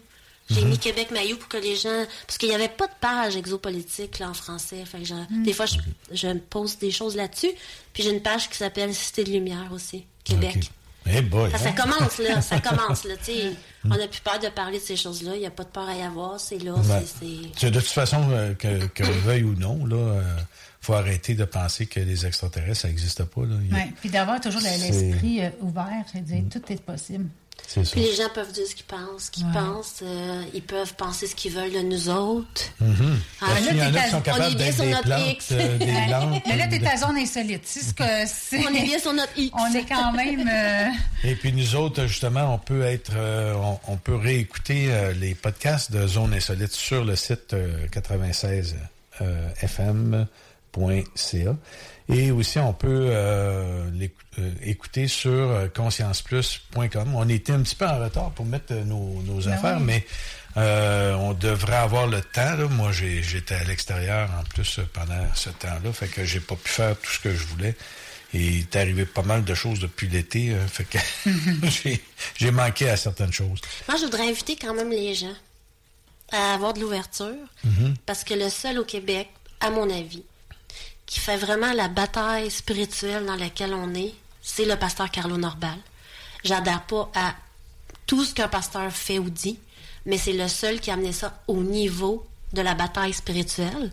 [0.49, 0.71] J'ai mhm.
[0.71, 2.05] mis Québec Maillot pour que les gens.
[2.27, 4.85] Parce qu'il n'y avait pas de page exopolitique là, en français.
[4.85, 5.43] Fait mhm.
[5.43, 5.77] Des fois, je,
[6.13, 7.51] je pose des choses là-dessus.
[7.93, 10.71] Puis j'ai une page qui s'appelle Cité de Lumière aussi, Québec.
[11.09, 11.73] Eh boy, ça, hein?
[11.73, 13.15] commence là, ça commence là.
[13.85, 15.37] on n'a plus peur de parler de ces choses-là.
[15.37, 16.41] Il n'y a pas de peur à y avoir.
[16.41, 16.73] C'est là.
[16.75, 20.21] de toute façon, euh, que, que veuille ou non, là,
[20.87, 23.41] faut arrêter de penser que les extraterrestres, ça n'existe pas.
[23.41, 23.57] Là.
[23.73, 26.49] Oui, puis d'avoir toujours l'esprit euh, ouvert et dire mm.
[26.49, 27.27] tout est possible.
[27.73, 30.01] Puis les gens peuvent dire ce qu'ils pensent, qu'ils pensent.
[30.03, 32.63] Euh, ils peuvent penser ce qu'ils veulent de nous autres.
[32.81, 33.17] Mm -hmm.
[33.41, 35.49] ah, là, y en a qui sont capables on est bien sur notre plantes, X.
[35.51, 35.87] Euh, des
[36.47, 37.63] Mais là, t'es ta zone insolite.
[37.65, 39.53] C'est ce que On est bien sur notre X.
[39.65, 40.49] On est quand même...
[41.25, 43.15] Et puis nous autres, justement, on peut être...
[43.69, 44.81] On, on, peut réécouter
[45.23, 47.57] les podcasts de Zone Insolite sur le site
[47.91, 48.77] 96
[49.63, 50.29] FM
[52.09, 53.90] et aussi, on peut euh,
[54.39, 57.15] euh, écouter sur euh, conscienceplus.com.
[57.15, 60.07] On était un petit peu en retard pour mettre nos, ben affaires, mais
[60.57, 62.57] on devrait avoir le temps.
[62.70, 66.97] Moi, j'étais à l'extérieur en plus pendant ce temps-là, fait que j'ai pas pu faire
[66.97, 67.74] tout ce que je voulais.
[68.35, 70.98] Et il est arrivé pas mal de choses depuis l'été, fait que
[72.36, 73.61] j'ai manqué à certaines choses.
[73.89, 75.35] Moi, je voudrais inviter quand même les gens
[76.32, 77.35] à avoir de l'ouverture,
[77.65, 77.94] mm-hmm.
[78.05, 79.28] parce que le seul au Québec,
[79.61, 80.24] à mon avis,
[81.07, 85.78] qui fait vraiment la bataille spirituelle dans laquelle on est, c'est le pasteur Carlo Norbal.
[86.45, 87.35] J'adhère pas à
[88.07, 89.59] tout ce qu'un pasteur fait ou dit,
[90.05, 93.91] mais c'est le seul qui a amené ça au niveau de la bataille spirituelle.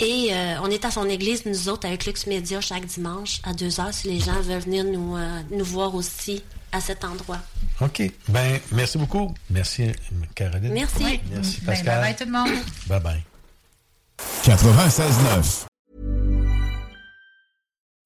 [0.00, 3.52] Et euh, on est à son église, nous autres, avec Lux Media, chaque dimanche à
[3.54, 6.42] 2 heures, si les gens veulent venir nous, euh, nous voir aussi
[6.72, 7.38] à cet endroit.
[7.80, 8.02] OK.
[8.28, 9.32] Ben, merci beaucoup.
[9.50, 9.92] Merci,
[10.34, 10.72] Caroline.
[10.72, 11.20] Merci.
[11.30, 12.00] Merci, Ben, Pascal.
[12.00, 12.64] bye bye tout le monde.
[12.88, 13.22] Bye bye.
[14.44, 15.66] 96.9.